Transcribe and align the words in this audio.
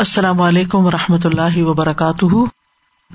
السلام 0.00 0.40
علیکم 0.40 0.86
و 0.86 0.90
رحمۃ 0.90 1.18
اللہ 1.24 1.62
وبرکاتہ۔ 1.62 2.24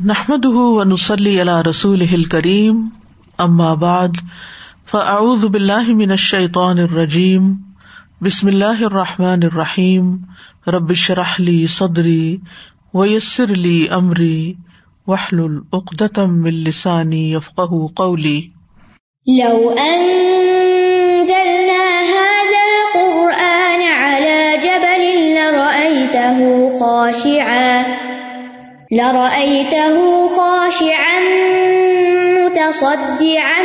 نحمد 0.06 0.46
و 0.46 0.84
نسلی 0.84 1.42
علیہ 1.42 1.70
رسول 1.70 2.24
کریم 2.24 2.90
بعد، 3.74 4.08
فاعوذ 4.92 5.46
باللہ 5.46 5.88
من 5.88 6.12
الشیطان 6.12 6.80
الرجیم۔ 6.80 7.54
بسم 8.22 8.48
اللہ 8.48 8.84
الرحمٰن 8.84 9.40
الرحیم۔ 9.44 10.18
ربش 10.68 11.12
رحلی 11.12 11.68
صدری 11.68 12.38
ویسر 12.94 13.52
علی 13.52 13.88
عمری 13.88 14.54
وحل 15.08 15.40
العقدم 15.40 16.44
السانی 16.44 17.34
یفق 17.34 17.62
قولی۔ 17.96 18.48
لرأيته 25.36 26.65
خاشعا. 26.80 27.82
لرأيته 28.92 30.28
خاشعا 30.36 31.20
متصدعا 32.40 33.64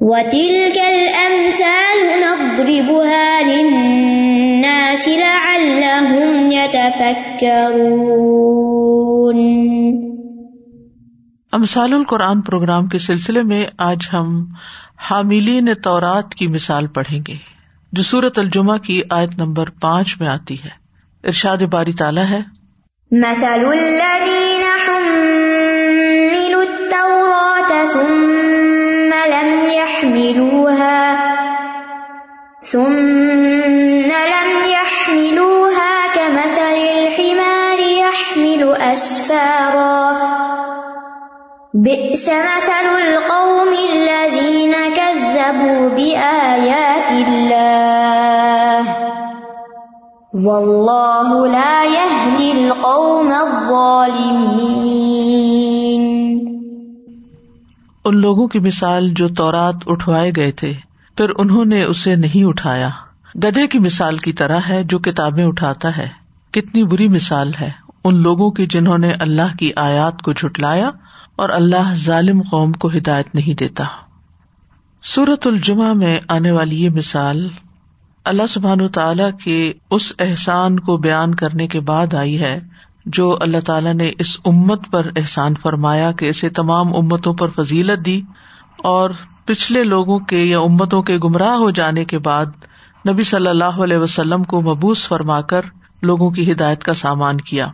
وتلك 0.00 0.78
الأمثال 0.78 1.98
نضربها 2.20 3.42
للناس 3.46 5.08
لعلهم 5.08 6.50
يتفكرون. 6.52 7.46
امثال 11.52 11.92
القرآن 11.92 12.40
پروگرام 12.40 12.86
کے 12.86 12.98
سلسلے 12.98 13.42
میں 13.42 13.66
آج 13.78 13.98
ہم 14.12 14.46
حاملین 15.10 15.68
تورات 15.84 16.34
کی 16.34 16.48
مثال 16.48 16.86
پڑھیں 16.86 17.20
گے۔ 17.28 17.55
جو 17.92 18.02
سورت 18.02 18.38
الجمہ 18.38 18.76
کی 18.76 19.02
آیت 19.10 19.30
نمبر 19.38 19.70
پانچ 19.70 20.20
میں 20.20 20.28
آتی 20.28 20.64
ہے۔ 20.64 20.68
ارشاد 21.24 21.56
باری 21.56 21.92
تالا 21.92 22.30
ہے۔ 22.30 22.40
مثل 23.10 23.46
الذين 23.46 24.62
حملوا 24.88 26.62
التوراة 26.62 27.86
ثم 27.92 29.14
لم 29.26 29.68
يحملوها، 29.72 31.14
ثم 32.64 34.06
لم 34.06 34.66
يحملوها 34.66 36.06
كمثل 36.14 36.60
الحمار 36.60 37.78
يحمل 37.78 38.64
أسفارا. 38.92 40.12
بئس 41.74 42.28
مثل 42.28 43.00
القوم 43.06 43.74
الذين 43.92 44.72
كذبوا 44.96 45.88
بآيات 45.96 47.12
الله. 47.12 48.82
والله 50.32 51.52
لا 51.52 51.84
يهدي 51.84 52.50
القوم 52.50 53.32
الظالمين. 53.32 54.06
ان 58.04 58.20
لوگوں 58.20 58.48
کی 58.48 58.58
مثال 58.58 59.10
جو 59.16 59.28
تورات 59.28 59.74
اٹھوائے 59.86 60.32
گئے 60.36 60.52
تھے، 60.52 60.72
پھر 61.16 61.26
انہوں 61.38 61.64
نے 61.64 61.84
اسے 61.84 62.14
نہیں 62.14 62.44
اٹھایا۔ 62.44 62.88
گدھے 63.34 63.66
کی 63.66 63.78
مثال 63.78 64.16
کی 64.16 64.32
طرح 64.32 64.58
ہے 64.68 64.82
جو 64.84 64.98
کتابیں 64.98 65.44
اٹھاتا 65.44 65.96
ہے۔ 65.96 66.08
کتنی 66.50 66.84
بری 66.84 67.08
مثال 67.08 67.52
ہے 67.60 67.70
ان 68.04 68.22
لوگوں 68.22 68.50
کی 68.50 68.66
جنہوں 68.66 68.98
نے 68.98 69.12
اللہ 69.20 69.56
کی 69.58 69.72
آیات 69.76 70.22
کو 70.22 70.32
جھٹلایا 70.32 70.90
اور 71.36 71.48
اللہ 71.48 71.94
ظالم 71.94 72.42
قوم 72.50 72.72
کو 72.72 72.88
ہدایت 72.88 73.34
نہیں 73.34 73.54
دیتا۔ 73.58 73.84
سورت 75.02 75.46
الجمہ 75.46 75.92
میں 75.92 76.20
آنے 76.28 76.50
والی 76.50 76.84
یہ 76.84 76.90
مثال 76.90 77.48
اللہ 78.24 78.46
سبحان 78.48 78.88
تعالی 78.88 79.22
کے 79.44 79.72
اس 79.90 80.12
احسان 80.18 80.80
کو 80.80 80.96
بیان 80.96 81.34
کرنے 81.34 81.66
کے 81.66 81.80
بعد 81.80 82.14
آئی 82.14 82.40
ہے 82.40 82.58
جو 83.06 83.38
اللہ 83.40 83.56
تعالیٰ 83.66 83.94
نے 83.94 84.10
اس 84.18 84.40
امت 84.44 84.80
پر 84.90 85.06
احسان 85.16 85.54
فرمایا 85.62 86.12
کہ 86.12 86.28
اسے 86.28 86.48
تمام 86.48 86.96
امتوں 86.96 87.34
پر 87.34 87.48
فضیلت 87.48 88.06
دی 88.06 88.22
اور 88.78 89.10
پچھلے 89.44 89.84
لوگوں 89.84 90.18
کے 90.18 90.36
یا 90.36 90.58
امتوں 90.58 91.02
کے 91.02 91.16
گمراہ 91.16 91.54
ہو 91.54 91.70
جانے 91.70 92.04
کے 92.04 92.18
بعد 92.18 92.46
نبی 93.08 93.22
صلی 93.22 93.46
اللہ 93.46 93.82
علیہ 93.84 93.96
وسلم 93.96 94.44
کو 94.44 94.62
مبوس 94.62 95.08
فرما 95.08 95.40
کر 95.40 95.60
لوگوں 96.02 96.30
کی 96.30 96.52
ہدایت 96.52 96.84
کا 96.84 96.94
سامان 96.94 97.36
کیا۔ 97.36 97.68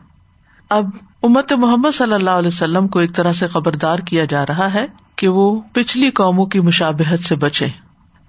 اب 0.71 0.85
امت 1.23 1.53
محمد 1.53 1.95
صلی 1.95 2.13
اللہ 2.13 2.31
علیہ 2.31 2.47
وسلم 2.47 2.89
کو 2.89 2.99
ایک 2.99 3.15
طرح 3.15 3.33
سے 3.33 3.47
خبردار 3.47 3.99
کیا 3.99 4.25
جا 4.25 4.47
رہا 4.47 4.75
ہے 4.75 4.87
کہ 5.17 5.29
وہ 5.29 5.61
پچھلی 5.73 6.11
قوموں 6.11 6.47
کی 6.47 6.61
مشابہت 6.61 7.25
سے 7.25 7.35
بچے، 7.35 7.67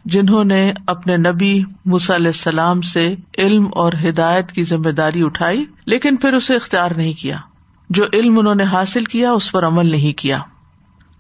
جنہوں 0.06 0.44
نے 0.44 0.74
اپنے 0.88 1.18
نبی 1.18 1.64
علیہ 1.86 2.28
السلام 2.28 2.82
سے 2.82 3.16
علم 3.38 3.68
اور 3.72 3.94
ہدایت 4.10 4.52
کی 4.52 4.64
ذمہ 4.64 4.90
داری 4.90 5.24
اٹھائی، 5.24 5.66
لیکن 5.86 6.16
پھر 6.16 6.34
اسے 6.34 6.56
اختیار 6.56 6.92
نہیں 6.92 7.14
کیا۔ 7.14 7.38
جو 7.90 8.04
علم 8.14 8.40
انہوں 8.40 8.56
نے 8.56 8.64
حاصل 8.64 9.04
کیا، 9.04 9.32
اس 9.32 9.52
پر 9.52 9.68
عمل 9.68 9.86
نہیں 9.86 10.18
کیا۔ 10.18 10.40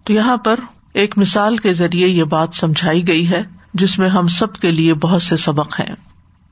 تو 0.03 0.13
یہاں 0.13 0.37
پر 0.37 0.59
ایک 0.93 1.17
مثال 1.17 1.57
کے 1.57 1.73
ذریعے 1.73 2.07
یہ 2.07 2.23
بات 2.23 2.49
سمجھائی 2.53 3.07
گئی 3.07 3.29
ہے، 3.29 3.43
جس 3.73 3.99
میں 3.99 4.09
ہم 4.09 4.27
سب 4.27 4.53
کے 4.53 4.71
لیے 4.71 4.93
بہت 4.93 5.21
سے 5.21 5.37
سبق 5.37 5.79
ہیں۔ 5.79 5.95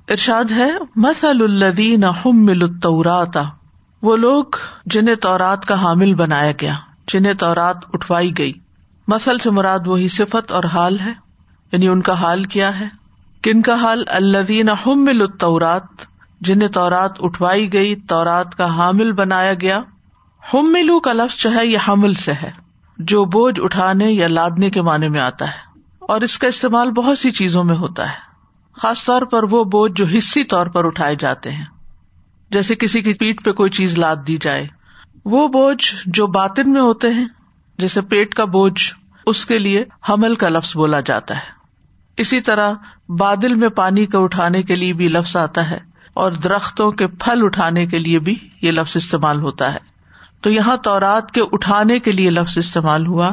ارشاد 0.10 0.52
ہے 0.52 0.72
مسل 0.96 1.42
الدین 1.42 2.04
التوراتا 2.26 3.42
وہ 4.02 4.18
لوگ 4.18 4.44
جنہیں 4.86 5.16
تورات 5.16 5.66
کا 5.66 5.82
حامل 5.82 6.14
بنایا 6.14 6.52
گیا، 6.52 6.74
جنہیں 7.08 7.34
تورات 7.34 7.78
اٹھوائی 7.94 8.38
گئی۔ 8.38 8.54
مسل 9.08 9.38
سے 9.38 9.50
مراد 9.50 9.80
وہی 9.86 10.08
صفت 10.08 10.52
اور 10.52 10.64
حال 10.64 11.00
ہے 11.00 11.14
یعنی 11.72 11.88
ان 11.88 12.02
کا 12.02 12.14
حال 12.14 12.44
کیا 12.44 12.80
ہے۔ 12.80 12.86
کن 13.44 13.62
کا 13.62 13.74
حال؟ 13.74 14.04
الدین 14.08 14.70
حمل 14.70 15.22
التورات، 15.22 15.84
جنہیں 16.42 16.70
تورات 16.70 17.12
اٹھوائی 17.20 17.74
گئی، 17.74 17.96
تورات 17.96 18.56
کا 18.56 18.78
حامل 18.78 19.12
بنایا 19.12 19.54
گیا۔ 19.54 19.80
ہم 20.54 20.74
ملو 20.74 21.00
کا 21.00 21.14
لفظ 21.14 21.42
جو 21.42 21.56
ہے، 21.56 21.66
یہ 21.66 21.78
حمل 21.88 22.14
سے 22.14 22.32
ہے۔ 22.32 22.52
جو 22.98 23.26
بوجھ 23.26 23.60
اٹھانے 23.64 24.12
یا 24.12 24.28
لادنے 24.28 24.70
کے 24.70 24.82
معنی 24.82 25.10
میں 25.10 25.20
آتا 25.20 25.48
ہے۔ 25.48 25.80
اور 26.00 26.22
اس 26.22 26.38
کا 26.38 26.48
استعمال 26.48 26.92
بہت 26.92 27.18
سی 27.18 27.32
چیزوں 27.32 27.64
میں 27.64 27.76
ہوتا 27.76 28.10
ہے۔ 28.10 28.16
خاص 28.82 29.06
طور 29.06 29.22
پر 29.22 29.44
وہ 29.44 29.64
بوجھ 29.64 29.92
جو 29.92 30.06
حصی 30.18 30.44
طور 30.44 30.68
پر 30.68 30.86
اٹھائے 30.86 31.16
جاتے 31.16 31.52
ہیں۔ 31.52 31.66
جیسے 32.52 32.76
کسی 32.76 33.02
کی 33.02 33.14
پیٹ 33.14 33.46
پہ 33.46 33.52
کوئی 33.52 33.70
چیز 33.70 33.98
لاد 33.98 34.16
دی 34.28 34.38
جائے۔ 34.42 34.68
وہ 35.26 35.48
بوجھ 35.48 35.94
جو 36.06 36.28
باطن 36.28 36.74
میں 36.74 36.82
ہوتے 36.82 37.14
ہیں، 37.14 37.26
جیسے 37.78 38.02
پیٹ 38.02 38.34
کا 38.34 38.46
بوجھ، 38.46 38.94
اس 39.26 39.46
کے 39.46 39.60
لیے 39.60 39.86
حمل 40.10 40.36
کا 40.36 40.50
لفظ 40.50 40.76
بولا 40.76 41.00
جاتا 41.00 41.36
ہے۔ 41.36 41.62
اسی 42.18 42.42
طرح 42.42 42.74
بادل 43.10 43.54
میں 43.54 43.70
پانی 43.70 44.06
کا 44.06 44.20
اٹھانے 44.20 44.64
کے 44.64 44.76
لیے 44.76 44.94
بھی 44.94 45.08
لفظ 45.08 45.36
آتا 45.36 45.70
ہے 45.70 45.78
اور 46.14 46.32
درختوں 46.32 46.92
کے 46.92 47.08
پھل 47.08 47.40
اٹھانے 47.44 47.86
کے 47.86 48.00
لیے 48.00 48.20
بھی 48.20 48.36
یہ 48.62 48.72
لفظ 48.72 48.98
استعمال 48.98 49.42
ہوتا 49.42 49.74
ہے۔ 49.74 49.80
تو 50.42 50.50
یہاں 50.50 50.78
تورات 50.78 51.32
کے 51.32 51.42
اٹھانے 51.52 52.00
کے 52.00 52.12
لیے 52.12 52.30
لفظ 52.30 52.58
استعمال 52.58 53.08
ہوا، 53.08 53.32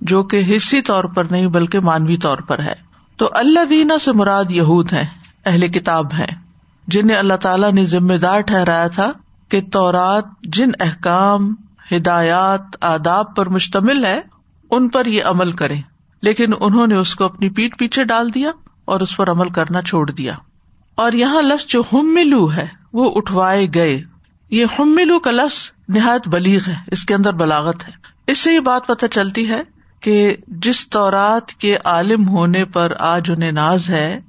جو 0.00 0.22
کہ 0.22 0.56
حصی 0.56 0.82
طور 0.82 1.04
پر 1.04 1.24
نہیں 1.24 1.46
بلکہ 1.46 1.80
مانوی 1.80 2.16
طور 2.16 2.38
پر 2.38 2.62
ہے۔ 2.62 2.74
تو 3.16 3.28
اللہ 3.32 3.60
وینا 3.68 3.98
سے 3.98 4.12
مراد 4.12 4.44
یہود 4.50 4.92
ہے 4.92 5.06
اہل 5.44 5.68
کتاب 5.68 6.14
ہے 6.14 6.49
جنہیں 6.90 7.16
اللہ 7.16 7.34
تعالیٰ 7.34 7.72
نے 7.72 7.84
ذمہ 7.84 8.14
دار 8.14 8.40
ٹھہرایا 8.40 8.86
تھا 8.86 9.12
کہ 9.48 9.60
تورات 9.72 10.24
جن 10.42 10.68
احکام، 10.80 11.54
ہدایات، 11.92 12.60
آداب 12.80 13.36
پر 13.36 13.48
مشتمل 13.48 14.04
ہے، 14.04 14.20
ان 14.70 14.88
پر 14.88 15.06
یہ 15.06 15.24
عمل 15.24 15.52
کرے 15.52 15.76
لیکن 16.22 16.52
انہوں 16.60 16.86
نے 16.86 16.94
اس 16.94 17.14
کو 17.14 17.24
اپنی 17.24 17.48
پیٹ 17.48 17.78
پیچھے 17.78 18.04
ڈال 18.04 18.34
دیا 18.34 18.50
اور 18.84 19.00
اس 19.00 19.16
پر 19.16 19.30
عمل 19.30 19.48
کرنا 19.48 19.82
چھوڑ 19.82 20.10
دیا۔ 20.10 20.34
اور 20.94 21.12
یہاں 21.12 21.42
لفظ 21.42 21.66
جو 21.66 21.82
ہم 21.92 22.14
ملو 22.14 22.52
ہے، 22.52 22.66
وہ 22.92 23.12
اٹھوائے 23.14 23.66
گئے۔ 23.74 24.02
یہ 24.50 24.66
ہم 24.78 24.88
ملو 24.88 25.18
کا 25.18 25.30
لفظ 25.30 25.70
نہایت 25.88 26.28
بلیغ 26.28 26.60
ہے، 26.68 26.74
اس 26.86 27.04
کے 27.04 27.14
اندر 27.14 27.32
بلاغت 27.32 27.86
ہے۔ 27.86 27.92
اس 28.26 28.38
سے 28.38 28.52
یہ 28.52 28.60
بات 28.60 28.86
پتہ 28.86 29.06
چلتی 29.06 29.50
ہے 29.50 29.62
کہ 30.00 30.36
جس 30.48 30.88
طورات 30.88 31.48
کے 31.48 31.76
عالم 31.84 32.28
ہونے 32.28 32.64
پر 32.64 32.92
آج 32.98 33.30
انہیں 33.30 33.52
ناز 33.52 33.90
ہے 33.90 34.20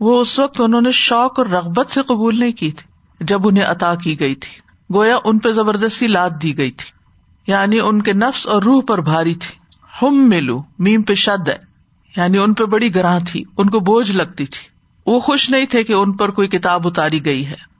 وہ 0.00 0.20
اس 0.20 0.38
وقت 0.38 0.60
انہوں 0.60 0.80
نے 0.80 0.90
شوق 0.90 1.38
اور 1.38 1.46
رغبت 1.46 1.90
سے 1.90 2.02
قبول 2.02 2.38
نہیں 2.38 2.52
کی 2.52 2.70
تھی، 2.70 2.90
جب 3.24 3.48
انہیں 3.48 3.64
عطا 3.64 3.94
کی 3.94 4.20
گئی 4.20 4.34
تھی۔ 4.34 4.70
گویا 4.94 5.16
ان 5.24 5.38
پہ 5.38 5.52
زبردستی 5.52 6.06
لاد 6.06 6.30
دی 6.42 6.56
گئی 6.56 6.70
تھی۔ 6.70 6.90
یعنی 7.52 7.80
ان 7.80 8.02
کے 8.02 8.12
نفس 8.12 8.48
اور 8.48 8.62
روح 8.62 8.82
پر 8.88 9.00
بھاری 9.00 9.34
تھی۔ 9.34 9.54
ہم 10.02 10.28
ملو، 10.28 10.62
میم 10.78 11.02
پہ 11.02 11.14
شد 11.14 11.48
ہے۔ 11.48 11.56
یعنی 12.16 12.38
ان 12.38 12.54
پہ 12.54 12.64
بڑی 12.64 12.94
گراہ 12.94 13.18
تھی، 13.28 13.44
ان 13.58 13.70
کو 13.70 13.80
بوجھ 13.80 14.12
لگتی 14.12 14.46
تھی۔ 14.46 14.68
وہ 15.06 15.20
خوش 15.20 15.50
نہیں 15.50 15.66
تھے 15.66 15.84
کہ 15.84 15.92
ان 15.92 16.12
پر 16.12 16.30
کوئی 16.30 16.48
کتاب 16.48 16.88
اتاری 16.88 17.24
گئی 17.24 17.46
ہے۔ 17.46 17.70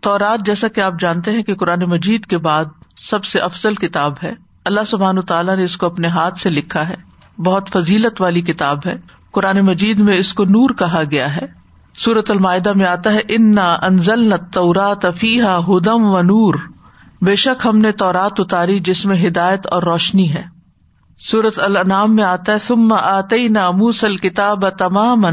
تو 0.00 0.18
رات 0.18 0.46
جیسا 0.46 0.68
کہ 0.68 0.80
آپ 0.80 0.92
جانتے 1.00 1.30
ہیں 1.30 1.42
کہ 1.42 1.54
قرآن 1.54 1.80
مجید 1.80 2.26
کے 2.26 2.38
بعد 2.38 2.64
سب 3.00 3.24
سے 3.24 3.38
افضل 3.38 3.74
کتاب 3.74 4.12
ہے۔ 4.22 4.32
اللہ 4.64 4.80
سبحان 4.86 5.22
تعالیٰ 5.22 5.56
نے 5.56 5.64
اس 5.64 5.76
کو 5.76 5.86
اپنے 5.86 6.08
ہاتھ 6.08 6.38
سے 6.38 6.50
لکھا 6.50 6.88
ہے۔ 6.88 6.94
بہت 7.38 7.68
فضیلت 7.68 8.20
والی 8.20 8.40
کتاب 8.40 8.78
ہے۔ 8.86 8.94
قرآن 9.30 9.60
مجید 9.60 10.00
میں 10.00 10.16
اس 10.16 10.34
کو 10.34 10.44
نور 10.44 10.70
کہا 10.70 11.02
گیا 11.10 11.36
ہے۔ 11.36 11.63
سورت 11.98 12.30
المائدہ 12.30 12.72
میں 12.72 12.86
آتا 12.86 13.14
ہے، 13.14 13.20
انا 13.28 13.76
انزل 13.82 14.32
تورات 14.52 15.04
افیحا 15.04 15.58
ہدم 15.58 16.04
و 16.04 16.22
نور 16.22 16.54
بے 17.22 17.36
شک 17.36 17.66
ہم 17.66 17.78
نے 17.78 17.92
تورات 17.92 18.40
اتاری 18.40 18.78
جس 18.78 19.06
میں 19.06 19.26
ہدایت 19.26 19.66
اور 19.66 19.82
روشنی 19.82 20.34
ہے۔ 20.34 20.42
سورت 21.18 21.60
الانعام 21.60 22.14
میں 22.16 22.24
آتا 22.24 22.52
ہے، 22.52 22.58
ثم 22.58 22.92
آتینا 22.92 23.70
موسى 23.70 24.06
الكتاب 24.06 24.70
تماما 24.70 25.30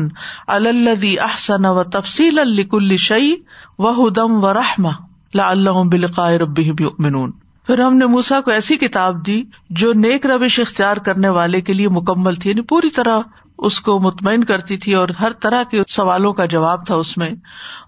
على 0.48 0.70
الذي 0.70 1.20
احسن 1.20 1.66
وتفصيلا 1.66 2.44
لكل 2.44 2.98
شيء 2.98 3.36
وهدى 3.80 4.32
ورحمة 4.32 4.92
لعلهم 5.34 5.90
بلقاء 5.90 6.38
ربهم 6.38 6.76
يؤمنون۔ 6.80 7.32
پھر 7.68 7.82
ہم 7.82 7.98
نے 7.98 8.06
موسا 8.06 8.42
کو 8.42 8.52
ایسی 8.52 8.78
کتاب 8.78 9.26
دی 9.26 9.44
جو 9.70 9.94
نیک 9.94 10.26
روش 10.26 10.60
اختیار 10.60 10.98
کرنے 10.98 11.30
والے 11.30 11.62
کے 11.62 11.74
لیے 11.74 11.90
مکمل 11.90 12.36
تھی 12.36 12.50
یعنی 12.50 12.62
پوری 12.62 12.90
طرح 12.90 13.20
اس 13.62 13.80
کو 13.80 14.00
مطمئن 14.00 14.44
کرتی 14.44 14.78
تھی 14.78 14.94
اور 14.94 15.10
ہر 15.20 15.32
طرح 15.42 15.64
کے 15.64 15.82
سوالوں 15.90 16.32
کا 16.34 16.46
جواب 16.48 16.86
تھا 16.86 16.96
اس 16.96 17.18
میں، 17.18 17.30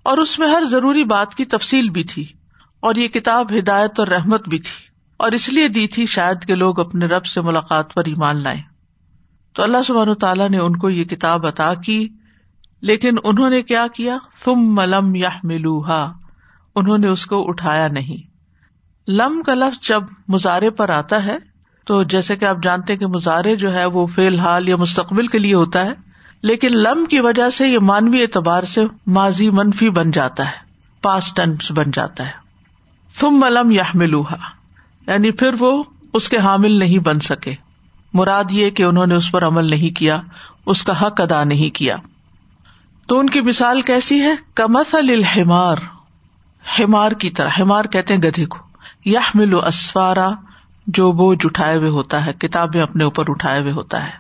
اور 0.04 0.18
اس 0.18 0.38
میں 0.40 0.48
ہر 0.48 0.64
ضروری 0.66 1.04
بات 1.06 1.36
کی 1.36 1.46
تفصیل 1.46 1.90
بھی 1.90 2.04
تھی، 2.04 2.26
اور 2.84 2.96
یہ 2.96 3.08
کتاب 3.10 3.52
ہدایت 3.52 4.00
اور 4.00 4.08
رحمت 4.08 4.50
بھی 4.50 4.60
تھی، 4.60 4.82
اور 5.20 5.32
اس 5.32 5.48
لیے 5.50 5.68
دی 5.68 5.86
تھی 5.88 6.06
شاید 6.08 6.46
کے 6.46 6.56
لوگ 6.56 6.80
اپنے 6.80 7.06
رب 7.06 7.26
سے 7.26 7.42
ملاقات 7.42 7.94
پر 7.94 8.06
ایمان 8.06 8.44
لائے 8.44 8.62
تو 9.56 9.64
اللہ 9.64 9.84
سبحان 9.86 10.14
تعالیٰ 10.16 10.50
نے 10.50 10.58
ان 10.58 10.76
کو 10.76 10.90
یہ 10.90 11.04
کتاب 11.06 11.46
عطا 11.46 11.74
کی، 11.74 12.08
لیکن 12.84 13.18
انہوں 13.24 13.50
نے 13.50 13.62
کیا 13.62 13.86
کیا؟ 13.94 14.18
فم 14.44 14.64
ملم 14.76 15.16
یا 15.16 15.30
ملوہا 15.44 16.02
انہوں 16.76 16.98
نے 16.98 17.08
اس 17.08 17.26
کو 17.26 17.44
اٹھایا 17.50 17.88
نہیں۔ 17.88 18.22
لم 19.08 19.42
کا 19.42 19.54
لفظ 19.54 19.88
جب 19.88 20.04
مظاہرے 20.28 20.70
پر 20.70 20.90
آتا 20.90 21.24
ہے 21.26 21.38
تو 21.86 22.04
جیسے 22.04 22.36
کہ 22.36 22.46
آپ 22.46 22.58
جانتے 22.64 22.96
کہ 22.96 23.08
مظاہرے 23.08 23.56
جو 23.56 23.74
ہے 23.74 23.86
وہ 23.86 24.08
فی 24.08 24.28
الحال 24.28 24.70
یا 24.70 24.76
مستقبل 24.76 25.28
کے 25.28 25.40
لیے 25.40 25.54
ہوتا 25.54 25.86
ہے، 25.86 25.94
لیکن 26.42 26.70
لم 26.72 27.06
کی 27.06 27.20
وجہ 27.20 27.50
سے 27.50 27.68
یہ 27.68 27.80
مانوی 27.80 28.22
اعتبار 28.22 28.64
سے 28.64 28.82
ماضی 29.08 29.50
منفی 29.50 29.90
بن 29.90 30.12
جاتا 30.12 30.46
ہے 30.46 30.64
پاس 31.02 31.34
ٹینس 31.34 31.72
بن 31.72 31.92
جاتا 31.92 32.26
ہے۔ 32.26 32.32
فم 33.16 33.40
ملم 33.40 33.72
یا 33.72 33.84
ملوہا 33.94 34.38
یعنی 35.08 35.32
پھر 35.32 35.50
وہ 35.60 35.84
اس 36.14 36.30
کے 36.30 36.38
حامل 36.38 36.80
نہیں 36.80 37.00
بن 37.00 37.20
سکے۔ 37.20 37.56
مراد 38.14 38.44
یہ 38.52 38.70
کہ 38.70 38.84
انہوں 38.84 39.06
نے 39.06 39.16
اس 39.16 39.32
پر 39.32 39.48
عمل 39.48 39.66
نہیں 39.66 39.98
کیا، 39.98 40.22
اس 40.66 40.84
کا 40.84 41.08
حق 41.08 41.22
ادا 41.22 41.44
نہیں 41.44 41.76
کیا۔ 41.76 41.96
تو 43.08 43.20
ان 43.20 43.30
کی 43.30 43.42
مثال 43.42 43.82
کیسی 43.82 44.22
ہے؟ 44.22 44.36
کمت 44.56 44.96
الحمار 44.96 45.76
ہمار 46.80 47.12
کی 47.12 47.30
طرح 47.30 47.50
ہمار 47.60 47.86
کہتے 47.86 48.14
ہیں 48.14 48.22
گدھے 48.22 48.46
کو۔ 48.46 48.58
یا 49.06 49.20
ملو 49.36 49.66
اسفارا 49.66 50.30
جو 50.88 51.12
بوجھ 51.12 51.46
اٹھائے 51.46 51.78
ہوئے 51.78 51.90
ہوتا 51.90 52.26
ہے، 52.26 52.34
کتابیں 52.34 52.82
اپنے 52.82 53.04
اوپر 53.04 53.24
اٹھائے 53.28 53.62
ہوئے 53.62 53.72
ہوتا 53.72 54.06
ہے۔ 54.06 54.12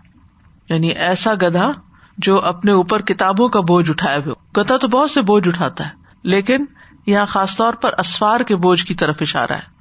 یعنی 0.69 0.87
ایسا 0.87 1.33
گدھا 1.41 1.71
جو 2.17 2.41
اپنے 2.41 2.71
اوپر 2.71 3.01
کتابوں 3.01 3.47
کا 3.47 3.59
بوجھ 3.59 3.89
اٹھائے 3.89 4.17
ہوئے 4.17 4.61
گدھا 4.61 4.77
تو 4.77 4.87
بہت 4.87 5.11
سے 5.11 5.21
بوجھ 5.21 5.47
اٹھاتا 5.47 5.85
ہے، 5.85 5.89
لیکن 6.23 6.65
یہاں 7.05 7.25
خاص 7.25 7.57
طور 7.57 7.73
پر 7.73 7.91
اسفار 7.97 8.39
کے 8.39 8.55
بوجھ 8.55 8.85
کی 8.85 8.93
طرف 8.93 9.17
اشارہ 9.21 9.51
ہے۔ 9.51 9.73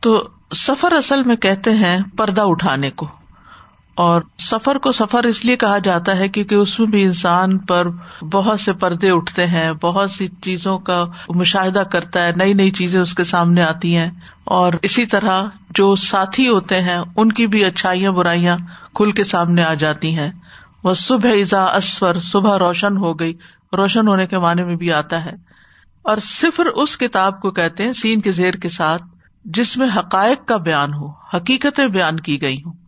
تو 0.00 0.28
سفر 0.54 0.92
اصل 0.92 1.22
میں 1.22 1.36
کہتے 1.36 1.74
ہیں 1.74 1.98
پردہ 2.16 2.42
اٹھانے 2.44 2.90
کو۔ 2.90 3.06
اور 3.94 4.22
سفر 4.38 4.78
کو 4.78 4.92
سفر 4.92 5.24
اس 5.24 5.44
لیے 5.44 5.56
کہا 5.56 5.78
جاتا 5.78 6.16
ہے 6.16 6.28
کیونکہ 6.28 6.54
اس 6.54 6.80
میں 6.80 6.88
بھی 6.88 7.04
انسان 7.04 7.58
پر 7.58 7.86
بہت 8.32 8.60
سے 8.60 8.72
پردے 8.72 9.10
اٹھتے 9.10 9.46
ہیں، 9.46 9.72
بہت 9.72 10.10
سی 10.10 10.28
چیزوں 10.28 10.78
کا 10.78 11.04
مشاہدہ 11.28 11.78
کرتا 11.78 12.26
ہے، 12.26 12.32
نئی 12.36 12.52
نئی 12.52 12.70
چیزیں 12.70 13.00
اس 13.00 13.14
کے 13.14 13.24
سامنے 13.24 13.62
آتی 13.62 13.96
ہیں۔ 13.96 14.10
اور 14.44 14.72
اسی 14.82 15.06
طرح 15.06 15.42
جو 15.70 15.94
ساتھی 15.94 16.48
ہوتے 16.48 16.80
ہیں، 16.80 16.98
ان 17.16 17.32
کی 17.32 17.46
بھی 17.46 17.64
اچھائیاں، 17.64 18.12
برائیاں 18.12 18.56
کھل 18.94 19.10
کے 19.10 19.24
سامنے 19.24 19.64
آ 19.64 19.74
جاتی 19.74 20.18
ہیں۔ 20.18 20.30
وہ 20.84 20.94
صبح 20.94 21.30
ازا 21.30 21.64
اسور، 21.64 22.14
صبح 22.14 22.58
روشن 22.58 22.96
ہو 22.96 23.20
گئی، 23.20 23.34
روشن 23.72 24.08
ہونے 24.08 24.26
کے 24.26 24.38
معنی 24.38 24.64
میں 24.64 24.76
بھی 24.76 24.92
آتا 24.92 25.24
ہے۔ 25.24 25.32
اور 26.02 26.16
صفر 26.22 26.66
اس 26.66 26.98
کتاب 26.98 27.40
کو 27.40 27.50
کہتے 27.50 27.84
ہیں، 27.84 27.92
سین 27.92 28.20
کے 28.20 28.32
زیر 28.32 28.52
کے 28.52 28.68
ساتھ، 28.68 29.02
جس 29.44 29.76
میں 29.76 29.88
حقائق 29.96 30.48
کا 30.48 30.56
بیان 30.56 30.94
ہو، 30.94 31.08
حقیقتیں 31.08 31.86
بیان 31.86 32.20
کی 32.20 32.42
گئی 32.42 32.58
ہوں۔ 32.66 32.83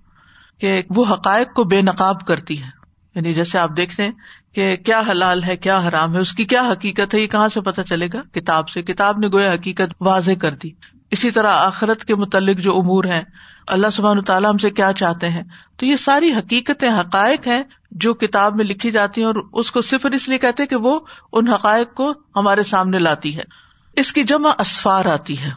کہ 0.60 0.82
وہ 0.90 1.04
حقائق 1.10 1.52
کو 1.54 1.64
بے 1.64 1.82
نقاب 1.82 2.20
کرتی 2.20 2.62
ہے 2.62 2.76
یعنی 3.14 3.34
جیسے 3.34 3.58
آپ 3.58 3.70
دیکھتے 3.76 4.02
ہیں 4.02 4.12
کہ 4.54 4.76
کیا 4.76 5.02
حلال 5.10 5.44
ہے، 5.44 5.56
کیا 5.56 5.78
حرام 5.88 6.14
ہے، 6.14 6.20
اس 6.20 6.32
کی 6.32 6.44
کیا 6.44 6.72
حقیقت 6.72 7.14
ہے، 7.14 7.20
یہ 7.20 7.26
کہاں 7.26 7.48
سے 7.48 7.60
پتا 7.60 7.82
چلے 7.82 8.08
گا؟ 8.12 8.22
کتاب 8.32 8.68
سے۔ 8.68 8.82
کتاب 8.82 9.18
نے 9.18 9.28
گویا 9.28 9.52
حقیقت 9.52 9.94
واضح 10.00 10.30
کر 10.40 10.54
دی۔ 10.54 10.70
اسی 11.10 11.30
طرح 11.30 11.50
آخرت 11.50 12.04
کے 12.04 12.14
متعلق 12.14 12.58
جو 12.58 12.76
امور 12.76 13.04
ہیں، 13.04 13.22
اللہ 13.66 13.86
سبحان 13.92 14.24
تعالیٰ 14.24 14.50
ہم 14.50 14.58
سے 14.58 14.70
کیا 14.70 14.92
چاہتے 14.92 15.28
ہیں؟ 15.28 15.42
تو 15.76 15.86
یہ 15.86 15.96
ساری 15.96 16.32
حقیقتیں، 16.32 16.90
حقائق 16.90 17.46
ہیں 17.46 17.62
جو 17.90 18.14
کتاب 18.14 18.56
میں 18.56 18.64
لکھی 18.64 18.90
جاتی 18.90 19.20
ہیں 19.20 19.26
اور 19.26 19.34
اس 19.52 19.72
کو 19.72 19.80
صرف 19.80 20.06
اس 20.14 20.28
لیے 20.28 20.38
کہتے 20.38 20.66
کہ 20.66 20.76
وہ 20.76 21.00
ان 21.32 21.48
حقائق 21.48 21.94
کو 21.94 22.12
ہمارے 22.36 22.62
سامنے 22.62 22.98
لاتی 22.98 23.36
ہے۔ 23.36 23.42
اس 23.96 24.12
کی 24.12 24.22
جمع 24.22 24.50
اسفار 24.58 25.04
آتی 25.04 25.40
ہے، 25.40 25.50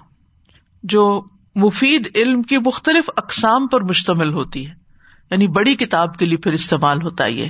جو 0.84 1.24
مفید 1.56 2.10
علم 2.16 2.42
کی 2.42 2.58
مختلف 2.58 3.10
اقسام 3.18 3.68
پر 3.68 3.82
مشتمل 3.82 4.34
ہوتی 4.34 4.68
ہے۔ 4.68 4.79
یعنی 5.32 5.48
بڑی 5.48 5.76
کتاب 5.76 6.18
کے 6.18 6.26
لیے 6.26 6.38
پھر 6.38 6.54
استعمال 6.54 7.02
ہوتا 7.02 7.24
ہے 7.24 7.32
یہ۔ 7.32 7.50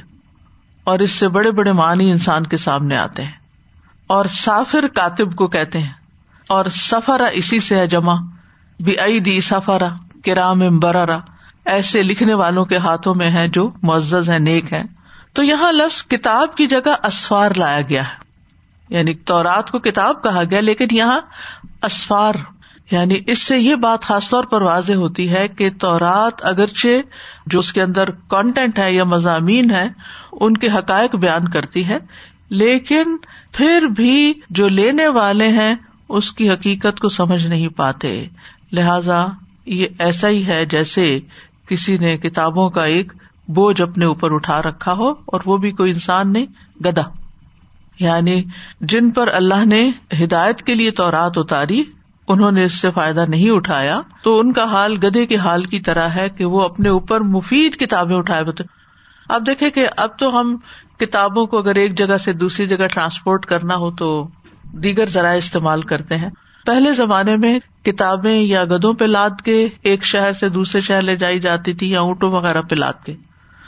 اور 0.84 1.00
اس 1.00 1.12
سے 1.12 1.30
بڑے 1.30 1.52
بڑے 1.52 1.72
معنی 1.72 2.12
انسان 2.12 2.46
کے 2.46 2.58
سامنے 2.58 2.98
آتے 2.98 3.24
ہیں۔ 3.24 3.32
اور 4.08 4.26
سافر 4.26 4.88
کاتب 4.88 5.36
کو 5.36 5.48
کہتے 5.48 5.80
ہیں، 5.80 5.94
اور 6.50 6.66
سفرا 6.66 7.26
اسی 7.26 7.60
سے 7.60 7.76
ہے 7.76 7.88
جمع۔ 7.88 8.16
بھی 8.80 9.20
دی 9.20 9.42
سفرا 9.42 9.88
کرام 10.26 10.80
برارا 10.80 11.18
ایسے 11.66 12.04
لکھنے 12.04 12.34
والوں 12.34 12.66
کے 12.66 12.78
ہاتھوں 12.78 13.14
میں 13.16 13.32
ہے 13.32 13.48
جو 13.48 13.72
معزز 13.84 14.30
ہے 14.30 14.40
نیک 14.40 14.74
ہے 14.74 14.84
تو 15.34 15.44
یہاں 15.44 15.72
لفظ 15.72 16.04
کتاب 16.04 16.58
کی 16.58 16.68
جگہ 16.68 17.06
اسفار 17.06 17.52
لایا 17.58 17.82
گیا 17.82 18.04
ہے۔ 18.04 18.14
یعنی 18.90 19.14
تورات 19.14 19.72
کو 19.72 19.80
کتاب 19.80 20.24
کہا 20.24 20.44
گیا، 20.52 20.60
لیکن 20.60 20.88
یہاں 20.92 21.20
اسفار 21.84 22.34
یعنی 22.92 23.20
اس 23.28 23.40
سے 23.40 23.58
یہ 23.58 23.76
بات 23.76 24.02
خاص 24.02 24.30
طور 24.30 24.44
پر 24.44 24.62
واضح 24.62 24.94
ہوتی 24.94 25.30
ہے 25.30 25.48
کہ 25.48 25.70
تورات 25.70 26.46
اگرچہ 26.46 27.02
جو 27.46 27.60
اس 27.60 27.74
کے 27.74 27.82
اندر 27.82 28.12
کانٹینٹ 28.12 28.80
ہے 28.80 28.94
یا 28.94 29.04
مضامین 29.04 29.72
ہے 29.72 29.88
ان 30.32 30.58
کے 30.58 30.68
حقائق 30.68 31.16
بیان 31.16 31.48
کرتی 31.48 31.88
ہے، 31.88 31.98
لیکن 32.50 33.18
پھر 33.52 33.88
بھی 33.96 34.34
جو 34.50 34.68
لینے 34.68 35.08
والے 35.08 35.48
ہیں، 35.48 35.76
اس 36.10 36.34
کی 36.34 36.50
حقیقت 36.50 37.00
کو 37.00 37.10
سمجھ 37.10 37.48
نہیں 37.48 37.68
پاتے۔ 37.68 38.28
لہذا 38.72 39.26
یہ 39.66 39.88
ایسا 40.00 40.30
ہی 40.30 40.46
ہے 40.48 40.66
جیسے 40.66 41.20
کسی 41.68 41.98
نے 41.98 42.18
کتابوں 42.18 42.70
کا 42.70 42.84
ایک 42.84 43.14
بوجھ 43.48 43.82
اپنے 43.82 44.06
اوپر 44.06 44.32
اٹھا 44.32 44.62
رکھا 44.62 44.94
ہو 44.94 45.10
اور 45.26 45.42
وہ 45.46 45.58
بھی 45.58 45.72
کوئی 45.72 45.92
انسان 45.92 46.34
نہیں 46.34 46.46
گدا 46.86 47.02
یعنی 48.00 48.44
جن 48.82 49.10
پر 49.10 49.28
اللہ 49.28 49.66
نے 49.66 49.92
ہدایت 50.24 50.62
کے 50.62 50.76
لیے 50.76 50.92
تورات 50.92 51.32
اتاری 51.36 51.84
انہوں 52.30 52.52
نے 52.52 52.64
اس 52.64 52.74
سے 52.74 52.92
فائدہ 52.92 53.26
نہیں 53.30 53.50
اٹھایا، 53.50 54.02
تو 54.24 54.40
ان 54.40 54.54
کا 54.54 54.64
حال 54.64 54.98
گدے 55.04 55.26
کے 55.26 55.36
حال 55.36 55.64
کی 55.64 55.80
طرح 55.80 56.08
ہے 56.08 56.30
کہ 56.30 56.46
وہ 56.46 56.62
اپنے 56.62 56.90
اوپر 56.90 57.22
مفید 57.22 57.76
کتابیں 57.76 58.16
اٹھائے 58.16 58.44
ہوتے 58.44 58.64
اب 59.30 59.48
دیکھے 59.48 59.70
کہ 59.70 59.88
اب 59.98 60.10
تو 60.20 60.40
ہم 60.40 60.58
کتابوں 60.98 61.46
کو 61.46 61.58
اگر 61.58 61.76
ایک 61.76 61.98
جگہ 61.98 62.18
سے 62.18 62.34
دوسری 62.34 62.68
جگہ 62.68 62.88
ٹرانسپورٹ 62.88 63.46
کرنا 63.46 63.76
ہو 63.76 63.92
تو 63.92 64.28
دیگر 64.64 65.06
ذرائع 65.06 65.38
استعمال 65.38 65.82
کرتے 65.82 66.18
ہیں۔ 66.18 66.30
پہلے 66.66 66.92
زمانے 66.92 67.38
میں 67.38 67.60
کتابیں 67.86 68.42
یا 68.42 68.66
گدوں 68.66 68.94
پہ 68.94 69.06
لاد 69.06 69.42
کے 69.46 69.68
ایک 69.82 70.04
شہر 70.04 70.34
سے 70.34 70.50
دوسرے 70.50 70.82
شہر 70.82 71.02
لے 71.02 71.16
جائی 71.16 71.40
جاتی 71.40 71.74
تھی 71.74 71.92
یا 71.92 72.00
اونٹوں 72.00 72.32
وغیرہ 72.32 72.62
پہ 72.62 72.76
لاد 72.76 73.06
کے۔ 73.06 73.16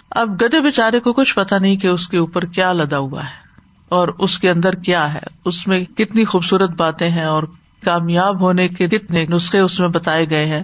اب 0.09 0.41
گدے 0.41 0.59
بےچارے 0.59 1.00
کو 1.00 1.13
کچھ 1.13 1.36
پتا 1.36 1.57
نہیں 1.57 1.77
کہ 1.77 1.88
اس 1.88 2.07
کے 2.07 2.17
اوپر 2.17 2.45
کیا 2.45 2.74
لدا 2.74 2.97
ہوا 2.97 3.24
ہے 3.24 3.50
اور 3.89 4.07
اس 4.19 4.39
کے 4.39 4.50
اندر 4.50 4.75
کیا 4.75 5.13
ہے، 5.13 5.19
اس 5.45 5.67
میں 5.67 5.86
کتنی 5.86 6.25
خوبصورت 6.25 6.69
باتیں 6.69 7.09
ہیں 7.09 7.25
اور 7.25 7.43
کامیاب 7.85 8.41
ہونے 8.41 8.67
کے 8.67 8.88
کتنے 8.88 9.25
نسخے 9.29 9.59
اس 9.59 9.79
میں 9.79 9.88
بتائے 9.88 10.25
گئے 10.29 10.45
ہیں، 10.45 10.63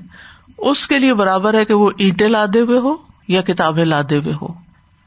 اس 0.57 0.87
کے 0.87 0.99
لیے 0.99 1.13
برابر 1.13 1.53
ہے 1.53 1.65
کہ 1.65 1.73
وہ 1.73 1.91
اینٹیں 1.97 2.27
لادے 2.27 2.61
ہوئے 2.61 2.79
ہو 2.79 2.95
یا 3.27 3.41
کتابیں 3.41 3.85
لادے 3.85 4.17
ہوئے 4.17 4.33
ہو 4.41 4.47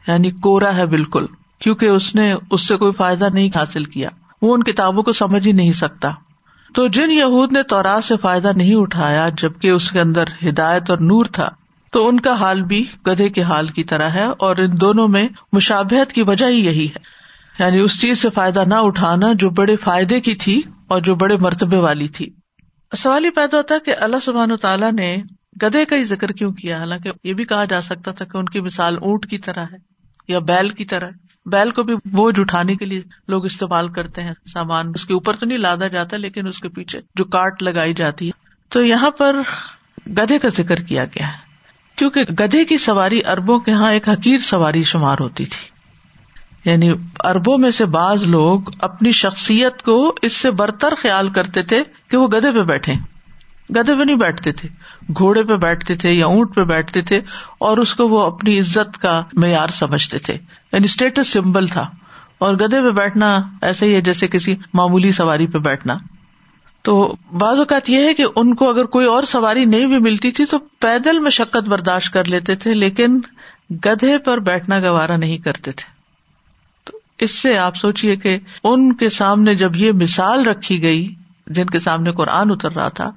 یعنی 0.06 0.30
کورا 0.30 0.76
ہے 0.76 0.86
بالکل، 0.86 1.26
کیونکہ 1.58 1.86
اس 1.86 2.14
نے 2.14 2.34
اس 2.50 2.68
سے 2.68 2.76
کوئی 2.76 2.92
فائدہ 2.92 3.28
نہیں 3.34 3.48
حاصل 3.56 3.84
کیا۔ 3.84 4.08
وہ 4.42 4.54
ان 4.54 4.62
کتابوں 4.62 5.02
کو 5.02 5.12
سمجھ 5.12 5.46
ہی 5.46 5.52
نہیں 5.52 5.72
سکتا۔ 5.72 6.10
تو 6.74 6.86
جن 6.88 7.10
یہود 7.10 7.52
نے 7.52 7.62
تورا 7.62 8.00
سے 8.00 8.16
فائدہ 8.16 8.52
نہیں 8.56 8.74
اٹھایا، 8.74 9.28
جبکہ 9.28 9.68
اس 9.68 9.90
کے 9.90 10.00
اندر 10.00 10.24
ہدایت 10.48 10.90
اور 10.90 10.98
نور 10.98 11.24
تھا، 11.24 11.48
تو 11.90 12.08
ان 12.08 12.20
کا 12.20 12.32
حال 12.32 12.62
بھی 12.62 12.84
گدھے 13.06 13.28
کے 13.28 13.42
حال 13.42 13.66
کی 13.66 13.84
طرح 13.84 14.08
ہے، 14.08 14.24
اور 14.38 14.56
ان 14.56 14.80
دونوں 14.80 15.08
میں 15.08 15.28
مشابہت 15.52 16.12
کی 16.12 16.22
وجہ 16.22 16.46
ہی 16.46 16.66
یہی 16.66 16.86
ہے۔ 16.86 17.20
یعنی 17.58 17.78
اس 17.78 18.00
چیز 18.00 18.22
سے 18.22 18.30
فائدہ 18.30 18.64
نہ 18.66 18.74
اٹھانا 18.74 19.32
جو 19.32 19.50
بڑے 19.50 19.76
فائدے 19.76 20.20
کی 20.20 20.34
تھی 20.34 20.62
اور 20.90 21.00
جو 21.00 21.14
بڑے 21.14 21.36
مرتبے 21.36 21.76
والی 21.76 22.08
تھی۔ 22.08 22.30
سوال 22.96 23.24
یہ 23.24 23.30
پیدا 23.30 23.56
ہوتا 23.56 23.74
ہے 23.74 23.80
کہ 23.80 23.94
اللہ 23.98 24.16
سبحان 24.22 24.56
تعالیٰ 24.56 24.92
نے 24.92 25.16
گدے 25.62 25.84
کا 25.84 25.96
ہی 25.96 26.04
ذکر 26.04 26.28
کیوں 26.28 26.52
کیا؟ 26.52 26.78
حالانکہ 26.78 27.10
یہ 27.24 27.34
بھی 27.34 27.44
کہا 27.44 27.64
جا 27.64 27.82
سکتا 27.82 28.10
تھا 28.10 28.24
کہ 28.24 28.36
ان 28.36 28.44
کی 28.44 28.60
مثال 28.60 28.96
اونٹ 29.00 29.30
کی 29.30 29.38
طرح 29.38 29.64
ہے 29.72 29.76
یا 30.28 30.38
بیل 30.38 30.68
کی 30.68 30.84
طرح۔ 30.84 31.10
بیل 31.46 31.70
کو 31.70 31.82
بھی 31.82 31.94
بوجھ 31.94 32.40
اٹھانے 32.40 32.74
کے 32.74 32.84
لیے 32.84 33.02
لوگ 33.28 33.44
استعمال 33.44 33.88
کرتے 33.88 34.20
ہیں۔ 34.20 34.34
سامان 34.54 34.92
اس 34.94 35.06
کے 35.06 35.14
اوپر 35.14 35.36
تو 35.36 35.46
نہیں 35.46 35.58
لادا 35.58 35.86
جاتا، 35.86 36.16
لیکن 36.16 36.46
اس 36.46 36.58
کے 36.58 36.68
پیچھے 36.68 37.00
جو 37.14 37.24
کاٹ 37.24 37.62
لگائی 37.62 37.94
جاتی 37.94 38.26
ہے۔ 38.26 38.30
تو 38.68 38.82
یہاں 38.82 39.10
پر 39.10 39.36
گدے 40.06 40.38
کا 40.38 40.48
ذکر 40.48 40.76
کیا 40.76 41.04
گیا 41.04 41.28
ہے۔ 41.28 41.38
کیونکہ 41.96 42.24
گدے 42.40 42.64
کی 42.64 42.78
سواری 42.78 43.24
اربوں 43.24 43.60
کے 43.60 43.70
یہاں 43.70 43.92
ایک 43.92 44.08
حقیر 44.08 44.38
سواری 44.38 44.82
شمار 44.82 45.16
ہوتی 45.20 45.44
تھی۔ 45.44 45.69
یعنی 46.64 46.92
اربوں 47.24 47.58
میں 47.58 47.70
سے 47.70 47.84
بعض 47.84 48.24
لوگ 48.24 48.60
اپنی 48.80 49.12
شخصیت 49.12 49.82
کو 49.82 50.14
اس 50.22 50.36
سے 50.36 50.50
برتر 50.50 50.94
خیال 50.94 51.28
کرتے 51.28 51.62
تھے 51.62 51.82
کہ 52.08 52.16
وہ 52.16 52.28
گدے 52.28 52.52
پہ 52.52 52.62
بیٹھے۔ 52.62 52.94
گدے 53.70 53.94
پہ 53.98 54.02
نہیں 54.02 54.16
بیٹھتے 54.16 54.52
تھے، 54.52 54.68
گھوڑے 55.18 55.42
پہ 55.42 55.56
بیٹھتے 55.56 55.96
تھے 55.96 56.12
یا 56.12 56.26
اونٹ 56.26 56.54
پہ 56.54 56.64
بیٹھتے 56.64 57.02
تھے 57.02 57.20
اور 57.58 57.78
اس 57.78 57.94
کو 57.94 58.08
وہ 58.08 58.26
اپنی 58.26 58.58
عزت 58.58 58.98
کا 58.98 59.22
معیار 59.32 59.68
سمجھتے 59.68 60.18
تھے۔ 60.18 60.34
یعنی 60.72 60.84
اسٹیٹس 60.84 61.28
سمبل 61.28 61.66
تھا۔ 61.66 61.86
اور 62.38 62.54
گدے 62.54 62.80
پہ 62.80 62.90
بیٹھنا 62.90 63.40
ایسا 63.62 63.86
ہی 63.86 63.94
ہے 63.94 64.00
جیسے 64.00 64.28
کسی 64.28 64.56
معمولی 64.74 65.12
سواری 65.12 65.46
پہ 65.46 65.58
بیٹھنا۔ 65.58 65.98
تو 66.82 67.16
بعض 67.38 67.58
اوقات 67.58 67.90
یہ 67.90 68.08
ہے 68.08 68.14
کہ 68.14 68.24
ان 68.36 68.54
کو 68.54 68.70
اگر 68.70 68.84
کوئی 68.84 69.06
اور 69.06 69.22
سواری 69.22 69.64
نہیں 69.64 69.86
بھی 69.86 69.98
ملتی 69.98 70.30
تھی 70.30 70.44
تو 70.44 70.58
پیدل 70.58 71.18
مشقت 71.18 71.68
برداشت 71.68 72.12
کر 72.12 72.24
لیتے 72.24 72.54
تھے، 72.54 72.74
لیکن 72.74 73.20
گدھے 73.70 74.18
پر 74.18 74.38
بیٹھنا 74.38 74.80
گوارا 74.80 75.16
نہیں 75.16 75.38
کرتے 75.38 75.72
تھے۔ 75.72 75.89
اس 77.20 77.38
سے 77.38 77.58
آپ 77.58 77.76
سوچیے 77.76 78.16
کہ 78.16 78.38
ان 78.64 78.96
کے 78.96 79.08
سامنے 79.08 79.54
جب 79.54 79.76
یہ 79.76 79.92
مثال 79.92 80.44
رکھی 80.44 80.82
گئی، 80.82 81.14
جن 81.46 81.66
کے 81.66 81.80
سامنے 81.80 82.12
قرآن 82.12 82.50
اتر 82.50 82.72
رہا 82.72 82.88
تھا، 82.88 83.10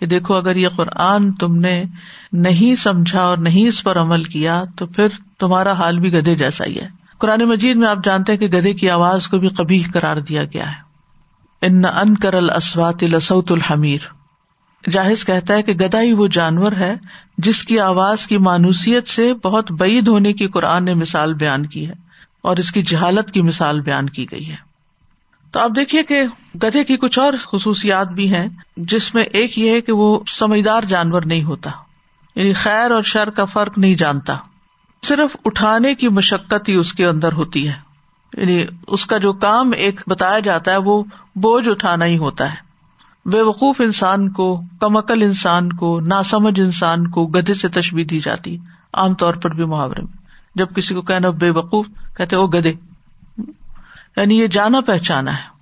کہ 0.00 0.06
دیکھو 0.06 0.34
اگر 0.34 0.56
یہ 0.56 0.68
قرآن 0.68 1.32
تم 1.32 1.56
نے 1.56 1.84
نہیں 2.32 2.74
سمجھا 2.74 3.22
اور 3.22 3.38
نہیں 3.38 3.68
اس 3.68 3.82
پر 3.82 4.00
عمل 4.00 4.22
کیا، 4.22 4.64
تو 4.76 4.86
پھر 4.86 5.08
تمہارا 5.38 5.72
حال 5.72 5.98
بھی 5.98 6.12
گدھے 6.12 6.36
جیسا 6.36 6.64
ہی 6.64 6.80
ہے۔ 6.80 6.88
قرآن 7.18 7.40
مجید 7.40 7.76
میں 7.76 7.88
آپ 7.88 8.04
جانتے 8.04 8.32
ہیں 8.32 8.38
کہ 8.38 8.46
گدھے 8.46 8.72
کی 8.72 8.90
آواز 8.90 9.28
کو 9.28 9.38
بھی 9.38 9.48
کبھی 9.48 9.82
قرار 9.82 10.16
دیا 10.16 10.44
گیا 10.44 10.70
ہے۔ 10.70 10.88
ان 11.66 11.84
ان 11.84 12.14
کرل 12.14 12.50
اسوات 12.50 13.02
لسوت 13.02 13.52
الحمیر۔ 13.52 13.98
جاہز 14.90 15.24
کہتا 15.24 15.54
ہے 15.54 15.62
کہ 15.62 15.72
گدا 15.72 16.02
ہی 16.02 16.12
وہ 16.12 16.26
جانور 16.26 16.72
ہے، 16.72 16.94
جس 17.38 17.62
کی 17.62 17.80
آواز 17.80 18.26
کی 18.26 18.38
مانوسیت 18.38 19.08
سے 19.08 19.34
بہت 19.34 19.72
بعید 19.72 20.08
ہونے 20.08 20.32
کی 20.32 20.46
قرآن 20.46 20.84
نے 20.84 20.94
مثال 20.94 21.34
بیان 21.34 21.66
کی 21.66 21.86
ہے۔ 21.86 22.07
اور 22.42 22.56
اس 22.56 22.72
کی 22.72 22.82
جہالت 22.82 23.30
کی 23.30 23.42
مثال 23.42 23.80
بیان 23.80 24.08
کی 24.08 24.26
گئی 24.30 24.50
ہے۔ 24.50 24.56
تو 25.52 25.60
آپ 25.60 25.70
دیکھیے 25.76 26.02
کہ 26.02 26.22
گدھے 26.54 26.84
کی 26.84 26.96
کچھ 26.96 27.18
اور 27.18 27.32
خصوصیات 27.52 28.08
بھی 28.08 28.34
ہیں، 28.34 28.48
جس 28.76 29.14
میں 29.14 29.22
ایک 29.22 29.58
یہ 29.58 29.70
ہے 29.70 29.80
کہ 29.80 29.92
وہ 29.92 30.20
سمجھدار 30.28 30.82
جانور 30.82 31.22
نہیں 31.22 31.44
ہوتا 31.44 31.70
یعنی 32.34 32.52
خیر 32.52 32.90
اور 32.90 33.02
شر 33.02 33.30
کا 33.30 33.44
فرق 33.44 33.78
نہیں 33.78 33.94
جانتا۔ 33.94 34.36
صرف 35.02 35.36
اٹھانے 35.44 35.94
کی 35.94 36.08
مشقت 36.08 36.68
ہی 36.68 36.74
اس 36.74 36.92
کے 36.92 37.06
اندر 37.06 37.32
ہوتی 37.32 37.68
ہے۔ 37.68 37.72
یعنی 38.38 38.64
اس 38.86 39.06
کا 39.06 39.18
جو 39.18 39.32
کام 39.32 39.70
ایک 39.76 40.00
بتایا 40.06 40.38
جاتا 40.38 40.70
ہے، 40.70 40.76
وہ 40.76 41.02
بوجھ 41.34 41.68
اٹھانا 41.68 42.04
ہی 42.04 42.18
ہوتا 42.18 42.54
ہے۔ 42.54 42.68
بے 43.30 43.40
وقوف 43.40 43.80
انسان 43.80 44.30
کو 44.30 44.60
کم 44.80 44.96
عقل 44.96 45.22
انسان 45.22 45.72
کو، 45.72 46.00
ناسمجھ 46.00 46.60
انسان 46.60 47.10
کو 47.10 47.26
گدے 47.26 47.54
سے 47.54 47.68
تشبیح 47.68 48.04
دی 48.10 48.20
جاتی، 48.20 48.56
عام 48.92 49.14
طور 49.14 49.34
پر 49.34 49.50
بھی 49.50 49.64
محاورے 49.64 50.02
میں۔ 50.02 50.17
جب 50.58 50.74
کسی 50.76 50.94
کو 50.94 51.02
کہنا 51.02 51.30
بے 51.30 51.50
وقوف، 51.50 51.86
کہتے 52.16 52.36
وہ 52.36 52.46
گدے 52.46 52.72
یعنی 54.16 54.38
یہ 54.38 54.46
جانا 54.46 54.80
پہچانا 54.80 55.36
ہے۔ 55.36 55.56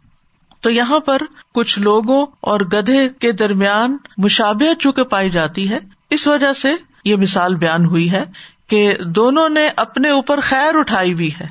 تو 0.60 0.70
یہاں 0.70 0.98
پر 1.00 1.22
کچھ 1.54 1.78
لوگوں 1.78 2.24
اور 2.40 2.60
گدھے 2.60 3.08
کے 3.08 3.32
درمیان 3.32 3.96
مشابہت 4.18 4.80
چونکہ 4.80 5.02
پائی 5.04 5.30
جاتی 5.30 5.68
ہے، 5.70 5.78
اس 6.10 6.26
وجہ 6.26 6.52
سے 6.52 6.74
یہ 7.04 7.16
مثال 7.16 7.54
بیان 7.54 7.84
ہوئی 7.86 8.10
ہے 8.12 8.24
کہ 8.68 8.96
دونوں 9.04 9.48
نے 9.48 9.68
اپنے 9.76 10.10
اوپر 10.10 10.40
خیر 10.40 10.78
اٹھائی 10.78 11.12
ہوئی 11.12 11.30
ہے۔ 11.40 11.46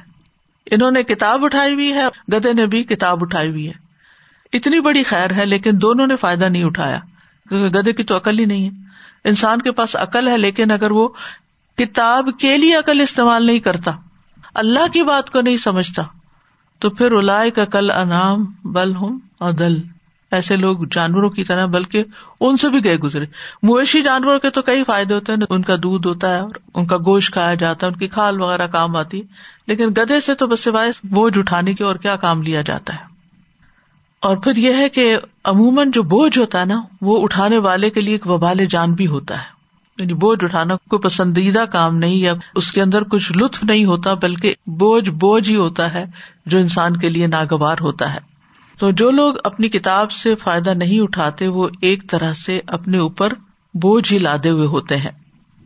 انہوں 0.72 0.92
نے 0.92 1.04
کتاب 1.04 1.46
اٹھائی 1.46 1.74
ہوئی 1.74 1.92
ہے 1.94 2.04
گدے 2.34 2.54
نے 2.54 2.66
بھی 2.66 2.84
کتاب 2.84 3.22
اٹھائی 3.22 3.50
ہوئی 3.50 3.68
ہے۔ 3.68 3.74
اتنی 4.54 4.80
بڑی 4.80 5.04
خیر 5.04 5.34
ہے، 5.34 5.46
لیکن 5.46 5.72
دونوں 5.82 6.08
نے 6.08 6.16
فائدہ 6.16 6.46
نہیں 6.46 6.64
اٹھایا، 6.64 7.00
کیونکہ 7.50 7.80
گدے 7.80 7.94
کی 7.94 8.04
تو 8.04 8.18
عقل 8.18 8.40
ہی 8.40 8.46
نہیں 8.46 8.66
ہے۔ 8.66 8.70
انسان 9.24 9.62
کے 9.62 9.72
پاس 9.72 9.96
عقل 9.96 10.28
ہے، 10.28 10.38
لیکن 10.38 10.72
اگر 10.72 10.92
وہ 10.92 11.08
کتاب 11.78 12.30
کے 12.40 12.58
لیے 12.58 12.76
عقل 12.76 13.02
استعمال 13.02 13.46
نہیں 13.46 13.60
کرتا، 13.60 13.92
اللہ 14.54 14.88
کی 14.94 15.04
بات 15.04 15.30
کو 15.30 15.42
نہیں 15.42 15.58
سمجھتا، 15.58 16.04
تو 16.82 16.90
پھر 16.90 17.12
الاائے 17.12 17.50
کا 17.52 17.66
کل 17.66 17.92
انعام 17.92 18.46
بل 18.64 18.96
ہوں 18.96 19.18
اور 19.40 19.52
دل 19.52 19.78
ایسے 20.32 20.56
لوگ 20.56 20.78
جانوروں 20.92 21.30
کی 21.30 21.44
طرح، 21.44 21.66
بلکہ 21.66 22.04
ان 22.40 22.58
سے 22.58 22.70
بھی 22.70 22.84
گئے 22.84 22.96
گزرے۔ 22.98 23.26
مویشی 23.64 24.02
جانوروں 24.02 24.40
کے 24.40 24.50
تو 24.50 24.62
کئی 24.62 24.84
فائدے 24.84 25.14
ہوتے 25.14 25.32
ہیں، 25.32 25.40
ان 25.50 25.62
کا 25.62 25.76
دودھ 25.84 26.08
ہوتا 26.08 26.34
ہے، 26.34 26.40
اور 26.40 26.58
ان 26.76 26.86
کا 26.86 26.98
گوشت 26.98 27.34
کھایا 27.34 27.54
جاتا 27.54 27.88
ہے، 27.88 27.92
ان 27.92 27.98
کی 27.98 28.08
کھال 28.08 28.42
وغیرہ 28.42 28.68
کام 28.68 28.96
آتی 28.96 29.22
لیکن 29.68 29.90
گدے 29.90 30.20
سے 30.20 30.36
تو 30.36 30.48
بس 30.48 30.60
سوائے 30.60 30.92
بوجھ 31.04 31.38
اٹھانے 31.40 31.74
کے 31.74 31.84
اور 31.84 31.96
کیا 31.96 32.16
کام 32.16 32.42
لیا 32.42 32.62
جاتا 32.62 32.94
ہے؟ 32.94 33.14
اور 34.20 34.38
پھر 34.38 34.56
یہ 34.56 34.74
ہے 34.74 34.90
کہ 34.90 35.18
عموماً 35.44 35.92
جو 35.92 36.04
بوجھ 36.04 36.38
ہوتا 36.40 36.60
ہے 36.60 36.66
نا، 36.66 36.82
وہ 37.02 37.24
اٹھانے 37.24 37.58
والے 37.58 37.90
کے 37.90 38.02
لیے 38.02 38.14
ایک 38.14 38.28
وبال 38.28 38.66
جان 38.66 38.94
بھی 38.94 39.08
ہوتا 39.08 39.38
ہے۔ 39.38 39.55
یعنی 40.00 40.14
بوجھ 40.14 40.44
اٹھانا 40.44 40.76
کوئی 40.76 41.02
پسندیدہ 41.02 41.66
کام 41.72 41.98
نہیں 41.98 42.16
یا 42.16 42.34
اس 42.56 42.72
کے 42.72 42.82
اندر 42.82 43.04
کچھ 43.04 43.34
لطف 43.34 43.64
نہیں 43.64 43.86
ہوتا، 43.86 44.14
بلکہ 44.14 44.54
بوجھ 44.68 45.10
بوجھ 45.10 45.50
ہی 45.50 45.56
ہوتا 45.56 45.94
ہے 45.94 46.06
جو 46.46 46.58
انسان 46.58 46.98
کے 46.98 47.10
لیے 47.10 47.28
ناگوار 47.28 47.76
ہوتا 47.82 48.14
ہے۔ 48.14 48.20
تو 48.78 48.92
جو 48.92 49.12
لوگ 49.12 49.34
اپنی 49.44 49.70
کتاب 49.70 50.12
سے 50.12 50.36
فائدہ 50.36 50.70
نہیں 50.70 51.00
اٹھاتے، 51.00 51.48
وہ 51.48 51.70
ایک 51.82 52.10
طرح 52.10 52.34
سے 52.34 52.62
اپنے 52.68 52.98
اوپر 52.98 53.34
بوجھ 53.74 54.14
ہی 54.14 54.20
لادے 54.20 54.50
ہوئے 54.50 54.68
ہوتے 54.68 54.98
ہیں۔ 54.98 55.12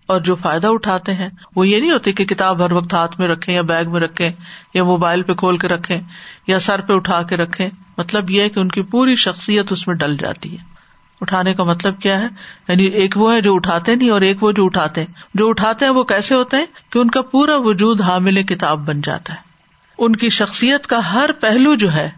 اور 0.05 0.21
جو 0.21 0.36
فائدہ 0.36 0.67
اٹھاتے 0.67 1.13
ہیں، 1.13 1.29
وہ 1.55 1.67
یہ 1.67 1.79
نہیں 1.79 1.91
ہوتے 1.91 2.12
کہ 2.12 2.25
کتاب 2.25 2.65
ہر 2.65 2.71
وقت 2.71 2.93
ہاتھ 2.93 3.19
میں 3.19 3.27
رکھے 3.27 3.53
یا 3.53 3.62
بیگ 3.62 3.91
میں 3.91 4.00
رکھے 4.00 4.31
یا 4.74 4.83
موبائل 4.83 5.24
پہ 5.24 5.33
کھول 5.33 5.57
کے 5.57 5.67
رکھے 5.67 6.01
یا 6.48 6.59
سر 6.59 6.81
پہ 6.81 6.93
اٹھا 6.93 7.24
کے 7.24 7.38
رکھے 7.38 7.69
مطلب 7.98 8.31
یہ 8.31 8.41
ہے 8.41 8.50
کہ 8.50 8.59
ان 8.59 8.67
کی 8.67 8.81
پوری 8.81 9.15
شخصیت 9.15 9.71
اس 9.71 9.88
میں 9.88 9.95
ڈل 9.95 10.17
جاتی 10.17 10.57
ہے۔ 10.57 10.78
اٹھانے 11.21 11.53
کا 11.53 11.63
مطلب 11.63 12.01
کیا 12.01 12.21
ہے؟ 12.21 12.27
یعنی 12.67 12.83
ایک 12.83 13.17
وہ 13.17 13.33
ہے 13.33 13.41
جو 13.41 13.55
اٹھاتے 13.55 13.95
نہیں 13.95 14.09
اور 14.09 14.21
ایک 14.21 14.43
وہ 14.43 14.51
جو 14.51 14.65
اٹھاتے 14.65 15.01
ہیں۔ 15.01 15.13
جو 15.33 15.49
اٹھاتے 15.49 15.85
ہیں 15.85 15.91
وہ 15.91 16.03
کیسے 16.03 16.35
ہوتے 16.35 16.57
ہیں؟ 16.57 16.65
کہ 16.89 16.99
ان 16.99 17.09
کا 17.11 17.21
پورا 17.21 17.57
وجود 17.57 18.01
حامل 18.01 18.43
کتاب 18.43 18.79
بن 18.79 19.01
جاتا 19.01 19.33
ہے۔ 19.33 19.39
ان 19.97 20.15
کی 20.15 20.29
شخصیت 20.29 20.88
کا 20.88 21.13
ہر 21.13 21.29
پہلو 21.31 21.75
جو 21.75 21.93
ہے، 21.93 22.09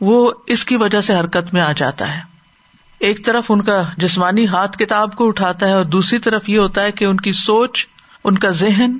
وہ 0.00 0.32
اس 0.46 0.64
کی 0.64 0.76
وجہ 0.76 1.00
سے 1.00 1.14
حرکت 1.14 1.54
میں 1.54 1.60
آ 1.60 1.72
جاتا 1.72 2.16
ہے۔ 2.16 2.20
ایک 2.98 3.24
طرف 3.24 3.46
ان 3.48 3.62
کا 3.62 3.82
جسمانی 3.96 4.46
ہاتھ 4.46 4.78
کتاب 4.78 5.16
کو 5.16 5.28
اٹھاتا 5.28 5.66
ہے 5.66 5.72
اور 5.72 5.84
دوسری 5.84 6.18
طرف 6.18 6.48
یہ 6.48 6.58
ہوتا 6.58 6.82
ہے 6.82 6.92
کہ 6.92 7.04
ان 7.04 7.16
کی 7.16 7.32
سوچ، 7.32 7.86
ان 8.24 8.38
کا 8.38 8.48
ذہن، 8.48 8.90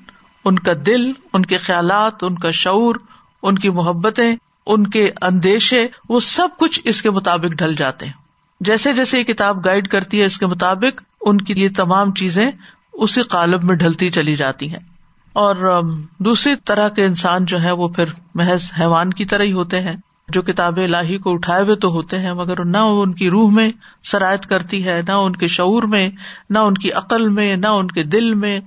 ان 0.45 0.59
کا 0.59 0.73
دل، 0.87 1.13
ان 1.33 1.47
کے 1.47 1.57
خیالات، 1.57 2.25
ان 2.25 2.39
کا 2.39 2.51
شعور، 2.51 2.95
ان 3.43 3.59
کی 3.59 3.71
محبتیں، 3.71 4.37
ان 4.67 4.87
کے 4.87 5.11
اندیشے، 5.21 5.87
وہ 6.09 6.21
سب 6.21 6.49
کچھ 6.59 6.81
اس 6.85 7.03
کے 7.03 7.11
مطابق 7.11 7.47
ڈھل 7.47 7.75
جاتے 7.75 8.07
ہیں۔ 8.07 8.28
جیسے 8.61 8.93
جیسے 8.93 9.19
یہ 9.19 9.25
کتاب 9.25 9.65
گائڈ 9.65 9.89
کرتی 9.89 10.21
ہے 10.21 10.25
اس 10.25 10.39
کے 10.39 10.47
مطابق، 10.47 11.03
ان 11.21 11.41
کی 11.41 11.55
یہ 11.57 11.69
تمام 11.77 12.15
چیزیں 12.15 12.51
اسی 12.93 13.23
قالب 13.23 13.65
میں 13.65 13.77
ڈھلتی 13.77 14.11
چلی 14.11 14.37
جاتی 14.37 14.71
ہیں۔ 14.71 14.79
اور 15.33 15.83
دوسری 16.19 16.55
طرح 16.65 16.89
کے 16.89 17.05
انسان 17.05 17.45
جو 17.45 17.63
ہے 17.63 17.71
وہ 17.71 17.89
پھر 17.89 18.05
محض 18.35 18.71
حیوان 18.81 19.11
کی 19.11 19.25
طرح 19.25 19.43
ہی 19.43 19.53
ہوتے 19.53 19.81
ہیں۔ 19.81 19.97
جو 20.29 20.43
کتاب 20.43 20.77
الہی 20.77 21.19
کو 21.19 21.33
اٹھائے 21.33 21.63
ہوئے 21.63 21.77
تو 21.77 21.89
ہوتے 21.89 22.19
ہیں، 22.19 22.33
مگر 22.33 22.65
نہ 22.65 22.77
ان 22.77 23.15
کی 23.15 23.31
روح 23.31 23.51
میں 23.51 23.71
سرایت 24.05 24.47
کرتی 24.47 24.87
ہے، 24.87 25.01
نہ 25.07 25.13
ان 25.13 25.37
کے 25.37 25.47
شعور 25.47 25.83
میں، 25.83 26.09
نہ 26.51 26.59
ان 26.59 26.75
کی 26.75 26.93
عقل 26.93 27.29
میں، 27.29 27.57
نہ 27.57 27.67
ان 27.67 27.91
کے 27.91 28.03
دل 28.03 28.35
میں، 28.35 28.61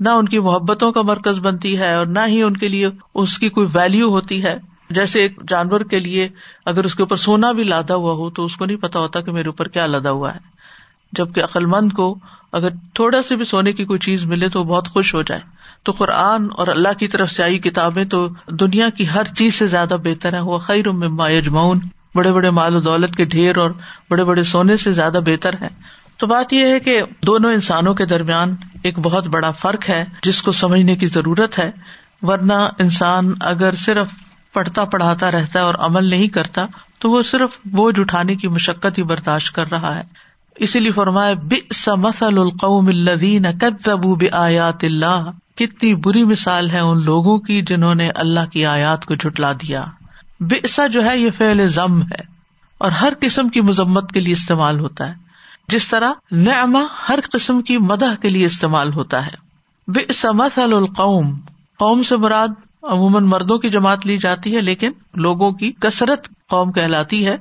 نہ 0.00 0.08
ان 0.08 0.28
کی 0.28 0.38
محبتوں 0.38 0.92
کا 0.92 1.02
مرکز 1.02 1.38
بنتی 1.38 1.78
ہے، 1.78 1.94
اور 1.94 2.06
نہ 2.06 2.20
ہی 2.26 2.42
ان 2.42 2.56
کے 2.56 2.68
لیے 2.68 2.88
اس 3.14 3.38
کی 3.38 3.48
کوئی 3.48 3.66
ویلو 3.74 4.10
ہوتی 4.10 4.44
ہے۔ 4.44 4.67
جیسے 4.90 5.20
ایک 5.20 5.48
جانور 5.48 5.80
کے 5.80 5.98
لیے 5.98 6.28
اگر 6.66 6.84
اس 6.84 6.94
کے 6.94 7.02
اوپر 7.02 7.16
سونا 7.16 7.52
بھی 7.52 7.64
لادا 7.64 7.94
ہوا 7.94 8.12
ہو 8.12 8.30
تو 8.30 8.44
اس 8.44 8.56
کو 8.56 8.64
نہیں 8.64 8.76
پتا 8.76 8.98
ہوتا 8.98 9.20
کہ 9.20 9.32
میرے 9.32 9.48
اوپر 9.48 9.68
کیا 9.68 9.86
لدا 9.86 10.10
ہوا 10.10 10.34
ہے۔ 10.34 10.38
جبکہ 11.12 11.42
عقلمند 11.42 11.92
کو 11.92 12.18
اگر 12.52 12.68
تھوڑا 12.70 13.22
سی 13.22 13.36
بھی 13.36 13.44
سونے 13.44 13.72
کی 13.72 13.84
کوئی 13.84 13.98
چیز 13.98 14.24
ملے 14.24 14.48
تو 14.48 14.64
بہت 14.64 14.88
خوش 14.88 15.14
ہو 15.14 15.22
جائے۔ 15.22 15.40
تو 15.82 15.92
قرآن 15.92 16.48
اور 16.56 16.66
اللہ 16.66 16.98
کی 16.98 17.08
طرف 17.08 17.30
سے 17.30 17.42
آئی 17.42 17.58
کتابیں 17.58 18.04
تو 18.04 18.28
دنیا 18.50 18.88
کی 18.88 19.08
ہر 19.08 19.24
چیز 19.24 19.54
سے 19.54 19.66
زیادہ 19.66 19.96
بہتر 20.04 20.34
ہے 20.34 20.40
وہ 20.40 20.58
خیر 20.58 20.86
یجمعون۔ 21.30 21.78
بڑے 22.14 22.32
بڑے 22.32 22.50
مال 22.50 22.76
و 22.76 22.80
دولت 22.80 23.16
کے 23.16 23.24
ڈھیر 23.24 23.56
اور 23.56 23.70
بڑے 24.10 24.24
بڑے 24.24 24.42
سونے 24.42 24.76
سے 24.76 24.92
زیادہ 24.92 25.20
بہتر 25.26 25.54
ہے 25.60 25.68
تو 26.16 26.26
بات 26.26 26.52
یہ 26.52 26.68
ہے 26.68 26.80
کہ 26.80 27.02
دونوں 27.26 27.52
انسانوں 27.52 27.94
کے 27.94 28.04
درمیان 28.04 28.56
ایک 28.82 28.98
بہت 28.98 29.26
بڑا 29.26 29.50
فرق 29.50 29.88
ہے 29.88 30.04
جس 30.22 30.42
کو 30.42 30.52
سمجھنے 30.52 30.96
کی 30.96 31.06
ضرورت 31.06 31.58
ہے۔ 31.58 31.70
ورنہ 32.22 32.52
انسان 32.52 33.32
اگر 33.40 33.74
صرف 33.74 34.08
پڑھتا 34.52 34.84
پڑھاتا 34.84 35.30
رہتا 35.30 35.58
ہے 35.58 35.64
اور 35.64 35.74
عمل 35.74 36.04
نہیں 36.04 36.28
کرتا، 36.28 36.66
تو 36.98 37.10
وہ 37.10 37.22
صرف 37.22 37.58
بوجھ 37.64 38.00
اٹھانے 38.00 38.36
کی 38.36 38.48
مشقت 38.48 38.98
ہی 38.98 39.02
برداشت 39.02 39.54
کر 39.54 39.70
رہا 39.70 39.94
ہے۔ 39.94 40.02
اسی 40.56 40.80
لیے 40.80 40.92
فرمائے 40.92 41.34
مسل 41.86 42.38
القوم 42.38 42.86
الدین 42.86 43.46
آیات 44.32 44.84
اللہ۔ 44.84 45.30
کتنی 45.56 45.94
بری 45.94 46.24
مثال 46.24 46.70
ہے 46.70 46.78
ان 46.78 47.04
لوگوں 47.04 47.38
کی 47.38 47.62
جنہوں 47.62 47.94
نے 47.94 48.10
اللہ 48.10 48.46
کی 48.52 48.66
آیات 48.66 49.04
کو 49.04 49.14
جٹلا 49.14 49.52
دیا۔ 49.52 49.84
بےسا 50.40 50.86
جو 50.86 51.04
ہے، 51.04 51.18
یہ 51.18 51.30
فعل 51.38 51.66
ضم 51.66 52.02
ہے۔ 52.02 52.38
اور 52.78 52.90
ہر 52.90 53.12
قسم 53.20 53.48
کی 53.48 53.60
مذمت 53.60 54.12
کے 54.12 54.20
لیے 54.20 54.32
استعمال 54.32 54.80
ہوتا 54.80 55.08
ہے۔ 55.08 55.14
جس 55.68 55.88
طرح 55.88 56.12
نعما 56.30 56.80
ہر 57.08 57.18
قسم 57.32 57.62
کی 57.62 57.78
مدح 57.78 58.14
کے 58.22 58.28
لیے 58.28 58.46
استعمال 58.46 58.92
ہوتا 58.92 59.26
ہے۔ 59.26 59.48
بے 59.88 60.28
مثل 60.32 60.72
القوم۔ 60.72 61.40
قوم 61.78 62.02
سے 62.02 62.16
مراد 62.16 62.48
عموماً 62.88 63.24
مردوں 63.24 63.58
کی 63.58 63.70
جماعت 63.70 64.06
لی 64.06 64.16
جاتی 64.16 64.56
ہے، 64.56 64.60
لیکن 64.60 64.90
لوگوں 65.14 65.52
کی 65.52 65.72
کثرت 65.80 66.28
قوم 66.28 66.72
کہلاتی 66.72 67.26
ہے۔ 67.26 67.36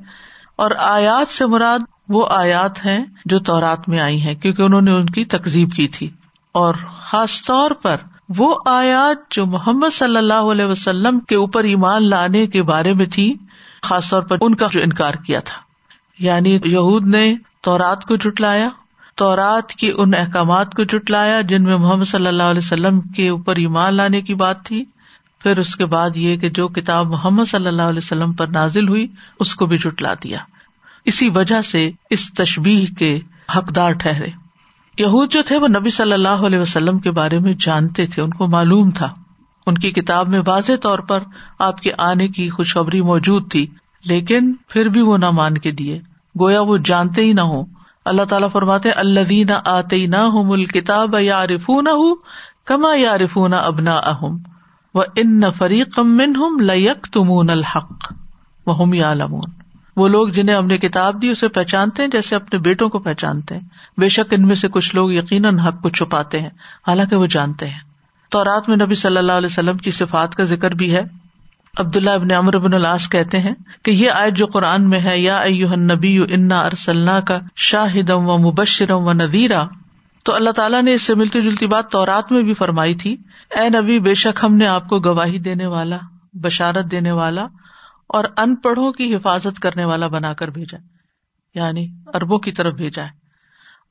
اور 0.56 0.72
آیات 0.80 1.34
سے 1.34 1.46
مراد 1.46 1.80
وہ 2.10 2.28
آیات 2.30 2.86
ہیں 2.86 3.06
جو 3.26 3.40
تورات 3.40 3.90
میں 3.90 4.00
آئی 4.00 4.22
ہیں، 4.22 4.36
کیونکہ 4.36 4.62
انہوں 4.62 4.82
نے 4.82 4.92
ان 4.92 5.06
کی 5.06 5.26
تکزیب 5.26 5.72
کی 5.72 5.88
تھی۔ 5.88 6.10
اور 6.52 6.74
خاص 7.00 7.44
طور 7.44 7.72
پر 7.72 7.96
وہ 8.38 8.56
آیات 8.66 9.32
جو 9.32 9.46
محمد 9.46 9.94
صلی 9.94 10.18
اللہ 10.18 10.34
علیہ 10.34 10.66
وسلم 10.66 11.20
کے 11.20 11.36
اوپر 11.36 11.64
ایمان 11.64 12.10
لانے 12.10 12.48
کے 12.48 12.64
بارے 12.64 12.94
میں 12.94 13.06
تھی، 13.06 13.34
خاص 13.82 14.10
طور 14.10 14.24
پر 14.24 14.38
ان 14.42 14.56
کا 14.56 14.68
جو 14.72 14.80
انکار 14.84 15.14
کیا 15.14 15.40
تھا۔ 15.40 15.58
یعنی 16.20 16.60
یہود 16.66 17.08
نے 17.08 17.36
تورات 17.62 18.06
کو 18.06 18.16
جٹلایا 18.16 18.70
تورات 19.16 19.70
کی 19.70 19.92
ان 19.98 20.12
احکامات 20.18 20.76
کو 20.76 20.84
جٹلایا 20.84 21.42
جن 21.42 21.64
میں 21.64 21.78
محمد 21.78 22.04
صلی 22.04 22.28
اللہ 22.28 22.44
علیہ 22.44 22.62
وسلم 22.64 23.02
کے 23.02 23.30
اوپر 23.30 23.56
ایمان 23.56 23.94
لانے 23.94 24.22
کی 24.22 24.34
بات 24.34 24.66
تھی۔ 24.66 24.86
پھر 25.40 25.58
اس 25.58 25.76
کے 25.76 25.86
بعد 25.86 26.10
یہ 26.16 26.38
کہ 26.38 26.50
جو 26.50 26.68
کتاب 26.68 27.08
محمد 27.08 27.46
صلی 27.46 27.68
اللہ 27.68 27.82
علیہ 27.82 27.98
وسلم 27.98 28.34
پر 28.34 28.48
نازل 28.48 28.88
ہوئی، 28.88 29.08
اس 29.40 29.56
کو 29.56 29.66
بھی 29.66 29.78
جٹلا 29.78 30.14
دیا۔ 30.14 30.38
اسی 31.06 31.30
وجہ 31.30 31.62
سے 31.62 31.92
اس 32.10 32.34
تشبیح 32.34 32.86
کے 32.98 33.20
حقدار 33.58 33.92
ٹھہرے۔ 33.92 34.30
یہود 34.98 35.32
جو 35.32 35.42
تھے، 35.42 35.58
وہ 35.58 35.68
نبی 35.68 35.90
صلی 35.90 36.14
اللہ 36.14 36.30
علیہ 36.30 36.60
وسلم 36.60 37.00
کے 37.00 37.12
بارے 37.12 37.40
میں 37.40 37.54
جانتے 37.60 38.06
تھے، 38.06 38.22
ان 38.22 38.30
کو 38.30 38.48
معلوم 38.48 38.92
تھا۔ 38.92 39.14
ان 39.66 39.78
کی 39.78 39.92
کتاب 39.92 40.28
میں 40.28 40.42
واضح 40.48 40.74
طور 40.82 41.00
پر 41.00 41.24
آپ 41.60 41.82
کے 41.82 41.92
آنے 41.98 42.28
کی 42.28 42.50
خوشخبری 42.50 43.02
موجود 43.02 43.52
تھی، 43.52 43.68
لیکن 44.06 44.54
پھر 44.68 44.86
بھی 44.86 45.02
وہ 45.02 45.18
نہ 45.18 45.32
مان 45.32 45.58
کے 45.58 45.72
دیے۔ 45.72 46.00
گویا 46.40 46.62
وہ 46.62 46.78
جانتے 46.78 47.22
ہی 47.22 47.34
نہ 47.34 47.42
ہو 47.42 47.64
اللہ 48.06 48.24
تعالیٰ 48.24 48.50
فرماتے 48.52 48.92
اللہ 48.92 49.20
نہ 49.30 49.52
آتے 49.66 50.08
نہ 50.08 50.16
ہوں 50.16 50.44
مل 50.44 50.66
کتاب 50.66 51.16
یا 51.20 51.48
رفو 51.48 51.82
نہ 51.82 51.90
ہوں 51.90 52.16
کما 52.66 52.96
یا 52.96 53.18
رفو 53.18 53.48
نہ 53.48 53.56
ابنا 53.56 53.92
اہم 53.92 54.38
و 54.98 55.02
ان 55.16 55.42
فریق 55.58 56.00
من 56.00 56.36
ہم 56.36 56.58
لک 56.60 57.08
تمون 57.14 57.50
الحق 57.50 58.14
وہ 58.66 58.82
ہم 58.82 58.94
یا 58.94 59.14
لمون 59.14 59.52
وہ 59.98 60.08
لوگ 60.08 60.28
جنہیں 60.28 60.56
ہم 60.56 60.68
نے 60.68 60.78
کتاب 60.78 61.22
دی 61.22 61.30
اسے 61.30 61.48
پہچانتے 61.48 62.04
ہیں 62.04 62.10
جیسے 62.10 62.36
اپنے 62.36 62.60
بیٹوں 62.60 62.90
کو 62.90 63.00
پہچانتے 63.00 63.56
ہیں۔ 63.56 63.62
بے 63.98 64.10
شک 64.10 64.34
ان 64.34 64.48
میں 64.48 64.56
سے 64.56 64.68
کچھ 64.68 64.96
لوگ 64.96 65.12
یقیناً 65.12 65.60
حق 65.60 65.82
کو 65.82 65.90
چھپاتے 65.90 66.40
ہیں، 66.40 66.50
حالانکہ 66.88 67.16
وہ 67.16 67.26
جانتے 67.26 67.68
ہیں۔ 67.68 67.80
تو 68.30 68.44
رات 68.44 68.70
میں 68.70 68.78
نبی 68.78 68.96
صلی 68.96 69.18
اللہ 69.18 69.32
علیہ 69.32 69.46
وسلم 69.46 69.78
کی 69.78 69.92
صفات 69.92 70.36
کا 70.36 70.44
ذکر 70.44 70.72
بھی 70.72 70.96
ہے۔ 70.96 71.02
عبداللہ 71.80 72.10
ابن 72.10 72.32
امر 72.32 72.54
ابن 72.54 72.74
العاص 72.74 73.10
کہتے 73.10 73.40
ہیں 73.40 73.54
کہ 73.84 73.92
یہ 73.92 74.12
آیت 74.12 74.34
جو 74.34 74.46
قرآن 74.46 74.90
میں 74.90 75.00
ہے، 75.00 75.20
یا 75.20 75.44
نبی 75.76 76.24
انا 76.30 76.60
ارسلنا 76.60 77.20
کا 77.20 77.40
شاہدم 77.56 78.30
و 78.30 78.38
مبشرم 78.38 79.08
و 79.08 79.14
ندیرا 79.14 79.68
تو 80.28 80.34
اللہ 80.34 80.50
تعالیٰ 80.50 80.82
نے 80.82 80.94
اس 80.94 81.02
سے 81.02 81.16
ملتی 81.16 81.42
جلتی 81.42 81.68
بات 81.68 81.92
تو 81.92 82.06
رات 82.06 82.32
میں 82.32 82.42
بھی 82.42 82.54
فرمائی 82.54 82.96
تھی۔ 82.96 83.18
اے 83.56 83.70
نبی، 83.70 84.00
بے 84.00 84.14
شک 84.14 84.40
ہم 84.44 84.56
نے 84.56 84.68
آپ 84.68 84.88
کو 84.88 85.00
گواہی 85.00 85.40
دینے 85.40 85.66
والا، 85.66 85.98
بشارت 86.34 86.92
دینے 86.92 87.12
والا 87.12 87.48
اور 88.08 88.24
ان 88.38 88.56
پڑھوں 88.56 88.92
کی 88.92 89.16
حفاظت 89.16 89.60
کرنے 89.60 89.86
والا 89.86 90.08
بنا 90.08 90.34
کر 90.34 90.48
بھیجا 90.48 90.78
یعنی 91.56 91.88
اربوں 92.14 92.38
کی 92.38 92.52
طرف 92.52 92.74
بھیجا 92.74 93.04
ہے۔ 93.04 93.10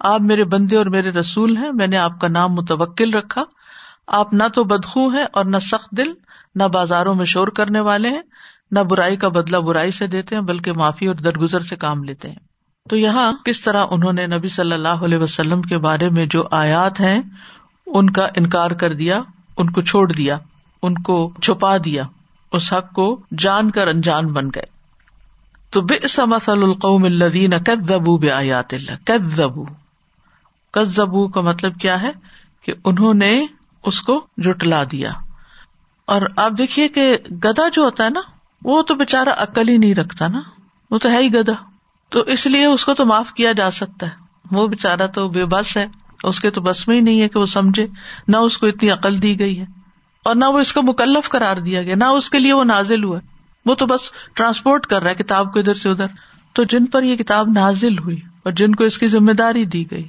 آپ 0.01 0.21
میرے 0.21 0.45
بندے 0.45 0.77
اور 0.77 0.87
میرے 0.87 1.11
رسول 1.11 1.57
ہیں، 1.57 1.73
میں 1.73 1.87
نے 1.87 1.97
آپ 1.97 2.21
کا 2.21 2.29
نام 2.29 2.53
متوکل 2.53 3.11
رکھا۔ 3.11 3.43
آپ 4.07 4.33
نہ 4.33 4.45
تو 4.55 4.65
بدخو 4.65 5.09
ہیں 5.09 5.25
اور 5.33 5.45
نہ 5.45 5.59
سخت 5.59 5.91
دل، 5.91 6.13
نہ 6.55 6.65
بازاروں 6.65 7.15
میں 7.15 7.25
شور 7.25 7.49
کرنے 7.49 7.81
والے 7.81 8.09
ہیں، 8.09 8.23
نہ 8.71 8.81
برائی 8.81 9.17
کا 9.17 9.29
بدلا 9.29 9.59
برائی 9.59 9.91
سے 9.91 10.07
دیتے 10.07 10.35
ہیں، 10.35 10.43
بلکہ 10.43 10.73
معافی 10.73 11.07
اور 11.07 11.17
درگزر 11.17 11.61
سے 11.61 11.77
کام 11.77 12.05
لیتے 12.05 12.29
ہیں۔ 12.29 12.56
تو 12.89 12.97
یہاں 12.97 13.33
کس 13.45 13.63
طرح 13.63 13.87
انہوں 13.91 14.13
نے 14.13 14.27
نبی 14.27 14.49
صلی 14.49 14.73
اللہ 14.73 14.89
علیہ 14.89 15.19
وسلم 15.19 15.63
کے 15.63 15.79
بارے 15.79 16.11
میں 16.11 16.27
جو 16.27 16.45
آیات 16.51 17.01
ہیں، 17.01 17.23
ان 17.87 18.11
کا 18.11 18.27
انکار 18.37 18.71
کر 18.71 18.95
دیا، 18.95 19.21
ان 19.57 19.71
کو 19.71 19.83
چھوڑ 19.83 20.13
دیا، 20.13 20.39
ان 20.83 20.95
کو 20.95 21.33
چھپا 21.43 21.77
دیا، 21.85 22.03
اس 22.53 22.73
حق 22.73 22.93
کو 22.93 23.21
جان 23.39 23.71
کر 23.71 23.87
انجان 23.87 24.27
بن 24.27 24.49
گئے۔ 24.49 24.65
تو 25.71 25.81
بے 25.81 26.23
مسل 26.27 26.63
القوم 26.63 27.05
الدین 27.05 27.51
زبو 27.89 28.19
بے 28.19 28.31
آیات 28.31 28.75
اللہ۔ 28.75 29.13
زبو 29.35 29.65
کس 30.73 30.89
زبو 30.89 31.29
کا 31.29 31.41
مطلب 31.41 31.81
کیا 31.81 32.03
ہے؟ 32.03 32.13
کہ 32.63 32.73
انہوں 32.85 33.15
نے 33.15 33.47
اس 33.85 34.03
کو 34.03 34.27
جٹلا 34.37 34.83
دیا۔ 34.93 35.13
اور 36.07 36.23
آپ 36.37 36.51
دیکھیے 36.59 36.89
کہ 36.89 37.17
گدا 37.31 37.69
جو 37.73 37.83
ہوتا 37.83 38.05
ہے 38.05 38.11
نا، 38.11 38.21
وہ 38.65 38.83
تو 38.83 38.95
بےچارا 38.95 39.35
عقل 39.39 39.69
ہی 39.69 39.79
نہیں 39.79 39.95
رکھتا 39.95 40.29
نا۔ 40.29 40.41
وہ 40.91 40.99
تو 40.99 41.11
ہے 41.11 41.19
ہی 41.19 41.35
گدا 41.35 41.53
تو 42.09 42.21
اس 42.21 42.47
لیے 42.47 42.65
اس 42.65 42.85
کو 42.85 42.95
تو 42.95 43.07
معاف 43.07 43.33
کیا 43.33 43.53
جا 43.53 43.71
سکتا 43.71 44.07
ہے۔ 44.07 44.13
وہ 44.51 44.67
بےچارا 44.67 45.07
تو 45.07 45.29
بے 45.29 45.45
بس 45.45 45.77
ہے۔ 45.77 45.87
اس 46.25 46.41
کے 46.41 46.51
تو 46.51 46.61
بس 46.61 46.89
میں 46.89 46.97
ہی 46.97 47.01
نہیں 47.01 47.21
ہے 47.21 47.29
کہ 47.29 47.39
وہ 47.39 47.47
سمجھے۔ 47.47 47.87
نہ 48.29 48.37
اس 48.37 48.59
کو 48.59 48.67
اتنی 48.67 48.91
عقل 48.91 49.23
دی 49.23 49.39
گئی 49.39 49.61
ہے۔ 49.61 49.65
اور 50.25 50.37
نہ 50.37 50.45
وہ 50.45 50.59
اس 50.59 50.73
کا 50.73 50.81
مکلف 50.81 51.29
کرار 51.29 51.57
دیا 51.57 51.83
گیا۔ 51.83 51.95
نہ 51.97 52.05
اس 52.05 52.31
کے 52.31 52.39
لیے 52.39 52.53
وہ 52.53 52.65
نازل 52.65 53.05
ہوا۔ 53.05 53.19
وہ 53.67 53.75
تو 53.75 53.87
بس 53.87 54.13
ٹرانسپورٹ 54.35 54.87
کر 54.87 55.03
رہا 55.03 55.11
ہے 55.11 55.15
کتاب 55.15 55.53
کو 55.53 55.59
ادھر 55.59 55.75
سے 55.75 55.89
ادھر۔ 55.89 56.07
تو 56.53 56.65
جن 56.65 56.87
پر 56.87 57.03
یہ 57.03 57.17
کتاب 57.17 57.49
نازل 57.55 57.99
ہوئی 57.99 58.21
اور 58.43 58.53
جن 58.53 58.75
کو 58.75 58.85
اس 58.85 58.99
کی 58.99 59.09
ذمہ 59.09 59.33
داری 59.33 59.65
دی 59.65 59.91
گئی، 59.91 60.09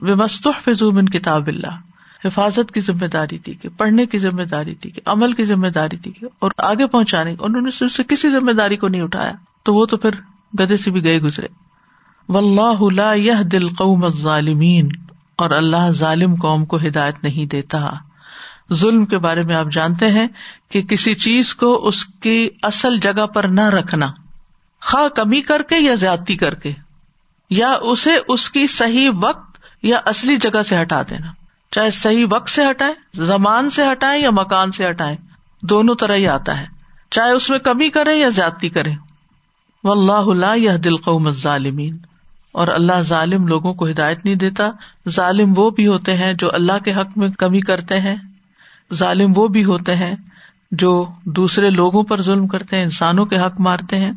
وہ 0.00 0.14
مستح 0.14 0.50
فضوم 0.64 1.06
کتاب 1.06 1.46
اللہ۔ 1.46 1.80
حفاظت 2.24 2.74
کی 2.74 2.80
ذمہ 2.80 3.06
داری 3.06 3.38
دی 3.38 3.52
گئی، 3.52 3.68
پڑھنے 3.68 4.06
کی 4.06 4.18
ذمہ 4.18 4.42
داری 4.42 4.74
دی 4.74 4.88
گئی، 4.88 5.00
عمل 5.06 5.32
کی 5.32 5.44
ذمہ 5.44 5.66
داری 5.66 5.96
دی 5.96 6.10
گئی۔ 6.10 6.28
اور 6.38 6.50
آگے 6.58 6.86
پہنچانے، 6.86 7.34
انہوں 7.38 7.62
نے 7.62 7.88
سے 7.88 8.02
کسی 8.02 8.30
ذمہ 8.30 8.52
داری 8.52 8.76
کو 8.76 8.88
نہیں 8.88 9.02
اٹھایا۔ 9.02 9.32
تو 9.62 9.74
وہ 9.74 9.86
تو 9.86 9.96
پھر 9.96 10.10
گدے 10.58 10.76
سے 10.76 10.90
بھی 10.90 11.04
گئے 11.04 11.18
گزرے۔ 11.18 11.46
و 12.28 12.38
اللہ 12.38 13.16
یہ 13.16 13.42
دل 13.52 13.68
قوم 13.68 14.08
ظالمین 14.08 14.88
اور 15.36 15.50
اللہ 15.50 15.90
ظالم 15.90 16.34
قوم 16.34 16.64
کو 16.64 16.76
ہدایت 16.76 17.14
نہیں 17.22 17.46
دیتا۔ 17.46 17.90
ظلم 18.72 19.06
کے 19.06 19.18
بارے 19.18 19.42
میں 19.42 19.54
آپ 19.54 19.66
جانتے 19.72 20.10
ہیں 20.10 20.26
کہ 20.68 20.82
کسی 20.82 21.14
چیز 21.14 21.54
کو 21.54 21.88
اس 21.88 22.04
کی 22.04 22.48
اصل 22.62 22.98
جگہ 22.98 23.26
پر 23.26 23.44
نہ 23.44 23.60
رکھنا۔ 23.60 24.06
خواہ 24.80 25.08
کمی 25.08 25.40
کر 25.40 25.62
کے 25.62 25.76
یا 25.76 25.94
زیادتی 25.94 26.36
کر 26.36 26.54
کے۔ 26.54 26.72
یا 27.50 27.76
اسے 27.80 28.10
اس 28.28 28.50
کی 28.50 28.66
صحیح 28.66 29.10
وقت 29.22 29.58
یا 29.82 29.98
اصلی 30.06 30.36
جگہ 30.36 30.62
سے 30.62 30.80
ہٹا 30.80 31.02
دینا۔ 31.10 31.26
چاہے 31.70 31.90
صحیح 31.90 32.26
وقت 32.30 32.50
سے 32.50 32.62
ہٹائے 32.70 32.94
زمان 33.14 33.70
سے 33.70 33.82
ہٹائے 33.92 34.20
یا 34.20 34.30
مکان 34.30 34.72
سے 34.72 34.90
ہٹائے 34.90 35.16
دونوں 35.62 35.94
طرح 35.94 36.14
ہی 36.14 36.28
آتا 36.28 36.60
ہے۔ 36.60 36.66
چاہے 37.10 37.30
اس 37.30 37.50
میں 37.50 37.58
کمی 37.58 37.90
کرے 37.90 38.16
یا 38.16 38.28
زیادتی 38.28 38.68
کرے 38.68 38.90
و 39.84 39.92
اللہ 39.92 40.12
اللہ 40.12 40.56
یہ 40.56 40.70
دل 40.70 40.96
قوم 40.96 41.30
ظالمین 41.30 41.96
اور 42.52 42.68
اللہ 42.68 43.00
ظالم 43.00 43.46
لوگوں 43.46 43.74
کو 43.74 43.88
ہدایت 43.88 44.24
نہیں 44.24 44.34
دیتا۔ 44.34 44.68
ظالم 45.08 45.52
وہ 45.56 45.70
بھی 45.70 45.86
ہوتے 45.86 46.16
ہیں 46.16 46.32
جو 46.32 46.50
اللہ 46.52 46.78
کے 46.84 46.92
حق 46.92 47.18
میں 47.18 47.28
کمی 47.28 47.60
کرتے 47.60 48.00
ہیں۔ 48.00 48.16
ظالم 48.94 49.32
وہ 49.36 49.48
بھی 49.48 49.64
ہوتے 49.64 49.96
ہیں 49.96 50.16
جو 50.70 51.06
دوسرے 51.24 51.70
لوگوں 51.70 52.02
پر 52.02 52.22
ظلم 52.22 52.46
کرتے 52.46 52.76
ہیں، 52.76 52.82
انسانوں 52.82 53.26
کے 53.26 53.38
حق 53.38 53.60
مارتے 53.60 53.96
ہیں۔ 53.96 54.12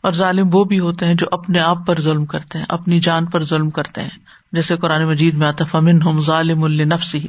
اور 0.00 0.12
ظالم 0.12 0.48
وہ 0.52 0.64
بھی 0.64 0.78
ہوتے 0.78 1.06
ہیں 1.06 1.14
جو 1.14 1.26
اپنے 1.32 1.58
آپ 1.58 1.86
پر 1.86 2.00
ظلم 2.00 2.26
کرتے 2.26 2.58
ہیں، 2.58 2.66
اپنی 2.68 3.00
جان 3.00 3.26
پر 3.26 3.44
ظلم 3.44 3.70
کرتے 3.70 4.00
ہیں۔ 4.00 4.10
جیسے 4.52 4.76
قرآن 4.76 5.04
مجید 5.04 5.34
میں 5.34 5.46
آتا 5.46 5.64
فمن 5.64 6.02
ہم 6.02 6.20
ظالم 6.20 6.64
النفسی 6.64 7.26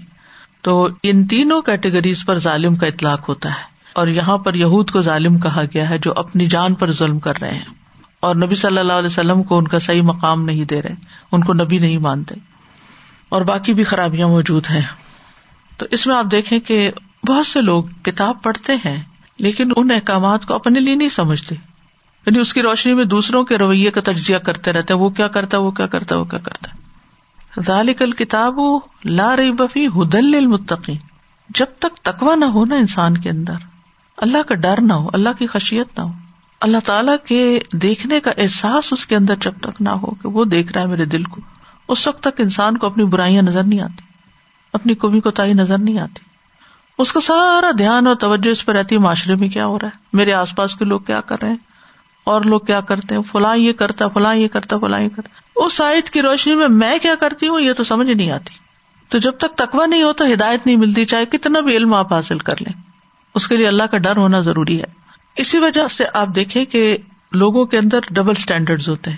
تو 0.62 0.90
ان 1.04 1.28
تینوں 1.28 1.62
کیٹیگریز 1.62 2.26
پر 2.26 2.40
ظالم 2.40 2.76
کا 2.76 2.88
اطلاق 2.88 3.30
ہوتا 3.30 3.50
ہے۔ 3.50 3.77
اور 3.98 4.08
یہاں 4.08 4.38
پر 4.38 4.54
یہود 4.54 4.92
کو 4.92 5.02
ظالم 5.02 5.38
کہا 5.40 5.64
گیا 5.74 5.90
ہے 5.90 5.98
جو 5.98 6.14
اپنی 6.16 6.46
جان 6.48 6.74
پر 6.74 6.92
ظلم 6.92 7.20
کر 7.20 7.40
رہے 7.42 7.54
ہیں 7.54 7.76
اور 8.20 8.36
نبی 8.36 8.56
صلی 8.56 8.78
اللہ 8.78 8.94
علیہ 8.94 9.08
وسلم 9.08 9.44
کو 9.44 9.58
ان 9.58 9.68
کا 9.68 9.80
صحیح 9.80 10.02
مقام 10.02 10.44
نہیں 10.46 10.66
دے 10.66 10.82
رہے 10.82 10.96
ان 11.32 11.44
کو 11.44 11.54
نبی 11.54 11.78
نہیں 11.78 11.98
مانتے 11.98 12.36
اور 13.32 13.42
باقی 13.42 13.74
بھی 13.74 13.84
خرابیاں 13.84 14.28
موجود 14.28 14.70
ہیں 14.70 14.82
تو 15.80 15.86
اس 15.92 16.06
میں 16.08 16.16
آپ 16.16 16.32
دیکھیں 16.32 16.60
کہ 16.60 16.92
بہت 17.28 17.48
سے 17.48 17.62
لوگ 17.62 17.84
کتاب 18.04 18.42
پڑھتے 18.44 18.76
ہیں 18.86 18.98
لیکن 19.40 19.72
ان 19.76 19.92
احکامات 19.92 20.46
کو 20.46 20.54
اپنے 20.54 20.80
لیے 20.80 20.96
نہیں 20.96 21.10
سمجھتے 21.10 21.56
یعنی 21.56 22.40
اس 22.40 22.54
کی 22.54 22.62
روشنی 22.62 22.94
میں 22.94 23.04
دوسروں 23.06 23.44
کے 23.44 23.58
رویے 23.58 23.92
کا 23.92 24.02
تجزیہ 24.02 24.38
کرتے 24.38 24.74
رہتے 24.74 24.94
وہ 24.94 25.10
کیا 25.10 25.28
کرتا 25.28 25.58
وہ 25.58 25.72
کیا 25.72 25.88
کرتا 25.88 26.18
وہ 26.18 26.24
کیا 26.26 26.40
کرتا 26.40 27.62
ذالکل 27.62 28.12
کتاب 28.12 28.60
لا 29.06 29.36
رہی 29.36 29.52
بفی 29.52 29.88
ہدل 29.88 30.36
المتقین 30.36 30.98
جب 31.50 31.66
تک 31.80 31.98
تکوا 32.02 32.36
نہ 32.36 32.46
ہو 32.46 32.66
نا 32.66 32.76
انسان 32.76 33.18
کے 33.18 33.30
اندر 33.30 33.66
اللہ 34.18 34.38
کا 34.48 34.56
ڈر 34.56 34.82
نہ 34.82 34.94
ہو، 34.94 35.10
اللہ 35.14 35.30
کی 35.40 35.48
خشیت 35.48 36.00
نہ 36.00 36.04
ہو۔ 36.04 36.12
اللہ 36.62 36.78
تعالیٰ 36.86 37.16
کے 37.28 37.60
دیکھنے 37.74 38.20
کا 38.20 38.32
احساس 38.38 38.94
اس 38.94 39.06
کے 39.06 39.16
اندر 39.16 39.36
جب 39.36 39.54
تک 39.62 39.82
نہ 39.82 39.90
ہو 39.90 40.12
کہ 40.12 40.28
وہ 40.28 40.46
دیکھ 40.46 40.74
رہا 40.74 40.82
ہے 40.82 40.86
میرے 40.86 41.06
دل 41.06 41.24
کو۔ 41.24 41.42
اس 41.88 42.08
وقت 42.08 42.24
تک 42.24 42.42
انسان 42.42 42.78
کو 42.78 42.88
اپنی 42.88 43.04
برائیاں 43.04 43.42
نظر 43.42 43.64
نہیں 43.64 43.82
آتی، 43.82 44.02
اپنی 44.74 44.96
کمی 44.96 45.22
کو 45.22 45.32
تائی 45.32 45.54
نظر 45.54 45.78
نہیں 45.78 46.00
آتی۔ 46.00 46.20
اس 46.98 47.14
کا 47.14 47.20
سارا 47.20 47.72
دھیان 47.78 48.08
اور 48.08 48.16
توجہ 48.16 48.50
اس 48.50 48.66
پہ 48.66 48.72
رہتی 48.72 48.96
ہے، 48.96 49.00
معاشرے 49.00 49.36
میں 49.36 49.50
کیا 49.50 49.66
ہو 49.66 49.80
رہا 49.80 49.88
ہے؟ 49.88 49.98
میرے 50.14 50.34
آس 50.34 50.56
پاس 50.56 50.76
کے 50.76 50.86
لوگ 50.86 51.00
کیا 51.00 51.22
کر 51.22 51.42
رہے 51.42 51.50
ہیں؟ 51.50 51.56
اور 52.24 52.42
لوگ 52.42 52.60
کیا 52.60 52.82
کرتے 52.82 53.16
ہیں؟ 53.16 53.22
فلاں 53.22 53.58
یہ 53.58 53.74
کرتا، 53.74 54.08
فلاں 54.08 54.36
یہ 54.36 54.48
کرتا، 54.48 54.78
فلاں 54.78 55.02
یہ 55.02 55.10
کرتا۔ 55.10 55.30
اس 55.56 55.74
سائد 55.74 56.10
کی 56.10 56.22
روشنی 56.22 56.56
میں 56.56 56.68
میں 56.68 56.98
کیا 57.02 57.16
کرتی 57.16 57.48
ہوں، 57.48 57.60
یہ 57.60 57.74
تو 57.74 57.84
سمجھ 57.84 58.12
نہیں 58.12 58.32
آتی۔ 58.32 58.54
تو 59.10 59.18
جب 59.18 59.32
تک 59.38 59.58
تکوا 59.58 59.86
نہیں 59.86 60.04
ہو 60.04 60.14
تو 60.14 60.26
ہدایت 60.34 60.66
نہیں 60.66 60.76
ملتی، 60.76 61.06
چاہے 61.06 61.26
کتنا 61.26 61.60
بھی 61.60 61.78
علم 61.78 61.94
آپ 61.94 62.14
حاصل 62.14 62.38
کر 62.38 62.56
لیں۔ 62.60 62.87
اس 63.38 63.48
کے 63.48 63.58
لیے 63.58 63.68
اللہ 63.68 63.84
کا 63.84 63.98
ڈر 63.98 64.18
ہونا 64.18 64.40
ضروری 64.40 64.80
ہے۔ 64.80 64.86
اسی 65.36 65.60
وجہ 65.60 65.88
سے 65.88 66.06
آپ 66.14 66.28
دیکھیں 66.36 66.66
کہ 66.66 66.98
لوگوں 67.32 67.66
کے 67.66 67.78
اندر 67.78 68.00
ڈبل 68.10 68.32
اسٹینڈرڈ 68.32 68.82
ہوتے 68.88 69.10
ہیں۔ 69.10 69.18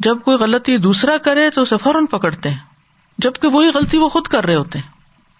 جب 0.00 0.16
کوئی 0.24 0.36
غلطی 0.36 0.76
دوسرا 0.78 1.16
کرے 1.18 1.50
تو 1.50 1.62
اسے 1.62 1.76
فوراً 1.76 2.06
پکڑتے 2.06 2.50
ہیں۔ 2.50 2.58
جبکہ 3.18 3.48
وہی 3.48 3.68
غلطی 3.68 3.98
وہ 3.98 4.08
خود 4.08 4.26
کر 4.26 4.44
رہے 4.44 4.54
ہوتے 4.54 4.78
ہیں۔ 4.78 4.86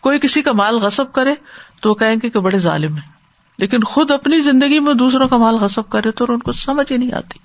کوئی 0.01 0.19
کسی 0.19 0.43
کا 0.43 0.53
مال 0.53 0.77
غصب 0.77 1.13
کرے 1.13 1.35
تو 1.81 1.91
وہ 1.91 1.95
کہیں 1.95 2.17
گے 2.23 2.31
کہ 2.31 2.41
بڑے 2.41 2.59
ظالم 2.59 2.97
ہے 2.97 3.17
لیکن 3.59 3.85
خود 3.85 4.11
اپنی 4.11 4.41
زندگی 4.41 4.79
میں 4.81 4.95
دوسروں 4.95 5.29
کا 5.29 5.37
مال 5.37 5.55
غصب 5.55 5.89
کرے 5.91 6.11
تو 6.11 6.25
ان 6.29 6.39
کو 6.39 6.53
سمجھ 6.53 6.93
ہی 6.93 6.97
نہیں 6.97 7.15
آتی۔ 7.15 7.39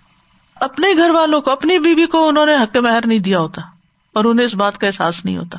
اپنے 0.56 0.88
گھر 0.98 1.10
والوں 1.10 1.42
کو، 1.42 1.52
اپنی 1.52 1.80
بیوی 1.80 2.06
کو 2.06 2.28
انہوں 2.28 2.46
نے 2.46 2.56
حق 2.56 2.78
مہر 2.78 3.08
نہیں 3.08 3.20
دیا 3.20 3.40
ہوتا، 3.40 3.62
اور 4.14 4.26
انہیں 4.26 4.46
اس 4.46 4.54
بات 4.54 4.78
کا 4.78 4.88
احساس 4.88 5.26
نہیں 5.26 5.38
ہوتا۔ 5.38 5.58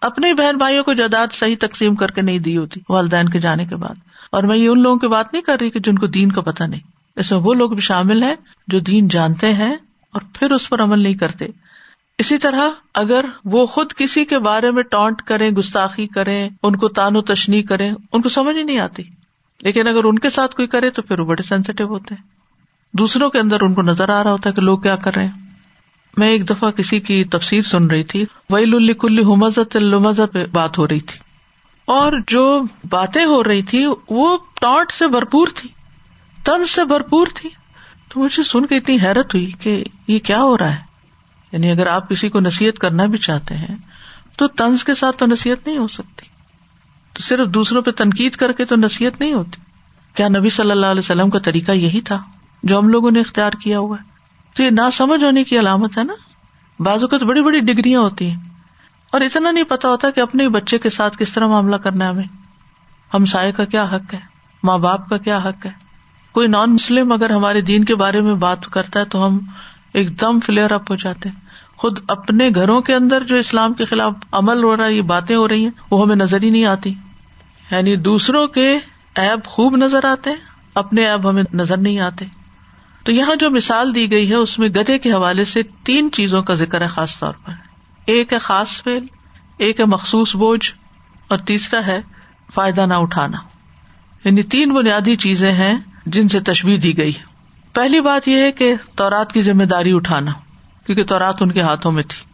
اپنے 0.00 0.34
بہن 0.34 0.56
بھائیوں 0.56 0.84
کو 0.84 0.92
جائیداد 0.92 1.32
صحیح 1.32 1.56
تقسیم 1.60 1.94
کر 1.94 2.10
کے 2.10 2.22
نہیں 2.22 2.38
دی 2.38 2.56
ہوتی، 2.56 2.80
والدین 2.88 3.28
کے 3.28 3.40
جانے 3.40 3.66
کے 3.66 3.76
بعد۔ 3.76 4.09
اور 4.32 4.42
میں 4.42 4.56
یہ 4.56 4.68
ان 4.68 4.82
لوگوں 4.82 4.98
کی 4.98 5.08
بات 5.08 5.32
نہیں 5.32 5.42
کر 5.42 5.56
رہی 5.60 5.70
کہ 5.70 5.80
جن 5.80 5.98
کو 5.98 6.06
دین 6.06 6.32
کا 6.32 6.40
پتا 6.40 6.66
نہیں۔ 6.66 6.80
اس 7.16 7.30
میں 7.30 7.40
وہ 7.40 7.54
لوگ 7.54 7.70
بھی 7.70 7.80
شامل 7.80 8.22
ہیں 8.22 8.34
جو 8.68 8.78
دین 8.80 9.08
جانتے 9.08 9.54
ہیں 9.54 9.74
اور 10.12 10.20
پھر 10.34 10.50
اس 10.50 10.68
پر 10.68 10.82
عمل 10.82 10.98
نہیں 10.98 11.14
کرتے۔ 11.14 11.46
اسی 12.18 12.38
طرح 12.38 12.70
اگر 12.94 13.24
وہ 13.44 13.66
خود 13.66 13.92
کسی 13.96 14.24
کے 14.24 14.38
بارے 14.38 14.70
میں 14.70 14.82
ٹونٹ 14.82 15.22
کریں، 15.22 15.50
گستاخی 15.50 16.06
کریں، 16.06 16.48
ان 16.62 16.76
کو 16.76 16.88
تان 16.88 17.16
و 17.16 17.22
تشنی 17.22 17.62
کریں، 17.62 17.92
ان 18.12 18.22
کو 18.22 18.28
سمجھ 18.28 18.56
ہی 18.56 18.62
نہیں 18.62 18.78
آتی۔ 18.78 19.02
لیکن 19.62 19.88
اگر 19.88 20.04
ان 20.04 20.18
کے 20.18 20.30
ساتھ 20.30 20.54
کوئی 20.54 20.68
کرے 20.68 20.90
تو 20.90 21.02
پھر 21.02 21.20
وہ 21.20 21.24
بڑے 21.24 21.42
سینسیٹیو 21.42 21.86
ہوتے 21.86 22.14
ہیں۔ 22.14 22.22
دوسروں 22.96 23.30
کے 23.30 23.38
اندر 23.38 23.60
ان 23.60 23.74
کو 23.74 23.82
نظر 23.82 24.08
آ 24.08 24.24
رہا 24.24 24.32
ہوتا 24.32 24.48
ہے 24.48 24.54
کہ 24.54 24.62
لوگ 24.62 24.78
کیا 24.78 24.96
کر 24.96 25.14
رہے 25.14 25.24
ہیں۔ 25.24 25.32
میں 26.16 26.30
ایک 26.30 26.50
دفعہ 26.50 26.70
کسی 26.70 27.00
کی 27.00 27.24
تفسیر 27.24 27.62
سن 27.62 27.86
رہی 27.86 28.04
تھی۔ 28.04 28.24
ویل 28.50 28.74
الکل 28.74 29.18
حمزت 29.18 29.76
المزت 29.76 30.36
بات 30.52 30.78
ہو 30.78 30.88
رہی 30.88 31.00
تھی۔ 31.00 31.29
اور 31.92 32.12
جو 32.26 32.62
باتیں 32.90 33.24
ہو 33.24 33.44
رہی 33.44 33.62
تھی 33.62 33.86
وہ 34.10 34.38
ٹانٹ 34.60 34.92
سے 34.92 35.08
بھرپور 35.08 35.48
تھی، 35.54 35.68
تن 36.44 36.64
سے 36.64 36.84
بھرپور 36.84 37.26
تھی۔ 37.34 37.50
تو 38.08 38.20
مجھے 38.20 38.42
سن 38.42 38.66
کے 38.66 38.76
اتنی 38.76 38.96
حیرت 39.02 39.34
ہوئی 39.34 39.52
کہ 39.60 39.84
یہ 40.06 40.18
کیا 40.18 40.42
ہو 40.42 40.58
رہا 40.58 40.70
ہے۔ 40.70 40.80
یعنی 41.52 41.70
اگر 41.70 41.86
آپ 41.86 42.08
کسی 42.08 42.28
کو 42.28 42.40
نصیحت 42.40 42.78
کرنا 42.78 43.06
بھی 43.06 43.18
چاہتے 43.18 43.56
ہیں، 43.56 43.76
تو 44.36 44.46
طنز 44.46 44.84
کے 44.84 44.94
ساتھ 44.94 45.16
تو 45.16 45.26
نصیحت 45.26 45.66
نہیں 45.66 45.78
ہو 45.78 45.86
سکتی۔ 45.86 46.26
تو 47.12 47.22
صرف 47.22 47.48
دوسروں 47.48 47.82
پہ 47.82 47.90
تنقید 47.90 48.32
کر 48.32 48.52
کے 48.52 48.64
تو 48.64 48.76
نصیحت 48.76 49.20
نہیں 49.20 49.32
ہوتی۔ 49.32 49.60
کیا 50.14 50.28
نبی 50.28 50.48
صلی 50.48 50.70
اللہ 50.70 50.86
علیہ 50.86 50.98
وسلم 50.98 51.30
کا 51.30 51.38
طریقہ 51.38 51.72
یہی 51.72 52.00
تھا 52.00 52.22
جو 52.62 52.78
ہم 52.78 52.88
لوگوں 52.88 53.10
نے 53.10 53.20
اختیار 53.20 53.50
کیا 53.50 53.78
ہوا 53.78 53.96
ہے؟ 53.96 54.10
تو 54.56 54.62
یہ 54.62 54.70
نہ 54.70 54.90
سمجھ 54.92 55.24
ہونے 55.24 55.44
کی 55.44 55.58
علامت 55.58 55.98
ہے 55.98 56.04
نا؟ 56.04 56.14
بازو 56.82 57.08
کا 57.08 57.18
تو 57.18 57.26
بڑی 57.26 57.42
بڑی 57.42 57.60
ڈگریاں 57.60 58.00
ہوتی 58.00 58.30
ہیں۔ 58.30 58.49
اور 59.12 59.20
اتنا 59.20 59.50
نہیں 59.50 59.64
پتا 59.64 59.88
ہوتا 59.88 60.10
کہ 60.10 60.20
اپنے 60.20 60.48
بچے 60.48 60.78
کے 60.78 60.90
ساتھ 60.90 61.18
کس 61.18 61.32
طرح 61.32 61.46
معاملہ 61.46 61.76
کرنا 61.76 62.04
ہے 62.04 62.10
ہمیں۔ 62.10 62.24
ہم 63.14 63.24
سائے 63.24 63.52
کا 63.52 63.64
کیا 63.64 63.84
حق 63.84 64.14
ہے؟ 64.14 64.18
ماں 64.62 64.78
باپ 64.78 65.08
کا 65.08 65.16
کیا 65.16 65.38
حق 65.38 65.66
ہے؟ 65.66 65.70
کوئی 66.32 66.48
نان 66.48 66.74
مسلم 66.74 67.12
اگر 67.12 67.30
ہمارے 67.30 67.60
دین 67.60 67.84
کے 67.84 67.94
بارے 67.94 68.20
میں 68.20 68.34
بات 68.34 68.66
کرتا 68.66 69.00
ہے 69.00 69.04
تو 69.04 69.26
ہم 69.26 69.38
ایک 69.92 70.20
دم 70.20 70.40
فلیئر 70.40 70.72
اپ 70.72 70.90
ہو 70.90 70.96
جاتے 70.96 71.28
ہیں۔ 71.28 71.36
خود 71.76 71.98
اپنے 72.08 72.50
گھروں 72.54 72.80
کے 72.80 72.94
اندر 72.94 73.22
جو 73.22 73.36
اسلام 73.36 73.72
کے 73.72 73.84
خلاف 73.84 74.12
عمل 74.32 74.62
ہو 74.62 74.76
رہا 74.76 74.84
ہے، 74.84 74.94
یہ 74.94 75.02
باتیں 75.02 75.36
ہو 75.36 75.48
رہی 75.48 75.62
ہیں، 75.62 75.70
وہ 75.90 76.02
ہمیں 76.02 76.16
نظر 76.16 76.42
ہی 76.42 76.50
نہیں 76.50 76.64
آتی۔ 76.64 76.94
یعنی 77.70 77.96
دوسروں 77.96 78.46
کے 78.46 78.78
ایب 79.14 79.44
خوب 79.46 79.76
نظر 79.76 80.04
آتے 80.04 80.30
اپنے 80.74 81.08
ایب 81.08 81.30
ہمیں 81.30 81.42
نظر 81.52 81.76
نہیں 81.76 81.98
آتے۔ 81.98 82.24
تو 83.04 83.12
یہاں 83.12 83.34
جو 83.34 83.50
مثال 83.50 83.94
دی 83.94 84.10
گئی 84.10 84.30
ہے، 84.30 84.34
اس 84.34 84.58
میں 84.58 84.68
گدے 84.68 84.98
کے 84.98 85.12
حوالے 85.12 85.44
سے 85.44 85.62
تین 85.84 86.12
چیزوں 86.12 86.42
کا 86.42 86.54
ذکر 86.54 86.80
ہے، 86.80 86.86
خاص 86.86 87.18
طور 87.18 87.34
پر۔ 87.46 87.69
ایک 88.10 88.32
ہے 88.32 88.38
خاص 88.38 88.82
فیل 88.82 89.06
ایک 89.58 89.80
ہے 89.80 89.84
مخصوص 89.84 90.36
بوجھ، 90.36 90.72
اور 91.28 91.38
تیسرا 91.38 91.86
ہے 91.86 92.00
فائدہ 92.54 92.86
نہ 92.86 92.94
اٹھانا۔ 92.94 93.38
یعنی 94.24 94.42
تین 94.42 94.72
بنیادی 94.74 95.16
چیزیں 95.16 95.52
ہیں 95.52 95.78
جن 96.06 96.28
سے 96.28 96.40
تشبیح 96.40 96.78
دی 96.82 96.98
گئی۔ 96.98 97.12
پہلی 97.72 98.00
بات 98.00 98.28
یہ 98.28 98.42
ہے 98.42 98.52
کہ 98.52 98.74
تورات 98.96 99.32
کی 99.32 99.42
ذمہ 99.42 99.64
داری 99.64 99.92
اٹھانا، 99.92 100.32
کیونکہ 100.86 101.04
تورات 101.04 101.42
ان 101.42 101.52
کے 101.52 101.60
ہاتھوں 101.60 101.92
میں 101.92 102.02
تھی۔ 102.02 102.24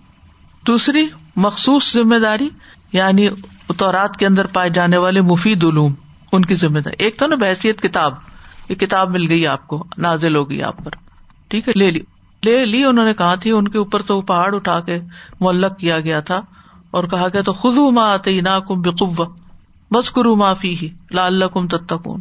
دوسری، 0.67 1.07
مخصوص 1.37 1.93
ذمہ 1.93 2.17
داری 2.17 2.49
یعنی 2.93 3.29
تورات 3.77 4.17
کے 4.17 4.27
اندر 4.27 4.47
پائے 4.47 4.71
جانے 4.71 4.97
والے 4.97 5.21
مفید 5.21 5.65
علوم، 5.65 5.95
ان 6.33 6.45
کی 6.45 6.55
ذمہ 6.55 6.79
داری۔ 6.79 6.97
ایک 6.99 7.19
تو 7.19 7.27
نا 7.27 7.37
بحثیت 7.37 7.81
کتاب، 7.81 8.15
یہ 8.69 8.75
کتاب 8.75 9.11
مل 9.11 9.29
گئی 9.29 9.47
آپ 9.47 9.67
کو، 9.69 9.85
نازل 9.99 10.37
ہوگی 10.37 10.62
آپ 10.62 10.85
پر۔ 10.85 10.91
ٹھیک 11.49 11.69
ہے، 11.69 11.79
لے 11.79 11.91
لی۔ 11.91 12.01
لے 12.44 12.64
لی 12.64 12.85
انہوں 12.85 13.05
نے، 13.05 13.14
کہا 13.14 13.35
تھی 13.35 13.51
ان 13.51 13.68
کے 13.68 13.79
اوپر 13.79 14.03
تو 14.03 14.20
پہاڑ 14.20 14.55
اٹھا 14.55 14.81
کے 14.81 14.99
معلق 15.40 15.79
کیا 15.79 16.01
گیا 16.01 16.20
تھا 16.20 16.40
اور 16.90 17.05
کہا 17.05 17.27
گیا 17.33 17.42
تو 17.42 17.53
خز 17.53 17.79
ماں 17.79 18.12
آتے 18.12 18.40
نا 18.40 18.59
کم 18.59 18.81
بے 18.81 19.22
بس 19.90 20.11
کرو 20.11 20.37
معافی 20.37 20.77
ہی 20.83 20.88
لال 21.11 21.42
کم 21.55 21.68
تتکون 21.68 22.20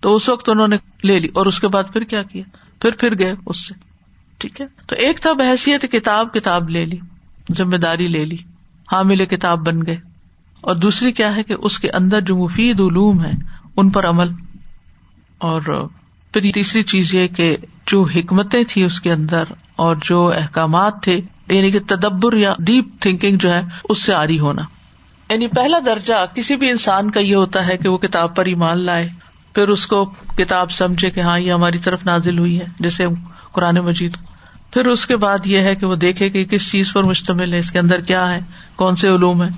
تو 0.00 0.14
اس 0.14 0.28
وقت 0.28 0.48
انہوں 0.48 0.68
نے 0.68 0.76
لے 1.04 1.18
لی 1.18 1.28
اور 1.34 1.46
اس 1.46 1.60
کے 1.60 1.68
بعد 1.68 1.82
پھر 1.92 2.02
کیا 2.02 2.22
کیا؟ 2.22 2.42
پھر 2.80 2.90
پھر 2.90 3.18
گئے 3.18 3.34
اس 3.46 3.68
سے۔ 3.68 3.74
ٹھیک 4.38 4.60
ہے؟ 4.60 4.66
تو 4.86 4.94
ایک 4.94 5.20
تھا 5.20 5.32
بحثیت 5.32 5.82
کتاب 5.92 6.32
کتاب 6.32 6.70
لے 6.70 6.86
لی، 6.86 6.98
ذمہ 7.56 7.76
داری 7.76 8.08
لے 8.08 8.24
لی، 8.24 8.36
حامل 8.92 9.24
کتاب 9.24 9.66
بن 9.66 9.86
گئے۔ 9.86 9.96
اور 10.60 10.74
دوسری 10.74 11.12
کیا 11.12 11.36
ہے 11.36 11.42
کہ 11.42 11.54
اس 11.58 11.78
کے 11.78 11.90
اندر 11.90 12.20
جو 12.20 12.36
مفید 12.36 12.80
علوم 12.80 13.24
ہے 13.24 13.32
ان 13.76 13.90
پر 13.90 14.08
عمل۔ 14.08 14.28
اور 15.38 15.60
پھر 16.36 16.42
جی، 16.42 16.52
تیسری 16.52 16.82
چیز 16.82 17.14
یہ 17.14 17.26
کہ 17.26 17.56
جو 17.86 18.02
حکمتیں 18.02 18.64
تھی 18.68 18.84
اس 18.84 19.00
کے 19.00 19.12
اندر 19.12 19.44
اور 19.76 19.96
جو 20.02 20.32
احکامات 20.36 21.02
تھے 21.02 21.20
یعنی 21.48 21.70
کہ 21.70 21.78
تدبر 21.86 22.32
یا 22.32 22.54
ڈیپ 22.58 22.84
تھنکنگ 23.00 23.38
جو 23.38 23.52
ہے، 23.52 23.60
اس 23.88 24.02
سے 24.02 24.14
آری 24.14 24.38
ہونا۔ 24.40 24.62
یعنی 25.30 25.46
پہلا 25.46 25.78
درجہ 25.86 26.14
کسی 26.34 26.56
بھی 26.56 26.70
انسان 26.70 27.10
کا 27.10 27.20
یہ 27.20 27.36
ہوتا 27.36 27.66
ہے 27.66 27.76
کہ 27.76 27.88
وہ 27.88 27.98
کتاب 27.98 28.36
پر 28.36 28.44
ایمان 28.44 28.78
لائے، 28.78 29.08
پھر 29.54 29.68
اس 29.68 29.86
کو 29.86 30.04
کتاب 30.36 30.70
سمجھے 30.70 31.10
کہ 31.10 31.20
ہاں 31.20 31.38
یہ 31.38 31.52
ہماری 31.52 31.78
طرف 31.78 32.04
نازل 32.04 32.38
ہوئی 32.38 32.60
ہے، 32.60 32.66
جیسے 32.80 33.06
قرآن 33.52 33.74
مجید۔ 33.74 34.16
پھر 34.72 34.86
اس 34.86 35.06
کے 35.06 35.16
بعد 35.16 35.38
یہ 35.44 35.60
ہے 35.60 35.74
کہ 35.74 35.86
وہ 35.86 35.94
دیکھے 35.94 36.30
کہ 36.30 36.44
کس 36.44 36.70
چیز 36.70 36.92
پر 36.92 37.02
مشتمل 37.02 37.52
ہے، 37.52 37.58
اس 37.58 37.72
کے 37.72 37.78
اندر 37.78 38.00
کیا 38.00 38.34
ہے، 38.34 38.40
کون 38.76 38.96
سے 38.96 39.08
علوم 39.08 39.42
ہے 39.42 39.48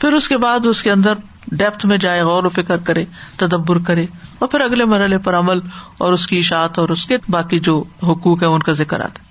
پھر 0.00 0.12
اس 0.12 0.28
کے 0.28 0.36
بعد 0.36 0.66
اس 0.66 0.82
کے 0.82 0.90
اندر 0.90 1.12
ڈیپتھ 1.48 1.86
میں 1.86 1.96
جائے، 1.96 2.22
غور 2.22 2.44
و 2.44 2.48
فکر 2.48 2.76
کرے، 2.76 3.04
تدبر 3.36 3.78
کرے 3.78 4.06
اور 4.38 4.48
پھر 4.48 4.60
اگلے 4.60 4.84
مرحلے 4.84 5.18
پر 5.18 5.38
عمل 5.38 5.58
اور 5.98 6.12
اس 6.12 6.26
کی 6.26 6.38
اشاعت 6.38 6.78
اور 6.78 6.88
اس 6.88 7.06
کے 7.06 7.16
باقی 7.28 7.60
جو 7.60 7.84
حقوق 8.02 8.42
ہے 8.42 8.48
ان 8.48 8.60
کا 8.60 8.72
ذکر 8.72 9.00
آتا 9.00 9.22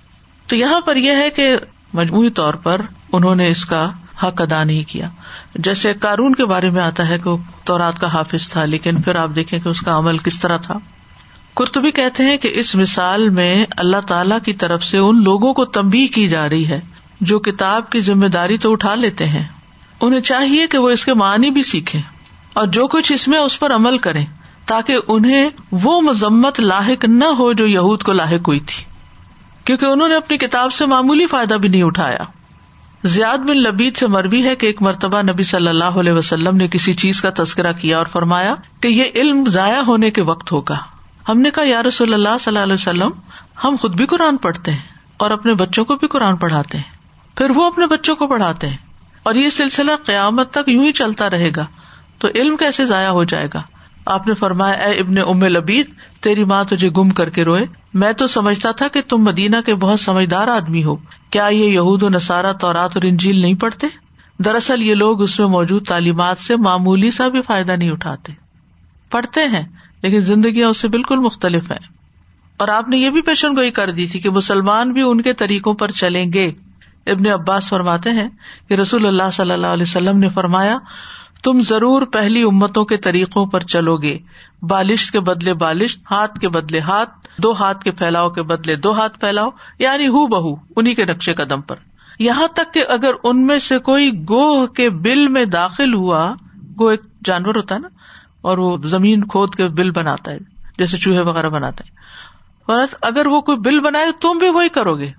تو 0.46 0.56
یہاں 0.56 0.80
پر 0.80 0.96
یہ 0.96 1.10
ہے 1.10 1.30
کہ 1.30 1.56
مجموعی 1.94 2.30
طور 2.30 2.54
پر 2.54 2.80
انہوں 3.12 3.34
نے 3.34 3.48
اس 3.48 3.64
کا 3.64 3.90
حق 4.22 4.40
ادا 4.42 4.64
نہیں 4.64 4.82
کیا۔ 4.88 5.08
جیسے 5.54 5.94
کارون 5.94 6.34
کے 6.34 6.44
بارے 6.44 6.70
میں 6.70 6.82
آتا 6.82 7.08
ہے 7.08 7.18
کہ 7.18 7.30
وہ 7.30 7.36
تورات 7.64 7.98
کا 7.98 8.06
حافظ 8.06 8.48
تھا، 8.48 8.64
لیکن 8.64 9.02
پھر 9.02 9.14
آپ 9.14 9.30
دیکھیں 9.34 9.60
کہ 9.60 9.68
اس 9.68 9.80
کا 9.80 9.98
عمل 9.98 10.18
کس 10.18 10.40
طرح 10.40 10.56
تھا۔ 10.56 10.78
کرتبی 11.56 11.90
کہتے 11.90 12.22
ہیں 12.22 12.36
کہ 12.36 12.50
اس 12.54 12.74
مثال 12.74 13.28
میں 13.30 13.66
اللہ 13.76 14.00
تعالی 14.06 14.34
کی 14.44 14.52
طرف 14.52 14.84
سے 14.84 14.98
ان 14.98 15.22
لوگوں 15.22 15.54
کو 15.54 15.64
تمبی 15.64 16.06
کی 16.06 16.28
جا 16.28 16.48
رہی 16.48 16.66
ہے 16.66 16.80
جو 17.20 17.38
کتاب 17.38 17.90
کی 17.90 18.00
ذمہ 18.00 18.26
داری 18.26 18.58
تو 18.58 18.72
اٹھا 18.72 18.94
لیتے 18.94 19.26
ہیں۔ 19.26 19.44
انہیں 20.00 20.20
چاہیے 20.20 20.66
کہ 20.66 20.78
وہ 20.78 20.90
اس 20.90 21.04
کے 21.04 21.14
معنی 21.14 21.50
بھی 21.50 21.62
سیکھے 21.62 21.98
اور 22.52 22.66
جو 22.66 22.86
کچھ 22.86 23.12
اس 23.12 23.28
میں 23.28 23.38
اس 23.38 23.60
پر 23.60 23.74
عمل 23.74 23.98
کرے 23.98 24.24
تاکہ 24.66 24.96
انہیں 25.08 25.50
وہ 25.72 26.00
مذمت 26.00 26.60
لاحق 26.60 27.04
نہ 27.04 27.24
ہو 27.24 27.52
جو 27.52 27.66
یہود 27.66 28.02
کو 28.02 28.12
لاحق 28.12 28.48
ہوئی 28.48 28.60
تھی۔ 28.60 28.84
کیونکہ 29.64 29.84
انہوں 29.84 30.08
نے 30.08 30.14
اپنی 30.14 30.38
کتاب 30.38 30.72
سے 30.72 30.86
معمولی 30.86 31.26
فائدہ 31.26 31.54
بھی 31.54 31.68
نہیں 31.68 31.82
اٹھایا۔ 31.82 32.18
زیاد 33.04 33.38
بن 33.38 33.56
لبید 33.56 33.96
سے 33.96 34.06
مربی 34.06 34.44
ہے 34.44 34.56
کہ 34.56 34.66
ایک 34.66 34.82
مرتبہ 34.82 35.22
نبی 35.22 35.42
صلی 35.42 35.68
اللہ 35.68 35.84
علیہ 35.84 36.12
وسلم 36.12 36.56
نے 36.56 36.68
کسی 36.68 36.94
چیز 36.94 37.20
کا 37.20 37.30
تذکرہ 37.36 37.72
کیا 37.72 37.98
اور 37.98 38.06
فرمایا 38.06 38.54
کہ 38.80 38.88
یہ 38.88 39.04
علم 39.14 39.44
ضائع 39.48 39.80
ہونے 39.80 40.10
کے 40.10 40.22
وقت 40.22 40.52
ہوگا۔ 40.52 40.78
ہم 41.28 41.40
نے 41.40 41.50
کہا، 41.50 41.68
یا 41.68 41.82
رسول 41.82 42.14
اللہ 42.14 42.28
صلی 42.40 42.50
اللہ 42.50 42.64
علیہ 42.64 42.74
وسلم، 42.74 43.10
ہم 43.64 43.76
خود 43.80 43.94
بھی 43.94 44.06
قرآن 44.06 44.36
پڑھتے 44.36 44.70
ہیں 44.70 44.78
اور 45.16 45.30
اپنے 45.30 45.54
بچوں 45.54 45.84
کو 45.84 45.94
بھی 45.96 46.08
قرآن 46.08 46.36
پڑھاتے 46.36 46.78
ہیں۔ 46.78 46.96
پھر 47.36 47.50
وہ 47.50 47.64
اپنے 47.64 47.86
بچوں 47.86 48.16
کو 48.16 48.26
پڑھاتے 48.26 48.68
ہیں۔ 48.68 48.76
اور 49.30 49.38
یہ 49.38 49.48
سلسلہ 49.48 49.92
قیامت 50.06 50.50
تک 50.50 50.68
یوں 50.68 50.84
ہی 50.84 50.92
چلتا 50.92 51.30
رہے 51.30 51.50
گا 51.56 51.66
تو 52.18 52.28
علم 52.34 52.56
کیسے 52.56 52.84
ضائع 52.84 53.08
ہو 53.08 53.24
جائے 53.24 53.48
گا؟ 53.54 53.62
آپ 54.06 54.26
نے 54.26 54.34
فرمایا، 54.34 54.74
اے 54.74 55.00
ابن 55.00 55.18
ام 55.18 55.44
لبید، 55.44 55.90
تیری 56.20 56.44
ماں 56.44 56.64
تجھے 56.64 56.90
گم 56.90 57.08
کر 57.08 57.30
کے 57.30 57.44
روئے۔ 57.44 57.66
میں 57.94 58.12
تو 58.12 58.26
سمجھتا 58.26 58.70
تھا 58.70 58.88
کہ 58.88 59.02
تم 59.08 59.18
مدینہ 59.18 59.56
کے 59.66 59.74
بہت 59.74 60.00
سمجھدار 60.00 60.48
آدمی 60.48 60.84
ہو۔ 60.84 60.96
کیا 61.30 61.46
یہ 61.46 61.64
یہود 61.64 62.02
و 62.02 62.08
نصارہ 62.08 62.52
تورات 62.52 62.90
اور 62.94 63.02
انجیل 63.02 63.40
نہیں 63.40 63.54
پڑھتے؟ 63.54 63.86
دراصل 64.38 64.82
یہ 64.82 64.94
لوگ 64.94 65.22
اس 65.22 65.38
میں 65.38 65.46
موجود 65.46 65.86
تعلیمات 65.86 66.38
سے 66.38 66.56
معمولی 66.56 67.10
سا 67.10 67.28
بھی 67.28 67.42
فائدہ 67.42 67.72
نہیں 67.72 67.90
اٹھاتے۔ 67.90 68.32
پڑھتے 69.10 69.40
ہیں، 69.44 69.68
لیکن 70.02 70.20
زندگیاں 70.20 70.68
اس 70.68 70.76
سے 70.76 70.88
بالکل 70.88 71.16
مختلف 71.16 71.70
ہے 71.70 71.78
اور 72.56 72.68
آپ 72.68 72.88
نے 72.88 72.96
یہ 72.96 73.10
بھی 73.10 73.22
پیشن 73.22 73.56
گوئی 73.56 73.70
کر 73.70 73.90
دی 73.90 74.06
تھی 74.06 74.20
کہ 74.20 74.30
مسلمان 74.30 74.92
بھی 74.92 75.02
ان 75.02 75.20
کے 75.20 75.32
طریقوں 75.32 75.74
پر 75.74 75.90
چلیں 75.90 76.32
گے۔ 76.32 76.52
ابن 77.06 77.26
عباس 77.26 77.68
فرماتے 77.68 78.10
ہیں 78.10 78.28
کہ 78.68 78.74
رسول 78.74 79.06
اللہ 79.06 79.30
صلی 79.32 79.50
اللہ 79.50 79.66
علیہ 79.66 79.82
وسلم 79.82 80.18
نے 80.18 80.28
فرمایا، 80.28 80.78
تم 81.42 81.60
ضرور 81.60 82.02
پہلی 82.02 82.42
امتوں 82.42 82.84
کے 82.84 82.96
طریقوں 82.96 83.46
پر 83.46 83.60
چلو 83.60 83.96
گے۔ 83.96 84.18
بالش 84.62 85.10
کے 85.10 85.20
بدلے 85.20 85.54
بالش 85.54 85.98
ہاتھ 86.10 86.38
کے 86.40 86.48
بدلے 86.48 86.80
ہاتھ، 86.80 87.10
دو 87.38 87.52
ہاتھ 87.52 87.84
کے 87.84 87.90
پھیلاؤ 87.90 88.30
کے 88.30 88.42
بدلے 88.42 88.76
دو 88.76 88.92
ہاتھ 88.92 89.18
پھیلاؤ 89.20 89.48
یعنی 89.78 90.08
ہو 90.08 90.26
بہو 90.26 90.54
انہیں 90.76 90.94
کے 90.94 91.04
نقشے 91.04 91.34
قدم 91.34 91.60
پر۔ 91.60 91.76
یہاں 92.18 92.48
تک 92.48 92.74
کہ 92.74 92.84
اگر 92.88 93.12
ان 93.24 93.46
میں 93.46 93.58
سے 93.58 93.78
کوئی 93.78 94.10
گوہ 94.28 94.66
کے 94.66 94.90
بل 94.90 95.28
میں 95.28 95.44
داخل 95.44 95.94
ہوا 95.94 96.22
گو 96.78 96.88
ایک 96.88 97.02
جانور 97.24 97.54
ہوتا 97.54 97.74
ہے 97.74 97.80
نا، 97.80 97.88
اور 98.40 98.58
وہ 98.58 98.76
زمین 98.84 99.26
کھود 99.26 99.54
کے 99.54 99.68
بل 99.68 99.90
بناتا 99.90 100.32
ہے، 100.32 100.38
جیسے 100.78 100.98
چوہے 100.98 101.20
وغیرہ 101.20 101.48
بناتا 101.48 101.84
ہے 101.86 101.98
اگر 103.02 103.26
وہ 103.26 103.40
کوئی 103.40 103.58
بل 103.58 103.80
بنائے، 103.80 104.12
تم 104.20 104.38
بھی 104.38 104.48
وہی 104.48 104.68
کرو 104.68 104.94
گے۔ 104.98 105.10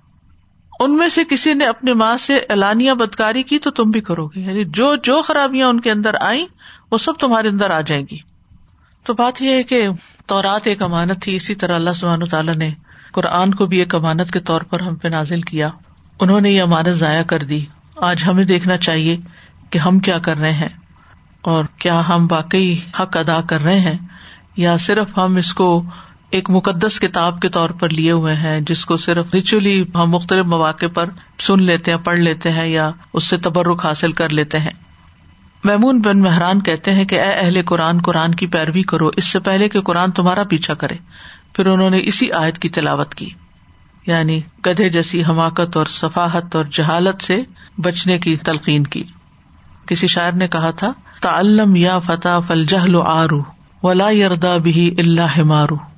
ان 0.84 0.96
میں 0.96 1.08
سے 1.08 1.24
کسی 1.24 1.54
نے 1.54 1.66
اپنی 1.66 1.92
ماں 1.92 2.16
سے 2.16 2.36
اعلانیہ 2.36 2.92
بدکاری 2.92 3.42
کی 3.42 3.58
تو 3.58 3.70
تم 3.70 3.90
بھی 3.90 4.00
کرو 4.00 4.26
گے۔ 4.26 4.40
یعنی 4.40 4.64
جو 4.64 4.96
جو 4.96 5.22
خرابیاں 5.22 5.68
ان 5.68 5.80
کے 5.80 5.90
اندر 5.90 6.10
آئیں، 6.20 6.46
وہ 6.90 6.98
سب 6.98 7.12
تمہارے 7.20 7.48
اندر 7.48 7.70
آ 7.70 7.80
جائیں 7.80 8.06
گی۔ 8.10 8.16
تو 9.04 9.14
بات 9.14 9.42
یہ 9.42 9.52
ہے 9.52 9.62
کہ 9.62 9.88
تورات 10.26 10.66
ایک 10.66 10.82
امانت 10.82 11.22
تھی۔ 11.22 11.36
اسی 11.36 11.54
طرح 11.54 11.74
اللہ 11.74 11.90
سبحانہ 11.90 12.24
تعالیٰ 12.24 12.54
نے 12.54 12.70
قرآن 13.12 13.54
کو 13.54 13.66
بھی 13.66 13.78
ایک 13.78 13.94
امانت 13.94 14.30
کے 14.30 14.40
طور 14.40 14.60
پر 14.60 14.80
ہم 14.80 14.94
پہ 14.94 15.08
نازل 15.08 15.40
کیا۔ 15.40 15.68
انہوں 16.20 16.40
نے 16.40 16.50
یہ 16.50 16.62
امانت 16.62 16.88
ضائع 16.88 17.22
کر 17.22 17.38
دی۔ 17.38 17.64
آج 17.96 18.24
ہمیں 18.26 18.44
دیکھنا 18.44 18.76
چاہیے 18.76 19.16
کہ 19.70 19.78
ہم 19.78 19.98
کیا 19.98 20.18
کر 20.18 20.36
رہے 20.36 20.52
ہیں 20.52 20.68
اور 21.42 21.64
کیا 21.78 22.08
ہم 22.08 22.26
واقعی 22.30 22.76
حق 23.00 23.16
ادا 23.16 23.40
کر 23.40 23.60
رہے 23.60 23.80
ہیں 23.80 23.98
یا 24.56 24.76
صرف 24.76 25.18
ہم 25.18 25.36
اس 25.36 25.54
کو 25.54 25.82
ایک 26.32 26.50
مقدس 26.50 27.00
کتاب 27.00 27.40
کے 27.40 27.48
طور 27.48 27.70
پر 27.70 27.88
لیے 27.88 28.12
ہوئے 28.12 28.34
ہیں، 28.34 28.60
جس 28.60 28.84
کو 28.84 28.96
صرف 28.96 29.26
ریچولی 29.34 29.84
ہم 29.94 30.10
مختلف 30.10 30.46
مواقع 30.46 30.86
پر 30.94 31.04
سن 31.38 31.62
لیتے 31.62 31.90
ہیں، 31.90 31.98
پڑھ 31.98 32.18
لیتے 32.18 32.50
ہیں 32.50 32.68
یا 32.68 32.90
اس 33.12 33.24
سے 33.24 33.36
تبرک 33.36 33.86
حاصل 33.86 34.12
کر 34.12 34.28
لیتے 34.28 34.58
ہیں۔ 34.58 34.70
میمون 35.64 36.00
بن 36.00 36.20
مہران 36.20 36.60
کہتے 36.60 36.94
ہیں 36.94 37.04
کہ، 37.04 37.14
اے 37.14 37.32
اہل 37.32 37.62
قرآن 37.66 38.00
قرآن 38.00 38.30
کی 38.30 38.46
پیروی 38.46 38.82
کرو، 38.82 39.10
اس 39.16 39.24
سے 39.24 39.40
پہلے 39.40 39.68
کہ 39.68 39.80
قرآن 39.80 40.10
تمہارا 40.10 40.44
پیچھا 40.44 40.74
کرے۔ 40.74 40.94
پھر 41.52 41.66
انہوں 41.66 41.90
نے 41.90 42.00
اسی 42.02 42.32
آیت 42.32 42.58
کی 42.58 42.68
تلاوت 42.68 43.14
کی۔ 43.14 43.30
یعنی 44.06 44.40
گدھے 44.66 44.88
جیسی 44.88 45.22
حماقت 45.24 45.76
اور 45.76 45.86
صفاحت 45.86 46.56
اور 46.56 46.64
جہالت 46.70 47.22
سے 47.22 47.42
بچنے 47.78 48.18
کی 48.18 48.36
تلقین 48.36 48.84
کی۔ 48.84 49.04
کسی 49.86 50.06
شاعر 50.06 50.32
نے 50.32 50.48
کہا 50.48 50.70
تھا، 50.70 50.92
تعلم 51.20 51.76
یا 51.76 51.98
فتح 51.98 52.38
فل 52.46 52.64
جہل 52.64 52.96
آرو 53.06 53.42
ولا 53.82 54.10
یردا 54.10 54.56
بھی 54.56 54.94
اللہ 54.98 55.42
مارو 55.42 55.91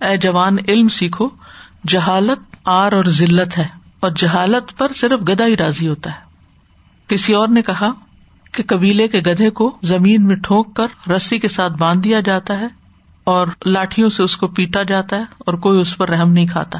اے 0.00 0.16
جوان، 0.16 0.56
علم 0.68 0.88
سیکھو۔ 0.88 1.28
جہالت 1.88 2.56
آر 2.64 2.92
اور 2.92 3.04
ذلت 3.04 3.58
ہے، 3.58 3.66
اور 4.00 4.10
جہالت 4.10 4.78
پر 4.78 4.92
صرف 4.92 5.28
گدا 5.28 5.46
ہی 5.46 5.56
راضی 5.56 5.88
ہوتا 5.88 6.10
ہے۔ 6.10 6.26
کسی 7.06 7.34
اور 7.34 7.48
نے 7.48 7.62
کہا 7.62 7.90
کہ 8.52 8.62
قبیلے 8.66 9.08
کے 9.08 9.20
گدھے 9.20 9.50
کو 9.50 9.78
زمین 9.82 10.26
میں 10.26 10.36
ٹھونک 10.36 10.74
کر 10.76 11.10
رسی 11.10 11.38
کے 11.38 11.48
ساتھ 11.48 11.72
باندھ 11.72 12.04
دیا 12.04 12.20
جاتا 12.20 12.58
ہے، 12.60 12.66
اور 13.24 13.46
لاٹھیوں 13.66 14.08
سے 14.08 14.22
اس 14.22 14.36
کو 14.36 14.46
پیٹا 14.46 14.82
جاتا 14.82 15.16
ہے، 15.16 15.24
اور 15.38 15.54
کوئی 15.54 15.80
اس 15.80 15.96
پر 15.96 16.08
رحم 16.08 16.32
نہیں 16.32 16.46
کھاتا۔ 16.46 16.78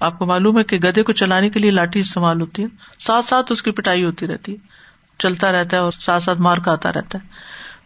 آپ 0.00 0.18
کو 0.18 0.26
معلوم 0.26 0.58
ہے 0.58 0.64
کہ 0.64 0.76
گدھے 0.76 1.02
کو 1.02 1.12
چلانے 1.12 1.50
کے 1.50 1.60
لیے 1.60 1.70
لاٹھی 1.70 2.00
استعمال 2.00 2.40
ہوتی 2.40 2.62
ہے۔ 2.62 2.66
ساتھ 2.98 3.26
ساتھ 3.26 3.52
اس 3.52 3.62
کی 3.62 3.70
پٹائی 3.70 4.04
ہوتی 4.04 4.26
رہتی 4.26 4.52
ہے۔ 4.52 4.56
چلتا 5.18 5.52
رہتا 5.52 5.76
ہے 5.76 5.82
اور 5.82 5.90
ساتھ 5.90 6.24
ساتھ 6.24 6.38
مار 6.38 6.56
کھاتا 6.56 6.92
رہتا 6.92 7.18
ہے۔ 7.18 7.28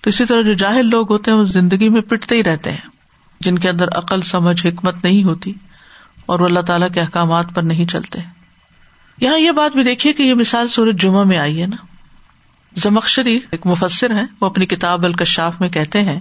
تو 0.01 0.11
اسی 0.11 0.25
طرح 0.25 0.43
جو 0.43 0.53
جاہل 0.53 0.91
لوگ 0.91 1.13
ہوتے 1.13 1.31
ہیں، 1.31 1.39
وہ 1.39 1.45
زندگی 1.45 1.89
میں 1.89 2.01
پٹتے 2.01 2.35
ہی 2.35 2.45
رہتے 2.45 2.73
ہیں۔ 2.73 3.00
جن 3.41 3.59
کے 3.59 3.69
اندر 3.69 3.89
عقل، 3.89 4.21
سمجھ، 4.21 4.67
حکمت 4.67 5.05
نہیں 5.05 5.25
ہوتی 5.25 5.53
اور 6.27 6.41
وہ 6.41 6.47
اللہ 6.47 6.61
تعالیٰ 6.61 6.89
کے 6.95 7.01
احکامات 7.01 7.47
پر 7.55 7.63
نہیں 7.63 7.87
چلتے۔ 7.87 8.19
یہاں 9.21 9.39
یہ 9.39 9.51
بات 9.51 9.73
بھی 9.73 9.83
دیکھیے 9.83 10.13
کہ 10.13 10.23
یہ 10.23 10.35
مثال 10.35 10.69
سورج 10.69 11.03
جمعہ 11.03 11.25
میں 11.25 11.39
آئی 11.39 11.63
ہے 11.63 11.67
نا۔ 11.67 11.77
زمخشری 12.77 13.41
ایک 13.51 13.67
مفسر 13.67 14.11
ہے 14.11 14.23
وہ 14.41 14.47
اپنی 14.47 14.67
کتاب 14.67 15.05
الکشاف 15.05 15.61
میں 15.61 15.69
کہتے 15.69 16.03
ہیں 16.03 16.21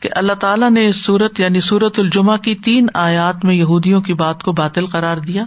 کہ 0.00 0.08
اللہ 0.12 0.32
تعالیٰ 0.32 0.70
نے 0.70 0.88
اس 0.88 0.96
سورت 0.96 1.40
یعنی 1.40 1.60
سورت 1.60 1.98
الجمہ 1.98 2.36
کی 2.36 2.54
تین 2.54 2.86
آیات 2.94 3.44
میں 3.44 3.54
یہودیوں 3.54 4.00
کی 4.00 4.14
بات 4.14 4.42
کو 4.42 4.52
باطل 4.52 4.86
قرار 4.86 5.16
دیا۔ 5.16 5.44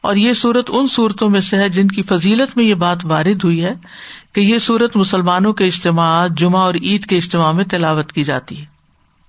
اور 0.00 0.14
یہ 0.14 0.32
سورت 0.32 0.64
ان 0.68 0.86
صورتوں 0.86 1.30
میں 1.30 1.40
سے 1.40 1.56
ہے 1.56 1.68
جن 1.68 1.88
کی 1.88 2.02
فضیلت 2.02 2.56
میں 2.56 2.64
یہ 2.64 2.74
بات 2.74 2.98
وارد 3.04 3.44
ہوئی 3.44 3.64
ہے 3.64 3.74
کہ 4.32 4.40
یہ 4.40 4.58
سورت 4.58 4.96
مسلمانوں 4.96 5.52
کے 5.52 5.64
اجتماعات 5.64 6.30
جمعہ 6.36 6.62
اور 6.62 6.74
عید 6.74 7.06
کے 7.06 7.16
اجتماع 7.16 7.52
میں 7.52 7.64
تلاوت 7.64 8.12
کی 8.12 8.24
جاتی 8.24 8.60
ہے۔ 8.60 8.73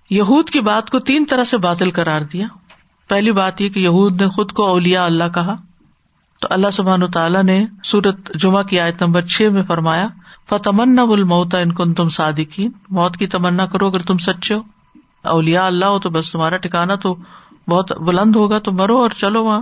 یہود 0.09 0.49
کی 0.49 0.59
بات 0.59 0.89
کو 0.89 0.99
تین 0.99 1.25
طرح 1.29 1.43
سے 1.43 1.57
باطل 1.57 1.91
قرار 1.91 2.21
دیا۔ 2.21 2.47
پہلی 3.07 3.31
بات 3.31 3.61
یہ 3.61 3.69
کہ 3.69 3.79
یہود 3.79 4.21
نے 4.21 4.27
خود 4.27 4.51
کو 4.51 4.65
اولیا 4.65 5.05
اللہ 5.05 5.23
کہا۔ 5.33 5.55
تو 6.41 6.47
اللہ 6.51 6.69
سبحان 6.73 7.11
تعالیٰ 7.11 7.43
نے 7.43 7.65
سورت 7.83 8.33
جمعہ 8.35 8.63
کی 8.63 8.79
آیت 8.79 9.03
نمبر 9.03 9.21
چھ 9.21 9.41
میں 9.41 9.63
فرمایا 9.63 10.07
فتمنا 10.49 11.05
بل 11.05 11.23
موتا 11.23 11.57
ان 11.57 11.71
کو 11.71 11.93
تم 11.93 12.09
صادقین 12.09 12.71
موت 12.89 13.17
کی 13.17 13.27
تمنا 13.27 13.65
کرو 13.65 13.87
اگر 13.87 13.99
تم 13.99 14.17
سچے 14.17 14.53
ہو۔ 14.53 14.61
اولیا 15.23 15.65
اللہ 15.65 15.85
ہو 15.85 15.99
تو 15.99 16.09
بس 16.09 16.31
تمہارا 16.31 16.57
ٹھکانا 16.57 16.95
تو 16.95 17.15
بہت 17.69 17.91
بلند 17.91 18.35
ہوگا 18.35 18.59
تو 18.59 18.71
مرو 18.71 18.97
اور 18.97 19.09
چلو 19.09 19.43
وہاں۔ 19.43 19.61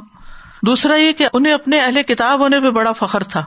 دوسرا 0.66 0.96
یہ 0.96 1.12
کہ 1.12 1.28
انہیں 1.34 1.54
اپنے 1.54 1.80
اہل 1.80 2.04
کتاب 2.04 2.40
ہونے 2.40 2.60
پہ 2.60 2.70
بڑا 2.70 2.92
فخر 2.92 3.24
تھا۔ 3.24 3.46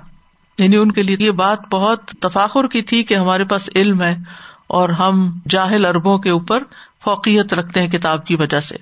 یعنی 0.58 0.76
ان 0.76 0.92
کے 0.92 1.02
لیے 1.02 1.16
یہ 1.20 1.30
بات 1.30 1.58
بہت 1.70 2.04
تفاخر 2.04 2.66
کی 2.66 2.82
تھی 2.82 3.02
کہ 3.02 3.14
ہمارے 3.14 3.44
پاس 3.44 3.70
علم 3.74 4.02
ہے۔ 4.02 4.16
اور 4.66 4.88
ہم 4.88 5.38
جاہل 5.48 5.86
اربوں 5.86 6.18
کے 6.18 6.30
اوپر 6.30 6.62
فوقیت 7.04 7.54
رکھتے 7.54 7.80
ہیں 7.80 7.88
کتاب 7.88 8.26
کی 8.26 8.36
وجہ 8.36 8.60
سے۔ 8.60 8.76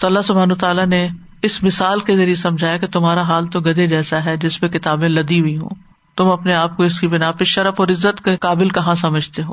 تو 0.00 0.06
اللہ 0.06 0.20
سبحان 0.24 0.54
تعالیٰ 0.54 0.86
نے 0.86 1.08
اس 1.42 1.62
مثال 1.62 2.00
کے 2.00 2.16
ذریعے 2.16 2.34
سمجھایا 2.34 2.76
کہ 2.76 2.86
تمہارا 2.86 3.22
حال 3.22 3.46
تو 3.46 3.60
گدے 3.60 3.86
جیسا 3.86 4.24
ہے 4.24 4.36
جس 4.36 4.60
پہ 4.60 4.68
کتابیں 4.68 5.08
لدی 5.08 5.40
ہوئی 5.40 5.56
ہوں۔ 5.56 5.70
تم 6.16 6.26
اپنے 6.26 6.54
آپ 6.54 6.76
کو 6.76 6.82
اس 6.82 7.00
کی 7.00 7.08
بنا 7.08 7.32
پہ 7.32 7.44
شرف 7.44 7.74
اور 7.76 7.88
عزت 7.88 8.24
کے 8.24 8.36
قابل 8.36 8.68
کہاں 8.68 8.94
سمجھتے 8.94 9.42
ہو؟ 9.42 9.52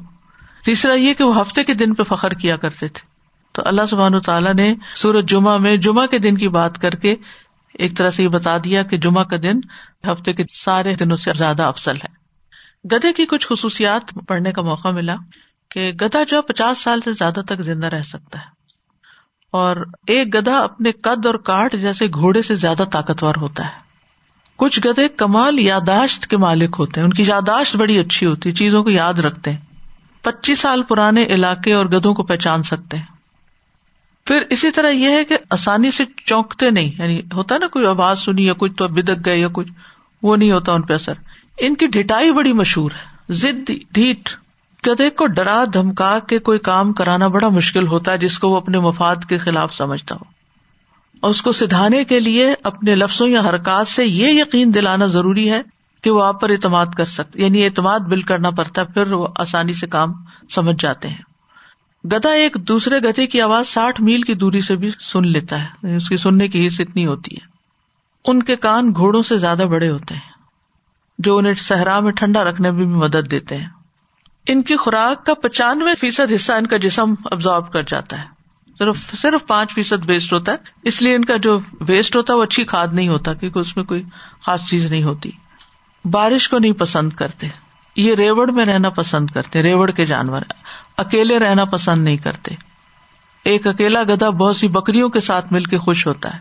تیسرا 0.65 0.93
یہ 0.93 1.13
کہ 1.13 1.23
وہ 1.23 1.41
ہفتے 1.41 1.63
کے 1.63 1.73
دن 1.73 1.93
پہ 1.93 2.03
فخر 2.03 2.31
کیا 2.31 2.57
کرتے 2.57 2.87
تھے۔ 2.87 3.07
تو 3.51 3.61
اللہ 3.65 3.81
سبحان 3.89 4.19
تعالیٰ 4.19 4.53
نے 4.53 4.75
سورج 4.95 5.29
جمعہ 5.29 5.57
میں 5.57 5.77
جمعہ 5.77 6.05
کے 6.05 6.19
دن 6.19 6.37
کی 6.37 6.47
بات 6.47 6.81
کر 6.81 6.89
کے 6.89 7.15
ایک 7.73 7.97
طرح 7.97 8.09
سے 8.09 8.23
یہ 8.23 8.27
بتا 8.27 8.57
دیا 8.57 8.83
کہ 8.83 8.97
جمعہ 8.97 9.23
کا 9.23 9.37
دن 9.43 9.59
ہفتے 10.11 10.33
کے 10.33 10.43
سارے 10.51 10.95
دنوں 10.95 11.17
سے 11.17 11.31
زیادہ 11.37 11.63
افسل 11.63 11.95
ہے۔ 11.95 12.21
گدے 12.91 13.13
کی 13.13 13.25
کچھ 13.25 13.47
خصوصیات 13.49 14.19
پڑھنے 14.27 14.51
کا 14.51 14.61
موقع 14.61 14.87
ملا۔ 14.87 15.15
کہ 15.71 15.91
گدا 16.01 16.23
جو 16.23 16.41
پچاس 16.41 16.77
سال 16.77 17.01
سے 17.01 17.11
زیادہ 17.11 17.39
تک 17.47 17.61
زندہ 17.61 17.87
رہ 17.87 18.01
سکتا 18.01 18.39
ہے 18.39 18.45
اور 19.51 19.75
ایک 20.07 20.35
گدھا 20.35 20.59
اپنے 20.59 20.91
قد 20.91 21.25
اور 21.25 21.35
کاٹ 21.35 21.73
جیسے 21.73 22.07
گھوڑے 22.07 22.41
سے 22.41 22.55
زیادہ 22.55 22.83
طاقتور 22.91 23.35
ہوتا 23.35 23.65
ہے۔ 23.65 23.91
کچھ 24.55 24.79
گدھے 24.85 25.07
کمال 25.07 25.59
یاداشت 25.59 26.27
کے 26.27 26.37
مالک 26.37 26.75
ہوتے 26.79 26.99
ہیں۔ 26.99 27.05
ان 27.05 27.13
کی 27.13 27.23
یاداشت 27.27 27.75
بڑی 27.75 27.99
اچھی 27.99 28.27
ہوتی 28.27 28.49
ہے، 28.49 28.53
چیزوں 28.53 28.83
کو 28.83 28.89
یاد 28.89 29.13
رکھتے 29.13 29.51
ہیں۔ 29.51 29.57
پچیس 30.21 30.59
سال 30.59 30.83
پرانے 30.83 31.23
علاقے 31.23 31.73
اور 31.73 31.85
گدوں 31.85 32.13
کو 32.13 32.23
پہچان 32.23 32.63
سکتے 32.63 32.97
ہیں۔ 32.97 33.05
پھر 34.25 34.41
اسی 34.49 34.71
طرح 34.71 34.89
یہ 34.89 35.09
ہے 35.09 35.25
کہ 35.25 35.37
آسانی 35.49 35.91
سے 35.91 36.03
چونکتے 36.25 36.71
نہیں 36.71 36.91
یعنی 36.97 37.21
ہوتا 37.33 37.57
نا 37.57 37.67
کوئی 37.67 37.85
آواز 37.85 38.19
سنی 38.19 38.45
یا 38.45 38.53
کچھ 38.57 38.73
تو 38.73 38.87
بدک 38.87 39.25
گئے 39.25 39.37
یا 39.37 39.47
کچھ، 39.53 39.71
وہ 40.23 40.35
نہیں 40.35 40.51
ہوتا 40.51 40.73
ان 40.73 40.81
پہ 40.81 40.93
اثر۔ 40.93 41.13
ان 41.59 41.75
کی 41.75 41.87
ڈٹائی 41.87 42.31
بڑی 42.31 42.53
مشہور 42.53 42.91
ہے۔ 42.91 43.33
ضد، 43.33 43.71
ڈھیٹ۔ 43.91 44.29
گدے 44.87 45.09
کو 45.09 45.27
ڈرا، 45.27 45.63
دھمکا 45.73 46.19
کے 46.19 46.39
کوئی 46.39 46.59
کام 46.59 46.93
کرانا 46.93 47.27
بڑا 47.27 47.49
مشکل 47.49 47.87
ہوتا 47.87 48.11
ہے، 48.11 48.17
جس 48.17 48.39
کو 48.39 48.49
وہ 48.49 48.57
اپنے 48.57 48.79
مفاد 48.79 49.15
کے 49.29 49.37
خلاف 49.37 49.73
سمجھتا 49.75 50.15
ہو۔ 50.15 50.41
اور 51.19 51.29
اس 51.29 51.41
کو 51.41 51.51
سدھانے 51.51 52.03
کے 52.03 52.19
لیے 52.19 52.53
اپنے 52.63 52.95
لفظوں 52.95 53.27
یا 53.27 53.41
حرکات 53.41 53.87
سے 53.87 54.05
یہ 54.05 54.27
یقین 54.27 54.73
دلانا 54.73 55.05
ضروری 55.05 55.51
ہے 55.51 55.61
کہ 56.03 56.11
وہ 56.11 56.23
آپ 56.23 56.41
پر 56.41 56.49
اعتماد 56.49 56.85
کر 56.97 57.05
سکتے 57.05 57.41
یعنی 57.41 57.65
اعتماد 57.65 57.99
بل 57.99 58.21
کرنا 58.21 58.49
پڑتا 58.49 58.81
ہے، 58.81 58.85
پھر 58.85 59.11
وہ 59.11 59.27
آسانی 59.35 59.73
سے 59.73 59.87
کام 59.87 60.13
سمجھ 60.49 60.75
جاتے 60.79 61.07
ہیں۔ 61.07 61.21
گدا 62.07 62.29
ایک 62.29 62.57
دوسرے 62.67 62.99
گدے 62.99 63.27
کی 63.27 63.41
آواز 63.41 63.67
ساٹھ 63.67 64.01
میل 64.01 64.21
کی 64.21 64.33
دوری 64.33 64.61
سے 64.61 64.75
بھی 64.75 64.89
سن 64.99 65.27
لیتا 65.27 65.61
ہے 65.61 65.67
یعنی 65.83 65.95
اس 65.95 66.09
کی 66.09 66.17
سننے 66.17 66.47
کی 66.47 66.67
حص 66.67 66.79
اتنی 66.79 67.05
ہوتی 67.05 67.35
ہے۔ 67.35 67.45
ان 68.25 68.43
کے 68.43 68.55
کان 68.55 68.91
گھوڑوں 68.95 69.21
سے 69.21 69.37
زیادہ 69.37 69.63
بڑے 69.69 69.89
ہوتے 69.89 70.13
ہیں، 70.13 70.31
جو 71.19 71.37
انہیں 71.37 71.53
صحرا 71.53 71.99
میں 71.99 72.11
ٹھنڈا 72.11 72.43
رکھنے 72.43 72.71
میں 72.71 72.85
بھی 72.85 72.95
مدد 72.95 73.31
دیتے 73.31 73.55
ہیں۔ 73.55 73.67
ان 74.47 74.61
کی 74.61 74.75
خوراک 74.75 75.25
کا 75.25 75.33
پچانوے 75.33 75.91
فیصد 75.99 76.33
حصہ 76.35 76.53
ان 76.53 76.67
کا 76.67 76.77
جسم 76.77 77.13
ابزارو 77.31 77.61
کر 77.61 77.83
جاتا 77.83 78.19
ہے۔ 78.19 78.41
صرف 78.79 79.15
صرف 79.17 79.47
پانچ 79.47 79.73
فیصد 79.73 80.09
ویسٹ 80.09 80.33
ہوتا 80.33 80.51
ہے۔ 80.51 80.57
اس 80.83 81.01
لیے 81.01 81.15
ان 81.15 81.25
کا 81.25 81.37
جو 81.37 81.59
ویسٹ 81.79 82.15
ہوتا 82.15 82.33
ہے 82.33 82.37
وہ 82.37 82.43
اچھی 82.43 82.63
کھاد 82.63 82.87
نہیں 82.91 83.07
ہوتا 83.07 83.33
کیونکہ 83.33 83.59
اس 83.59 83.77
میں 83.77 83.85
کوئی 83.85 84.03
خاص 84.45 84.69
چیز 84.69 84.85
نہیں 84.85 85.03
ہوتی۔ 85.03 85.31
بارش 86.05 86.49
کو 86.49 86.59
نہیں 86.59 86.71
پسند 86.71 87.13
کرتے۔ 87.13 87.47
یہ 87.95 88.15
ریوڑ 88.15 88.51
میں 88.51 88.65
رہنا 88.65 88.89
پسند 88.89 89.27
کرتے، 89.27 89.63
ریوڑ 89.63 89.91
کے 89.91 90.05
جانور۔ 90.05 90.41
اکیلے 90.97 91.39
رہنا 91.39 91.65
پسند 91.65 92.03
نہیں 92.03 92.17
کرتے۔ 92.17 92.55
ایک 93.45 93.67
اکیلا 93.67 94.03
گدھا 94.03 94.29
بہت 94.29 94.55
سی 94.55 94.67
بکریوں 94.67 95.09
کے 95.09 95.19
ساتھ 95.19 95.53
مل 95.53 95.63
کے 95.63 95.77
خوش 95.77 96.07
ہوتا 96.07 96.33
ہے۔ 96.33 96.39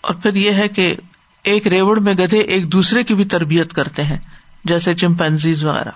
اور 0.00 0.14
پھر 0.14 0.34
یہ 0.34 0.50
ہے 0.50 0.68
کہ 0.68 0.96
ایک 1.42 1.66
ریوڑ 1.66 2.00
میں 2.00 2.14
گدھے 2.14 2.38
ایک 2.38 2.72
دوسرے 2.72 3.04
کی 3.04 3.14
بھی 3.14 3.24
تربیت 3.24 3.72
کرتے 3.72 4.04
ہیں، 4.04 4.18
جیسے 4.64 4.94
چمپینزیز 4.94 5.64
وغیرہ۔ 5.64 5.90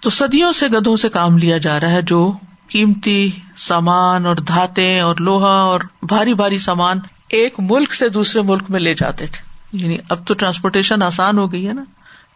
تو 0.00 0.10
صدیوں 0.10 0.52
سے 0.52 0.68
گدھوں 0.68 0.96
سے 0.96 1.08
کام 1.08 1.38
لیا 1.38 1.58
جا 1.58 1.80
رہا 1.80 1.90
ہے 1.90 2.02
جو 2.02 2.32
قیمتی 2.68 3.30
سامان 3.56 4.26
اور 4.26 4.34
دھاتے 4.34 5.00
اور 5.00 5.16
لوہا 5.16 5.60
اور 5.60 5.80
بھاری 6.02 6.34
بھاری 6.34 6.58
سامان 6.58 6.98
ایک 7.28 7.54
ملک 7.58 7.94
سے 7.94 8.08
دوسرے 8.08 8.42
ملک 8.42 8.62
میں 8.68 8.80
لے 8.80 8.94
جاتے 8.94 9.26
تھے۔ 9.26 9.50
یعنی 9.72 9.98
اب 10.08 10.26
تو 10.26 10.34
ٹرانسپورٹیشن 10.34 11.02
آسان 11.02 11.38
ہو 11.38 11.52
گئی 11.52 11.68
ہے 11.68 11.72
نا۔ 11.72 11.84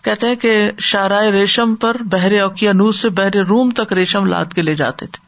کہتے 0.02 0.26
ہیں 0.26 0.34
کہ 0.34 0.70
شارائے 0.78 1.32
ریشم 1.32 1.74
پر 1.74 1.96
بحر 2.02 2.40
اوکیا 2.40 2.72
نوز 2.72 2.96
سے 2.96 3.08
بحر 3.08 3.36
روم 3.36 3.70
تک 3.70 3.92
ریشم 3.92 4.26
لاد 4.26 4.44
کے 4.54 4.62
لے 4.62 4.74
جاتے 4.74 5.06
تھے۔ 5.06 5.24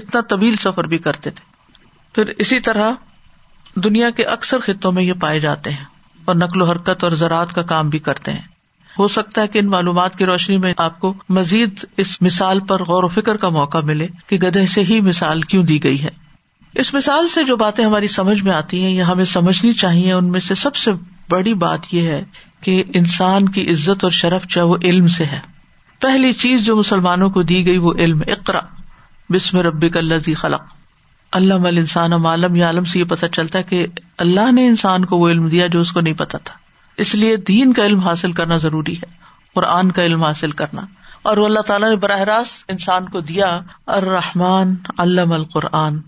اتنا 0.00 0.20
طویل 0.20 0.56
سفر 0.56 0.84
بھی 0.84 0.98
کرتے 0.98 1.30
تھے۔ 1.30 1.50
پھر 2.14 2.26
اسی 2.26 2.60
طرح 2.60 2.92
دنیا 3.74 4.10
کے 4.10 4.24
اکثر 4.24 4.60
خطوں 4.60 4.92
میں 4.92 5.02
یہ 5.02 5.12
پائے 5.12 5.40
جاتے 5.40 5.70
ہیں 5.70 5.84
اور 6.24 6.34
نقل 6.34 6.62
و 6.62 6.64
حرکت 6.64 7.04
اور 7.04 7.12
زراعت 7.12 7.54
کا 7.54 7.62
کام 7.62 7.88
بھی 7.88 7.98
کرتے 7.98 8.32
ہیں۔ 8.32 8.59
ہو 9.00 9.08
سکتا 9.08 9.42
ہے 9.42 9.48
کہ 9.48 9.58
ان 9.58 9.66
معلومات 9.66 10.18
کی 10.18 10.26
روشنی 10.26 10.58
میں 10.58 10.74
آپ 10.76 11.00
کو 11.00 11.14
مزید 11.28 11.80
اس 11.96 12.22
مثال 12.22 12.60
پر 12.60 12.82
غور 12.82 13.02
و 13.02 13.08
فکر 13.08 13.36
کا 13.36 13.48
موقع 13.48 13.78
ملے 13.78 14.08
کہ 14.26 14.36
گدھے 14.36 14.66
سے 14.66 14.82
ہی 14.82 15.00
مثال 15.00 15.40
کیوں 15.40 15.62
دی 15.62 15.84
گئی 15.84 16.02
ہے۔ 16.02 16.08
اس 16.74 16.94
مثال 16.94 17.28
سے 17.28 17.44
جو 17.44 17.56
باتیں 17.56 17.84
ہماری 17.84 18.08
سمجھ 18.08 18.42
میں 18.42 18.52
آتی 18.52 18.84
ہیں 18.84 18.94
یا 18.94 19.06
ہمیں 19.06 19.24
سمجھنی 19.24 19.72
چاہیے، 19.72 20.12
ان 20.12 20.28
میں 20.28 20.40
سے 20.40 20.54
سب 20.54 20.76
سے 20.76 20.90
بڑی 21.30 21.54
بات 21.54 21.94
یہ 21.94 22.02
ہے 22.02 22.24
کہ 22.60 22.82
انسان 22.94 23.48
کی 23.48 23.70
عزت 23.70 24.04
اور 24.04 24.10
شرف 24.10 24.46
چاہے 24.46 24.66
وہ 24.66 24.76
علم 24.82 25.06
سے 25.06 25.24
ہے۔ 25.24 25.40
پہلی 26.00 26.32
چیز 26.32 26.66
جو 26.66 26.76
مسلمانوں 26.76 27.30
کو 27.30 27.42
دی 27.42 27.66
گئی 27.66 27.78
وہ 27.78 27.92
علم 27.92 28.22
اقرا، 28.26 28.60
بسم 29.30 29.58
ربک 29.58 29.96
اللہ 29.96 30.34
خلق۔ 30.36 30.62
اللہ 31.32 31.54
انسان 31.54 32.12
عالم 32.12 32.54
یا 32.54 32.66
عالم 32.66 32.84
سے 32.84 32.98
یہ 32.98 33.04
پتا 33.04 33.28
چلتا 33.28 33.58
ہے 33.58 33.64
کہ 33.64 33.86
اللہ 34.18 34.52
نے 34.52 34.66
انسان 34.66 35.04
کو 35.04 35.16
وہ 35.16 35.28
علم 35.28 35.48
دیا 35.48 35.66
جو 35.66 35.80
اس 35.80 35.92
کو 35.92 36.00
نہیں 36.00 36.14
پتا 36.14 36.38
تھا۔ 36.38 36.54
اس 37.00 37.14
لیے 37.14 37.36
دین 37.36 37.72
کا 37.72 37.86
علم 37.86 37.98
حاصل 37.98 38.32
کرنا 38.32 38.56
ضروری 38.56 38.96
ہے، 38.96 39.06
قرآن 39.54 39.92
کا 39.92 40.04
علم 40.04 40.24
حاصل 40.24 40.50
کرنا۔ 40.50 40.82
اور 41.22 41.36
وہ 41.36 41.46
اللہ 41.46 41.60
تعالیٰ 41.60 41.88
نے 41.88 41.96
براہ 41.96 42.20
راست 42.20 42.64
انسان 42.68 43.08
کو 43.08 43.20
دیا 43.20 43.60
الرحمان 43.86 44.74
علم 44.98 45.32
القرآن۔ 45.32 45.98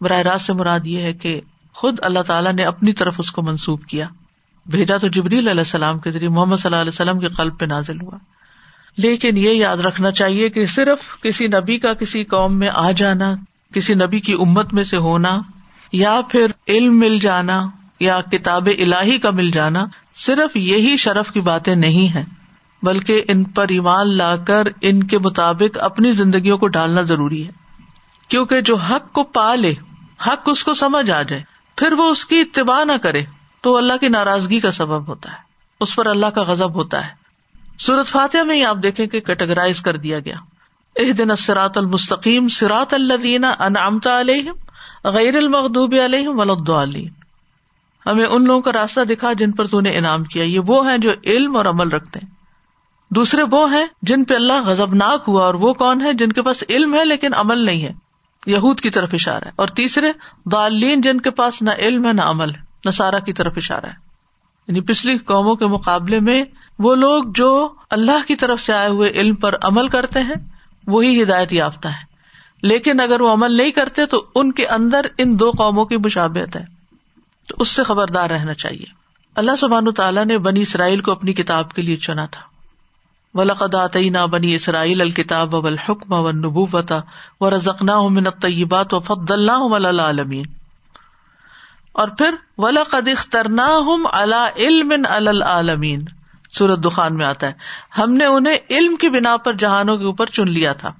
براہ 0.00 0.18
راست 0.18 0.46
سے 0.46 0.52
مراد 0.52 0.80
یہ 0.84 1.02
ہے 1.02 1.12
کہ 1.12 1.40
خود 1.74 1.98
اللہ 2.02 2.22
تعالیٰ 2.22 2.52
نے 2.52 2.64
اپنی 2.64 2.92
طرف 2.92 3.14
اس 3.18 3.32
کو 3.32 3.42
منسوب 3.42 3.84
کیا۔ 3.84 4.06
بھیجا 4.66 4.96
تو 4.96 5.06
جبریل 5.06 5.48
علیہ 5.48 5.60
السلام 5.60 5.98
کے 5.98 6.10
ذریعے، 6.10 6.28
محمد 6.28 6.56
صلی 6.56 6.68
اللہ 6.68 6.80
علیہ 6.80 6.88
وسلم 6.88 7.18
کے 7.18 7.28
قلب 7.28 7.58
پہ 7.58 7.64
نازل 7.64 8.00
ہوا۔ 8.00 8.18
لیکن 8.96 9.36
یہ 9.36 9.50
یاد 9.50 9.76
رکھنا 9.76 10.10
چاہیے 10.10 10.50
کہ 10.50 10.66
صرف 10.66 11.22
کسی 11.22 11.46
نبی 11.46 11.78
کا 11.78 11.92
کسی 11.92 12.24
قوم 12.24 12.58
میں 12.58 12.68
آ 12.74 12.90
جانا، 12.90 13.34
کسی 13.74 13.94
نبی 13.94 14.20
کی 14.20 14.32
امت 14.32 14.74
میں 14.74 14.84
سے 14.84 14.96
ہونا، 14.96 15.38
یا 15.92 16.20
پھر 16.30 16.46
علم 16.68 16.98
مل 16.98 17.18
جانا، 17.18 17.66
یا 18.00 18.20
کتاب 18.20 18.68
الہی 18.80 19.18
کا 19.18 19.30
مل 19.30 19.50
جانا 19.50 19.84
صرف 20.16 20.56
یہی 20.56 20.96
شرف 20.96 21.32
کی 21.32 21.40
باتیں 21.40 21.74
نہیں 21.74 22.14
ہے 22.14 22.24
بلکہ 22.82 23.22
ان 23.28 23.44
پر 23.44 23.66
ایمان 23.68 24.16
لا 24.16 24.36
کر 24.36 24.62
ان 24.80 25.02
کے 25.02 25.18
مطابق 25.18 25.78
اپنی 25.78 26.10
زندگیوں 26.10 26.58
کو 26.58 26.68
ڈالنا 26.68 27.02
ضروری 27.02 27.46
ہے۔ 27.46 27.52
کیونکہ 28.28 28.60
جو 28.60 28.76
حق 28.76 29.12
کو 29.12 29.22
پا 29.22 29.54
لے، 29.54 29.74
حق 30.26 30.42
اس 30.46 30.64
کو 30.64 30.74
سمجھ 30.74 31.10
آ 31.10 31.22
جائے، 31.22 31.42
پھر 31.76 31.92
وہ 31.92 32.10
اس 32.10 32.26
کی 32.26 32.40
اتباع 32.40 32.84
نہ 32.84 32.92
کرے، 32.92 33.24
تو 33.60 33.76
اللہ 33.76 33.96
کی 33.96 34.08
ناراضگی 34.08 34.60
کا 34.60 34.70
سبب 34.70 35.08
ہوتا 35.08 35.30
ہے۔ 35.30 35.36
اس 35.80 35.96
پر 35.96 36.06
اللہ 36.06 36.26
کا 36.26 36.42
غزب 36.42 36.74
ہوتا 36.74 37.04
ہے۔ 37.04 37.10
سورت 37.78 38.06
فاتح 38.06 38.42
میں 38.42 38.56
ہی 38.56 38.64
آپ 38.64 38.76
دیکھیں 38.82 39.06
کہ 39.06 39.20
کیٹاگرائز 39.20 39.80
کر 39.80 39.96
دیا 39.96 40.18
گیا۔ 40.18 40.36
اح 40.96 41.12
دن 41.18 41.30
اسرات 41.30 41.78
المستقیم 41.78 42.48
سرات 42.48 42.94
اللہ 42.94 43.62
انعامتا 43.62 44.20
علیہم، 44.20 44.54
غیر 45.08 45.36
المخوب 45.36 45.94
علیہم 46.04 46.40
ولاد 46.40 46.92
ہمیں 48.06 48.26
ان 48.26 48.44
لوگوں 48.44 48.60
کا 48.60 48.72
راستہ 48.72 49.00
دکھا 49.00 49.32
جن 49.32 49.52
پر 49.52 49.66
تو 49.66 49.80
نے 49.80 49.90
انعام 49.90 50.24
کیا۔ 50.24 50.44
یہ 50.44 50.60
وہ 50.66 50.90
ہیں 50.90 50.98
جو 50.98 51.10
علم 51.24 51.56
اور 51.56 51.64
عمل 51.64 51.88
رکھتے 51.88 52.20
ہیں۔ 52.22 52.30
دوسرے 53.10 53.42
وہ 53.50 53.72
ہیں 53.72 53.86
جن 54.02 54.24
پہ 54.24 54.34
اللہ 54.34 54.62
غزبناک 54.66 55.24
ہوا 55.28 55.44
اور 55.44 55.54
وہ 55.54 55.72
کون 55.72 56.00
ہے 56.00 56.12
جن 56.12 56.32
کے 56.32 56.42
پاس 56.42 56.64
علم 56.68 56.94
ہے 56.94 57.04
لیکن 57.04 57.34
عمل 57.34 57.58
نہیں 57.58 57.82
ہے۔ 57.82 57.92
یہود 58.46 58.80
کی 58.80 58.90
طرف 58.90 59.10
اشارہ 59.12 59.44
ہے۔ 59.44 59.50
اور 59.56 59.68
تیسرے 59.68 60.12
دالین 60.52 61.00
جن 61.00 61.20
کے 61.20 61.30
پاس 61.30 61.62
نہ 61.62 61.70
علم 61.78 62.06
ہے 62.06 62.12
نہ 62.12 62.20
عمل 62.20 62.54
ہے۔ 62.54 62.60
نہ 62.84 62.90
سارا 62.90 63.18
کی 63.18 63.32
طرف 63.32 63.52
اشارہ 63.56 63.86
ہے۔ 63.86 64.06
یعنی 64.68 64.80
پچھلی 64.80 65.18
قوموں 65.18 65.54
کے 65.54 65.66
مقابلے 65.66 66.20
میں 66.20 66.44
وہ 66.78 66.94
لوگ 66.94 67.24
جو 67.34 67.68
اللہ 67.90 68.28
کی 68.28 68.36
طرف 68.36 68.60
سے 68.60 68.72
آئے 68.72 68.88
ہوئے 68.88 69.10
علم 69.10 69.34
پر 69.34 69.54
عمل 69.62 69.88
کرتے 69.88 70.20
ہیں، 70.20 70.34
وہی 70.86 71.22
ہدایت 71.22 71.52
یافتہ 71.52 71.88
ہے 71.88 72.16
لیکن 72.62 73.00
اگر 73.00 73.20
وہ 73.20 73.32
عمل 73.32 73.52
نہیں 73.52 73.70
کرتے 73.70 74.06
تو 74.06 74.24
ان 74.34 74.52
کے 74.52 74.66
اندر 74.66 75.00
ان 75.18 75.38
دو 75.38 75.50
قوموں 75.50 75.84
کی 75.84 75.96
مشابت 75.96 76.56
ہے۔ 76.56 76.75
تو 77.48 77.54
اس 77.58 77.68
سے 77.68 77.82
خبردار 77.82 78.30
رہنا 78.30 78.54
چاہیے۔ 78.54 79.06
اللہ 79.34 79.56
سبحان 79.56 79.92
تعالیٰ 79.92 80.24
نے 80.24 80.38
بنی 80.38 80.62
اسرائیل 80.62 81.00
کو 81.00 81.12
اپنی 81.12 81.32
کتاب 81.32 81.72
کے 81.72 81.82
لیے 81.82 81.96
چنا 81.96 82.26
تھا۔ 82.26 82.42
ولقدات 83.34 83.96
بنی 84.30 84.54
اسرائیل 84.54 85.00
الکتاب 85.00 85.54
و 85.54 85.66
الحکم 85.66 86.12
و 86.12 86.30
نبوت 86.30 86.92
و 87.40 87.50
رزقنا 87.50 88.08
من 88.08 88.26
الطیبات 88.26 88.94
و 88.94 89.00
فد 89.00 89.30
اللہ 89.30 90.00
عالمین 90.00 90.44
اور 91.92 92.08
پھر 92.08 92.34
ولقد 92.58 93.08
اخترنا 93.08 93.66
ہم 93.66 94.06
اللہ 94.12 94.48
علم 94.56 94.92
العالمین 95.08 96.04
سورت 96.52 96.84
دخان 96.84 97.16
میں 97.16 97.26
آتا 97.26 97.46
ہے۔ 97.46 97.52
ہم 97.98 98.14
نے 98.14 98.24
انہیں 98.24 98.56
علم 98.70 98.96
کی 98.96 99.08
بنا 99.08 99.36
پر 99.36 99.52
جہانوں 99.52 99.96
کے 99.96 100.04
اوپر 100.04 100.26
چن 100.26 100.50
لیا 100.50 100.72
تھا۔ 100.72 100.92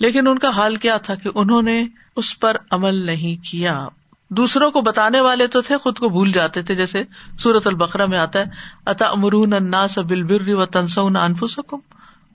لیکن 0.00 0.28
ان 0.28 0.38
کا 0.38 0.48
حال 0.48 0.76
کیا 0.76 0.96
تھا 0.96 1.14
کہ 1.14 1.30
انہوں 1.34 1.62
نے 1.62 1.86
اس 2.16 2.40
پر 2.40 2.56
عمل 2.70 2.94
نہیں 2.94 3.44
کیا۔ 3.44 3.88
دوسروں 4.30 4.70
کو 4.70 4.80
بتانے 4.80 5.20
والے 5.20 5.46
تو 5.46 5.62
تھے، 5.62 5.76
خود 5.76 5.98
کو 5.98 6.08
بھول 6.08 6.32
جاتے 6.32 6.62
تھے، 6.62 6.74
جیسے 6.74 7.02
سورت 7.38 7.66
البقرا 7.66 8.06
میں 8.06 8.18
آتا 8.18 8.38
ہے 8.38 8.44
اتا 8.86 9.06
امرون 9.06 9.52
اناس 9.52 9.98
بل 9.98 10.52
و 10.52 10.64
تنسون 10.66 11.16
انفسکم 11.16 11.78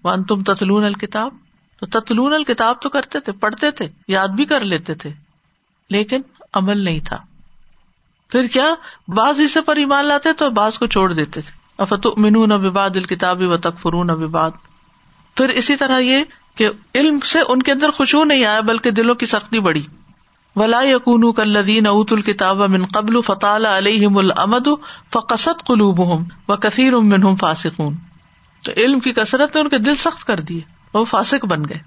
وان 0.04 0.23
تم 0.23 0.43
تتلون 0.43 0.84
الکتاب 0.84 1.34
تو 1.80 1.86
تتلون 1.86 2.34
الکتاب 2.34 2.82
تو 2.82 2.89
کرتے 2.89 3.19
تھے، 3.19 3.32
پڑھتے 3.32 3.71
تھے، 3.71 3.88
یاد 4.08 4.28
بھی 4.28 4.45
کر 4.45 4.62
لیتے 4.62 4.95
تھے، 4.95 5.10
لیکن 5.89 6.21
عمل 6.54 6.78
نہیں 6.78 6.99
تھا۔ 6.99 7.17
پھر 8.32 8.47
کیا؟ 8.47 8.73
بعض 9.08 9.39
اسے 9.39 9.62
پر 9.62 9.75
ایمان 9.75 10.06
لاتے 10.06 10.34
تو 10.34 10.49
بعض 10.49 10.78
کو 10.78 10.88
چھوڑ 10.88 11.13
دیتے 11.13 11.41
تھے۔ 11.41 11.58
افت 11.78 12.08
منون 12.17 12.52
اباد 12.52 12.89
الکتاب 12.95 13.41
و 13.41 13.58
تکفرون 13.58 14.10
اباد 14.10 14.52
پھر 15.36 15.49
اسی 15.49 15.75
طرح 15.75 15.99
یہ 15.99 16.23
کہ 16.56 16.69
علم 16.95 17.19
سے 17.19 17.39
ان 17.47 17.62
کے 17.63 17.71
اندر 17.71 17.91
خوشبو 17.91 18.23
نہیں 18.23 18.45
آیا، 18.45 18.62
بلکہ 18.62 18.91
دلوں 18.91 19.15
کی 19.15 19.25
سختی 19.25 19.60
بڑی 19.60 19.84
ولا 20.56 20.82
یقون 20.82 21.34
کلدین 21.34 21.88
اوت 21.88 22.14
الکتاب 22.14 22.62
من 22.64 22.86
قبل 22.86 23.22
فطال 23.22 23.66
علیہم 23.66 24.18
العمد 24.18 24.68
فقصت 25.14 25.64
قلوب 25.64 26.00
ہوں 26.00 26.26
و 26.48 26.56
کثیر 26.56 26.94
امن 26.94 27.36
فاسقون۔ 27.36 27.96
تو 28.64 28.72
علم 28.78 29.00
کی 29.00 29.12
کثرت 29.12 29.56
نے 29.56 29.62
ان 29.62 29.70
کے 29.70 29.78
دل 29.78 29.96
سخت 29.96 30.28
کر 30.28 30.40
دیے، 30.40 30.62
وہ 30.94 31.06
فاسق 31.06 31.46
بن 31.46 31.62
گئے۔ 31.70 31.78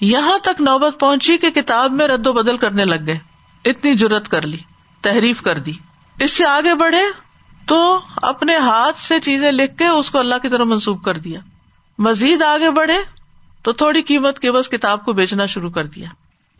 یہاں 0.00 0.38
تک 0.38 0.60
نوبت 0.60 1.00
پہنچی 1.00 1.36
کہ 1.36 1.50
کتاب 1.50 1.92
میں 1.92 2.08
رد 2.08 2.26
و 2.26 2.32
بدل 2.32 2.56
کرنے 2.56 2.84
لگ 2.84 3.06
گئے۔ 3.06 3.18
اتنی 3.64 3.94
جرت 3.94 4.28
کر 4.28 4.46
لی، 4.46 4.58
تحریف 5.00 5.42
کر 5.42 5.58
دی۔ 5.58 5.72
اس 6.18 6.32
سے 6.32 6.46
آگے 6.46 6.74
بڑھے 6.74 7.02
تو 7.66 8.00
اپنے 8.22 8.56
ہاتھ 8.56 8.98
سے 8.98 9.20
چیزیں 9.20 9.52
لکھ 9.52 9.78
کے 9.78 9.86
اس 9.86 10.10
کو 10.10 10.18
اللہ 10.18 10.34
کی 10.42 10.48
طرف 10.48 10.66
منسوخ 10.66 11.02
کر 11.02 11.14
دیا۔ 11.14 11.40
مزید 11.98 12.42
آگے 12.42 12.70
بڑھے 12.70 12.98
تو 13.62 13.72
تھوڑی 13.72 14.02
قیمت 14.02 14.38
کے 14.38 14.52
بس 14.52 14.68
کتاب 14.68 15.04
کو 15.04 15.12
بیچنا 15.12 15.46
شروع 15.46 15.70
کر 15.70 15.86
دیا۔ 15.86 16.08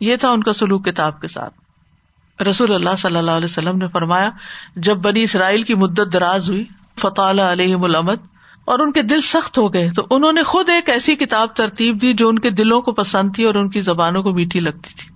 یہ 0.03 0.15
تھا 0.15 0.29
ان 0.31 0.43
کا 0.43 0.53
سلوک 0.53 0.85
کتاب 0.85 1.21
کے 1.21 1.27
ساتھ۔ 1.27 1.53
رسول 2.41 2.73
اللہ 2.73 2.95
صلی 2.97 3.17
اللہ 3.17 3.31
علیہ 3.31 3.45
وسلم 3.45 3.77
نے 3.77 3.87
فرمایا، 3.87 4.29
جب 4.75 4.97
بنی 4.97 5.23
اسرائیل 5.23 5.61
کی 5.61 5.75
مدت 5.75 6.13
دراز 6.13 6.49
ہوئی 6.49 6.65
فتح 6.99 7.21
علیہ 7.21 7.75
ملامت 7.75 8.21
اور 8.65 8.79
ان 8.79 8.91
کے 8.91 9.01
دل 9.01 9.21
سخت 9.21 9.57
ہو 9.57 9.73
گئے، 9.73 9.91
تو 9.91 10.07
انہوں 10.09 10.33
نے 10.33 10.43
خود 10.43 10.69
ایک 10.69 10.89
ایسی 10.89 11.15
کتاب 11.15 11.47
ترتیب 11.47 12.01
دی 12.01 12.13
جو 12.13 12.29
ان 12.29 12.39
کے 12.39 12.49
دلوں 12.49 12.81
کو 12.81 12.91
پسند 12.91 13.35
تھی 13.35 13.43
اور 13.43 13.55
ان 13.55 13.69
کی 13.69 13.79
زبانوں 13.79 14.23
کو 14.23 14.33
میٹھی 14.33 14.59
لگتی 14.59 14.93
تھی۔ 14.97 15.11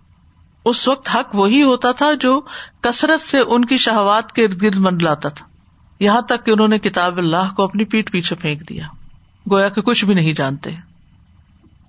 اس 0.65 0.88
وقت 0.88 1.10
حق 1.15 1.36
وہی 1.36 1.63
ہوتا 1.63 1.91
تھا 1.91 2.13
جو 2.13 2.41
کثرت 2.82 3.21
سے 3.21 3.39
ان 3.39 3.65
کی 3.65 3.78
شہوات 3.78 4.32
کے 4.32 4.43
ارد 4.43 4.62
گرد 4.62 4.76
من 4.76 4.97
لاتا 5.02 5.30
تھا۔ 5.30 5.45
یہاں 6.00 6.21
تک 6.21 6.45
کہ 6.45 6.52
انہوں 6.52 6.67
نے 6.67 6.80
کتاب 6.80 7.17
اللہ 7.17 7.54
کو 7.56 7.63
اپنی 7.63 7.86
پیٹ 7.86 8.12
پیچھے 8.12 8.36
پھینک 8.36 8.69
دیا۔ 8.69 8.88
گویا 9.52 9.69
کہ 9.69 9.82
کچھ 9.82 10.06
بھی 10.06 10.13
نہیں 10.13 10.34
جانتے۔ 10.34 10.69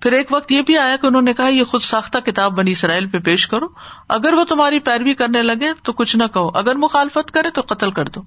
پھر 0.01 0.11
ایک 0.11 0.27
وقت 0.31 0.51
یہ 0.51 0.61
بھی 0.61 0.77
آیا 0.77 0.95
کہ 1.01 1.07
انہوں 1.07 1.21
نے 1.21 1.33
کہا، 1.33 1.47
یہ 1.47 1.63
خود 1.63 1.81
ساختہ 1.81 2.17
کتاب 2.17 2.53
بنی 2.53 2.71
اسرائیل 2.71 3.05
پہ 3.05 3.17
پیش 3.17 3.47
کرو۔ 3.47 3.67
اگر 4.09 4.33
وہ 4.33 4.43
تمہاری 4.43 4.79
پیروی 4.79 5.13
کرنے 5.13 5.43
لگے 5.43 5.67
تو 5.83 5.93
کچھ 5.93 6.17
نہ 6.17 6.23
کہو۔ 6.33 6.49
اگر 6.53 6.75
مخالفت 6.75 7.31
کرے 7.31 7.49
تو 7.49 7.61
قتل 7.61 7.91
کر 7.91 8.05
دو۔ 8.05 8.21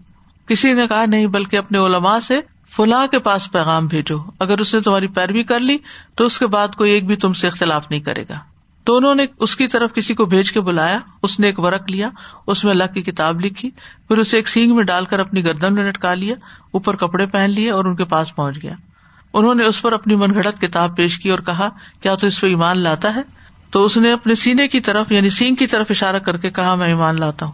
کسی 0.46 0.72
نے 0.72 0.88
کہا، 0.88 1.06
نہیں، 1.06 1.26
بلکہ 1.26 1.56
اپنے 1.56 1.78
علماء 1.78 2.18
سے 2.18 2.40
فلاں 2.68 3.06
کے 3.06 3.18
پاس 3.18 3.52
پیغام 3.52 3.86
بھیجو۔ 3.86 4.18
اگر 4.40 4.58
اس 4.58 4.74
نے 4.74 4.80
تمہاری 4.80 5.06
پیروی 5.06 5.42
کر 5.42 5.58
لی 5.58 5.78
تو 6.14 6.26
اس 6.26 6.38
کے 6.38 6.46
بعد 6.46 6.68
کوئی 6.68 6.92
ایک 6.92 7.06
بھی 7.06 7.16
تم 7.16 7.32
سے 7.32 7.46
اختلاف 7.46 7.90
نہیں 7.90 8.00
کرے 8.00 8.24
گا۔ 8.28 8.38
تو 8.84 8.96
انہوں 8.96 9.14
نے 9.14 9.26
اس 9.38 9.56
کی 9.56 9.66
طرف 9.66 9.92
کسی 9.94 10.14
کو 10.14 10.26
بھیج 10.26 10.52
کے 10.52 10.60
بلایا۔ 10.60 10.98
اس 11.22 11.40
نے 11.40 11.46
ایک 11.46 11.58
ورق 11.58 11.90
لیا، 11.90 12.10
اس 12.46 12.64
میں 12.64 12.72
اللہ 12.72 12.94
کی 12.94 13.02
کتاب 13.02 13.40
لکھی۔ 13.40 13.70
پھر 14.08 14.18
اسے 14.18 14.36
ایک 14.36 14.48
سینگ 14.48 14.76
میں 14.76 14.84
ڈال 14.84 15.04
کر 15.04 15.18
اپنی 15.18 15.44
گردن 15.44 15.74
میں 15.74 15.84
لٹکا 15.84 16.14
لیا، 16.14 16.34
اوپر 16.70 16.96
کپڑے 16.96 17.26
پہن 17.26 17.50
لیے 17.50 17.70
اور 17.70 17.84
ان 17.84 17.96
کے 17.96 18.04
پاس 18.04 18.36
پہنچ 18.36 18.56
گیا۔ 18.62 18.74
انہوں 19.34 19.54
نے 19.54 19.64
اس 19.64 19.82
پر 19.82 19.92
اپنی 19.92 20.14
من 20.14 20.34
گڑت 20.34 20.60
کتاب 20.60 20.96
پیش 20.96 21.18
کی 21.18 21.30
اور 21.30 21.38
کہا، 21.38 21.68
کیا 22.02 22.14
تو 22.14 22.26
اس 22.26 22.40
پہ 22.40 22.46
ایمان 22.46 22.78
لاتا 22.78 23.14
ہے؟ 23.14 23.22
تو 23.70 23.82
اس 23.82 23.96
نے 23.96 24.12
اپنے 24.12 24.34
سینے 24.34 24.68
کی 24.68 24.80
طرف 24.80 25.12
یعنی 25.12 25.30
سینگ 25.30 25.54
کی 25.54 25.66
طرف 25.66 25.86
اشارہ 25.90 26.16
کر 26.16 26.36
کے 26.36 26.50
کہا، 26.50 26.74
میں 26.74 26.86
ایمان 26.86 27.20
لاتا 27.20 27.46
ہوں 27.46 27.52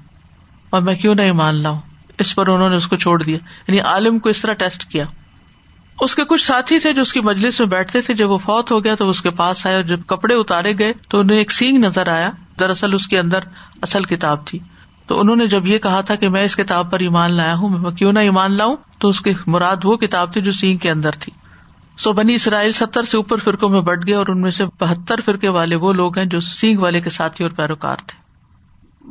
اور 0.71 0.83
میں 0.83 0.95
کیوں 0.95 1.15
نہ 1.15 1.23
ایمان 1.23 1.55
لاؤں؟ 1.55 1.81
اس 2.19 2.35
پر 2.35 2.47
انہوں 2.47 2.71
نے 2.71 2.77
اس 2.77 2.87
کو 2.87 2.97
چھوڑ 2.97 3.23
دیا 3.23 3.39
یعنی 3.69 3.81
عالم 3.81 4.19
کو 4.19 4.29
اس 4.29 4.43
طرح 4.43 4.53
ٹیسٹ 4.53 4.85
کیا۔ 4.85 5.05
اس 6.01 6.15
کے 6.15 6.25
کچھ 6.25 6.45
ساتھی 6.45 6.79
تھے 6.79 6.93
جو 6.93 7.03
اس 7.03 7.13
کی 7.13 7.21
مجلس 7.21 7.61
میں 7.61 7.69
بیٹھتے 7.69 8.01
تھے، 8.01 8.15
جب 8.15 8.31
وہ 8.31 8.39
فوت 8.39 8.71
ہو 8.71 8.85
گیا 8.85 8.95
تو 8.95 9.09
اس 9.09 9.23
کے 9.23 9.31
پاس 9.31 9.67
آئے 9.67 9.75
اور 9.75 9.83
جب 9.83 10.01
کپڑے 10.07 10.35
اتارے 10.35 10.73
گئے 10.79 10.93
تو 11.09 11.21
انہیں 11.21 11.39
ایک 11.39 11.53
سینگ 11.53 11.79
نظر 11.79 12.09
آیا۔ 12.09 12.31
دراصل 12.61 12.95
اس 12.95 13.09
کے 13.09 13.19
اندر 13.19 13.39
اصل 13.83 14.03
کتاب 14.05 14.47
تھی۔ 14.47 14.59
تو 15.07 15.21
انہوں 15.21 15.37
نے 15.37 15.47
جب 15.47 15.67
یہ 15.67 15.79
کہا 15.79 16.01
تھا 16.01 16.15
کہ 16.15 16.29
میں 16.29 16.45
اس 16.45 16.57
کتاب 16.57 16.91
پر 16.91 17.01
ایمان 17.01 17.31
لایا 17.31 17.55
ہوں، 17.55 17.69
میں 17.69 17.91
کیوں 17.91 18.13
نہ 18.13 18.19
ایمان 18.19 18.53
لاؤں؟ 18.53 18.77
تو 18.99 19.09
اس 19.09 19.21
کی 19.21 19.31
مراد 19.47 19.77
وہ 19.85 19.97
کتاب 19.97 20.33
تھی 20.33 20.41
جو 20.41 20.53
سینگ 20.53 20.79
کے 20.79 20.91
اندر 20.91 21.11
تھی۔ 21.11 21.48
سو 21.99 22.13
بنی 22.13 22.35
اسرائیل 22.35 22.73
ستر 22.73 23.03
سے 23.03 23.17
اوپر 23.17 23.37
فرقوں 23.37 23.69
میں 23.69 23.81
بٹ 23.81 24.07
گئے 24.07 24.15
اور 24.15 24.27
ان 24.29 24.41
میں 24.41 24.51
سے 24.51 24.65
بہتر 24.81 25.21
فرقے 25.21 25.49
والے 25.49 25.75
وہ 25.75 25.93
لوگ 25.93 26.19
ہیں 26.19 26.27
جو 26.27 26.41
سینگ 26.41 26.79
والے 26.79 27.01
کے 27.01 27.11
ساتھی 27.11 27.45
اور 27.45 27.53
پیروکار 27.53 27.97
تھے۔ 28.07 28.29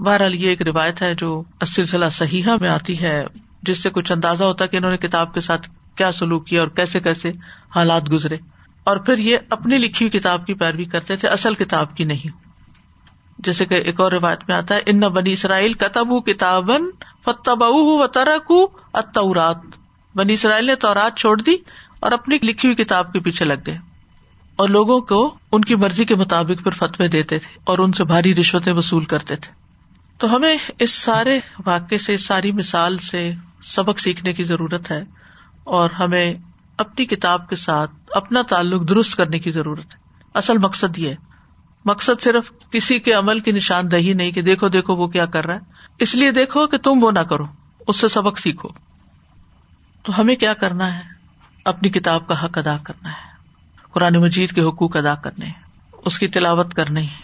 بہرحال 0.03 0.35
یہ 0.35 0.49
ایک 0.49 0.61
روایت 0.61 1.01
ہے 1.01 1.15
جو 1.15 1.43
سلسلہ 1.65 2.05
صحیح 2.11 2.43
میں 2.61 2.69
آتی 2.69 3.01
ہے، 3.01 3.25
جس 3.63 3.83
سے 3.83 3.89
کچھ 3.89 4.11
اندازہ 4.11 4.43
ہوتا 4.43 4.63
ہے 4.63 4.69
کہ 4.69 4.77
انہوں 4.77 4.91
نے 4.91 4.97
کتاب 4.97 5.33
کے 5.33 5.41
ساتھ 5.41 5.69
کیا 5.95 6.11
سلوک 6.11 6.47
کیا 6.47 6.61
اور 6.61 6.67
کیسے 6.67 6.99
کیسے 6.99 7.31
حالات 7.75 8.11
گزرے۔ 8.11 8.37
اور 8.83 8.97
پھر 8.97 9.17
یہ 9.17 9.37
اپنی 9.49 9.77
لکھی 9.77 10.07
ہوئی 10.07 10.19
کتاب 10.19 10.45
کی 10.45 10.53
پیروی 10.53 10.85
کرتے 10.85 11.15
تھے، 11.15 11.27
اصل 11.27 11.53
کتاب 11.53 11.95
کی 11.95 12.03
نہیں۔ 12.03 12.37
جیسے 13.39 13.65
کہ 13.65 13.75
ایک 13.75 13.99
اور 13.99 14.11
روایت 14.11 14.39
میں 14.47 14.55
آتا 14.55 14.75
ہے، 14.75 14.79
ان 14.85 14.99
بنی 14.99 15.33
اسرائیل 15.33 15.73
کتب 15.73 16.25
کتابن 16.25 16.81
فتب 17.25 17.61
و 17.61 18.07
ترک 18.07 18.51
اتورات 18.93 19.57
بنی 20.17 20.33
اسرائیل 20.33 20.65
نے 20.65 20.75
تورات 20.75 21.17
چھوڑ 21.17 21.41
دی 21.41 21.55
اور 21.99 22.11
اپنی 22.11 22.37
لکھی 22.43 22.69
ہوئی 22.69 22.83
کتاب 22.83 23.13
کے 23.13 23.19
پیچھے 23.19 23.45
لگ 23.45 23.53
گئے 23.65 23.77
اور 24.55 24.69
لوگوں 24.69 25.01
کو 25.01 25.35
ان 25.51 25.65
کی 25.65 25.75
مرضی 25.75 26.05
کے 26.05 26.15
مطابق 26.15 26.63
پھر 26.63 26.71
فتوے 26.71 27.07
دیتے 27.07 27.39
تھے 27.39 27.59
اور 27.63 27.77
ان 27.77 27.91
سے 27.91 28.03
بھاری 28.03 28.35
رشوتیں 28.35 28.73
وصول 28.73 29.05
کرتے 29.05 29.35
تھے۔ 29.35 29.53
تو 30.17 30.35
ہمیں 30.35 30.57
اس 30.79 30.91
سارے 30.91 31.39
واقعے 31.65 31.97
سے، 31.97 32.13
اس 32.13 32.25
ساری 32.25 32.51
مثال 32.51 32.97
سے 32.97 33.31
سبق 33.63 33.99
سیکھنے 33.99 34.33
کی 34.33 34.43
ضرورت 34.43 34.91
ہے 34.91 35.03
اور 35.63 35.89
ہمیں 35.89 36.33
اپنی 36.77 37.05
کتاب 37.05 37.49
کے 37.49 37.55
ساتھ 37.55 37.91
اپنا 38.11 38.41
تعلق 38.41 38.89
درست 38.89 39.15
کرنے 39.15 39.39
کی 39.39 39.51
ضرورت 39.51 39.95
ہے۔ 39.95 39.99
اصل 40.33 40.57
مقصد 40.57 40.97
یہ 40.97 41.13
مقصد 41.85 42.21
صرف 42.21 42.51
کسی 42.71 42.99
کے 42.99 43.13
عمل 43.13 43.39
کی 43.39 43.51
نشاندہی 43.51 44.13
نہیں 44.13 44.31
کہ 44.31 44.41
دیکھو 44.41 44.67
دیکھو 44.67 44.95
وہ 44.95 45.07
کیا 45.07 45.25
کر 45.25 45.45
رہا 45.45 45.53
ہے۔ 45.53 45.59
اس 45.99 46.15
لیے 46.15 46.31
دیکھو 46.31 46.67
کہ 46.67 46.77
تم 46.77 47.03
وہ 47.03 47.11
نہ 47.11 47.19
کرو۔ 47.19 47.45
اس 47.87 47.97
سے 47.97 48.07
سبق 48.07 48.39
سیکھو۔ 48.39 48.86
تو 50.07 50.21
ہمیں 50.21 50.35
کیا 50.35 50.53
کرنا 50.53 50.95
ہے؟ 50.95 51.01
اپنی 51.65 51.89
کتاب 51.89 52.27
کا 52.27 52.45
حق 52.45 52.57
ادا 52.57 52.77
کرنا 52.83 53.09
ہے۔ 53.09 53.35
قرآن 53.91 54.13
مجید 54.15 54.51
کے 54.51 54.61
حقوق 54.61 54.97
ادا 54.97 55.15
کرنے 55.15 55.49
اس 56.05 56.19
کی 56.19 56.27
تلاوت 56.27 56.73
کرنی 56.73 57.01
ہے۔ 57.01 57.15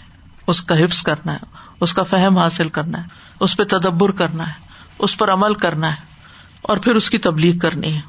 اس 0.47 0.61
کا 0.61 0.83
حفظ 0.83 1.03
کرنا 1.03 1.33
ہے۔ 1.33 1.37
اس 1.79 1.93
کا 1.93 2.03
فہم 2.03 2.37
حاصل 2.37 2.69
کرنا 2.69 2.99
ہے۔ 2.99 3.07
اس 3.39 3.57
پہ 3.57 3.63
تدبر 3.63 4.11
کرنا 4.11 4.47
ہے۔ 4.47 4.53
اس 4.99 5.17
پر 5.17 5.33
عمل 5.33 5.53
کرنا 5.53 5.91
ہے۔ 5.91 5.95
اور 6.61 6.77
پھر 6.77 6.95
اس 6.95 7.09
کی 7.09 7.17
تبلیغ 7.17 7.57
کرنی 7.57 7.95
ہے۔ 7.95 8.01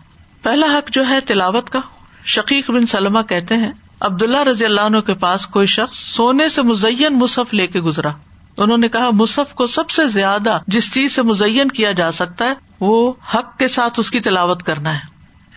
پہلا 0.43 0.67
حق 0.67 0.91
جو 0.91 1.09
ہے 1.09 1.21
تلاوت 1.21 1.71
کا۔ 1.71 1.81
شقیق 2.25 2.71
بن 2.71 2.87
سلمہ 2.87 3.23
کہتے 3.23 3.57
ہیں، 3.57 3.73
عبداللہ 4.01 4.43
رضی 4.43 4.65
اللہ 4.65 4.81
عنہ 4.81 4.99
کے 4.99 5.15
پاس 5.15 5.47
کوئی 5.47 5.67
شخص 5.67 5.97
سونے 5.97 6.49
سے 6.49 6.63
مزین 6.63 7.19
مصحف 7.19 7.55
لے 7.55 7.67
کے 7.67 7.81
گزرا۔ 7.81 8.11
انہوں 8.57 8.79
نے 8.79 8.89
کہا 8.89 9.11
مصحف 9.13 9.55
کو 9.55 9.67
سب 9.67 9.91
سے 9.91 10.07
زیادہ 10.07 10.59
جس 10.67 10.95
چیز 10.95 11.15
سے 11.15 11.23
مزین 11.23 11.69
کیا 11.69 11.93
جا 11.93 12.13
سکتا 12.13 12.45
ہے، 12.45 12.53
وہ 12.81 13.13
حق 13.35 13.59
کے 13.59 13.69
ساتھ 13.69 14.01
اس 14.01 14.11
کی 14.11 14.21
تلاوت 14.21 14.63
کرنا 14.63 14.95
ہے۔ 14.95 15.01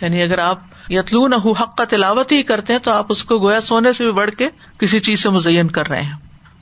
یعنی 0.02 0.22
اگر 0.22 0.38
آپ 0.38 0.60
یتلون 0.90 1.34
حق 1.34 1.78
کا 1.78 1.84
تلاوت 1.84 2.32
ہی 2.32 2.44
کرتے 2.44 2.74
ہیں 2.74 2.80
تو 2.80 2.92
آپ 2.92 3.06
اس 3.10 3.24
کو 3.24 3.40
گویا 3.40 3.62
سونے 3.62 3.94
سے 3.94 4.04
بھی 4.04 4.12
بڑھ 4.12 4.32
کے 4.32 4.50
کسی 4.80 5.00
چیز 5.00 5.24
سے 5.24 5.30
مزین 5.30 5.68
کر 5.68 5.88
رہے 5.88 6.02
ہیں۔ 6.02 6.14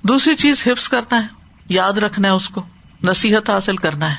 دوسری 0.03 0.35
چیز 0.35 0.63
حفظ 0.67 0.89
کرنا 0.89 1.21
ہے، 1.21 1.27
یاد 1.69 1.93
رکھنا 1.93 2.27
ہے 2.27 2.33
اس 2.33 2.49
کو، 2.49 2.61
نصیحت 3.03 3.49
حاصل 3.49 3.77
کرنا 3.77 4.11
ہے۔ 4.11 4.15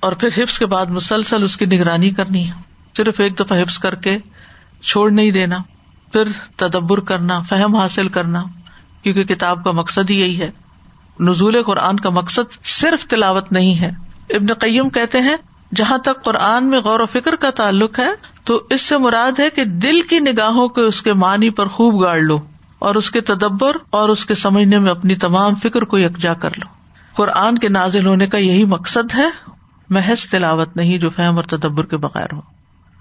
اور 0.00 0.12
پھر 0.12 0.28
حفظ 0.42 0.58
کے 0.58 0.66
بعد 0.66 0.86
مسلسل 0.86 1.42
اس 1.42 1.56
کی 1.56 1.66
نگرانی 1.66 2.10
کرنی 2.10 2.48
ہے۔ 2.48 2.52
صرف 2.96 3.20
ایک 3.20 3.40
دفعہ 3.40 3.62
حفظ 3.62 3.78
کر 3.78 3.94
کے 3.94 4.18
چھوڑ 4.82 5.10
نہیں 5.10 5.30
دینا، 5.30 5.56
پھر 6.12 6.24
تدبر 6.56 7.00
کرنا، 7.00 7.42
فہم 7.42 7.76
حاصل 7.76 8.08
کرنا، 8.08 8.44
کیونکہ 9.02 9.24
کتاب 9.24 9.64
کا 9.64 9.70
مقصد 9.70 10.10
ہی 10.10 10.20
یہی 10.20 10.40
ہے۔ 10.40 10.50
نزول 11.20 11.62
قرآن 11.62 12.00
کا 12.00 12.10
مقصد 12.10 12.64
صرف 12.64 13.06
تلاوت 13.06 13.52
نہیں 13.52 13.80
ہے۔ 13.80 13.90
ابن 14.30 14.54
قیم 14.54 14.88
کہتے 14.88 15.18
ہیں، 15.18 15.36
جہاں 15.74 15.98
تک 15.98 16.24
قرآن 16.24 16.66
میں 16.66 16.80
غور 16.80 17.00
و 17.00 17.06
فکر 17.06 17.36
کا 17.36 17.50
تعلق 17.50 17.98
ہے، 17.98 18.10
تو 18.44 18.62
اس 18.70 18.82
سے 18.82 18.98
مراد 18.98 19.40
ہے 19.40 19.50
کہ 19.50 19.64
دل 19.64 20.00
کی 20.00 20.18
نگاہوں 20.18 20.68
کے 20.68 20.80
اس 20.80 21.02
کے 21.02 21.12
معنی 21.12 21.50
پر 21.50 21.66
خوب 21.66 22.02
گاڑ 22.02 22.20
لو 22.20 22.38
اور 22.78 22.94
اس 22.94 23.10
کے 23.10 23.20
تدبر 23.20 23.76
اور 23.90 24.08
اس 24.08 24.26
کے 24.26 24.34
سمجھنے 24.34 24.78
میں 24.78 24.90
اپنی 24.90 25.14
تمام 25.14 25.54
فکر 25.54 25.82
کو 25.82 25.98
یکجا 25.98 26.34
کر 26.34 26.50
لو۔ 26.56 26.66
قرآن 27.16 27.58
کے 27.58 27.68
نازل 27.68 28.06
ہونے 28.06 28.26
کا 28.26 28.38
یہی 28.38 28.64
مقصد 28.64 29.14
ہے، 29.14 29.28
محض 29.90 30.26
تلاوت 30.26 30.76
نہیں 30.76 30.98
جو 30.98 31.10
فہم 31.10 31.36
اور 31.36 31.44
تدبر 31.44 31.86
کے 31.86 31.96
بغیر 31.96 32.32
ہو۔ 32.32 32.40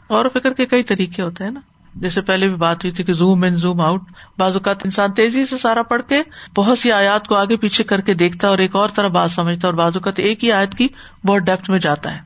اور 0.07 0.25
فکر 0.33 0.53
کے 0.53 0.65
کئی 0.65 0.83
طریقے 0.83 1.21
ہوتے 1.21 1.43
ہیں 1.43 1.51
نا۔ 1.51 1.59
جیسے 1.95 2.21
پہلے 2.21 2.47
بھی 2.47 2.55
بات 2.55 2.83
ہوئی 2.83 2.91
تھی 2.93 3.03
کہ 3.03 3.13
زوم 3.13 3.43
ان 3.43 3.57
زوم 3.57 3.81
آؤٹ 3.81 4.01
بعض 4.37 4.53
اوقات 4.53 4.85
انسان 4.85 5.13
تیزی 5.13 5.45
سے 5.45 5.57
سارا 5.57 5.83
پڑھ 5.83 6.01
کے 6.09 6.23
بہت 6.55 6.79
سی 6.79 6.91
آیات 6.91 7.27
کو 7.27 7.35
آگے 7.35 7.57
پیچھے 7.57 7.83
کر 7.83 8.01
کے 8.01 8.13
دیکھتا 8.13 8.47
ہے 8.47 8.49
اور 8.49 8.57
ایک 8.57 8.75
اور 8.75 8.89
طرح 8.95 9.07
بات 9.07 9.31
سمجھتا 9.31 9.67
ہے 9.67 9.71
اور 9.71 9.77
بعض 9.77 9.91
اوقات 9.95 10.19
ایک 10.19 10.43
ہی 10.43 10.51
آیت 10.51 10.75
کی 10.75 10.87
بہت 11.25 11.41
ڈیپتھ 11.41 11.69
میں 11.69 11.79
جاتا 11.79 12.13
ہے۔ 12.13 12.19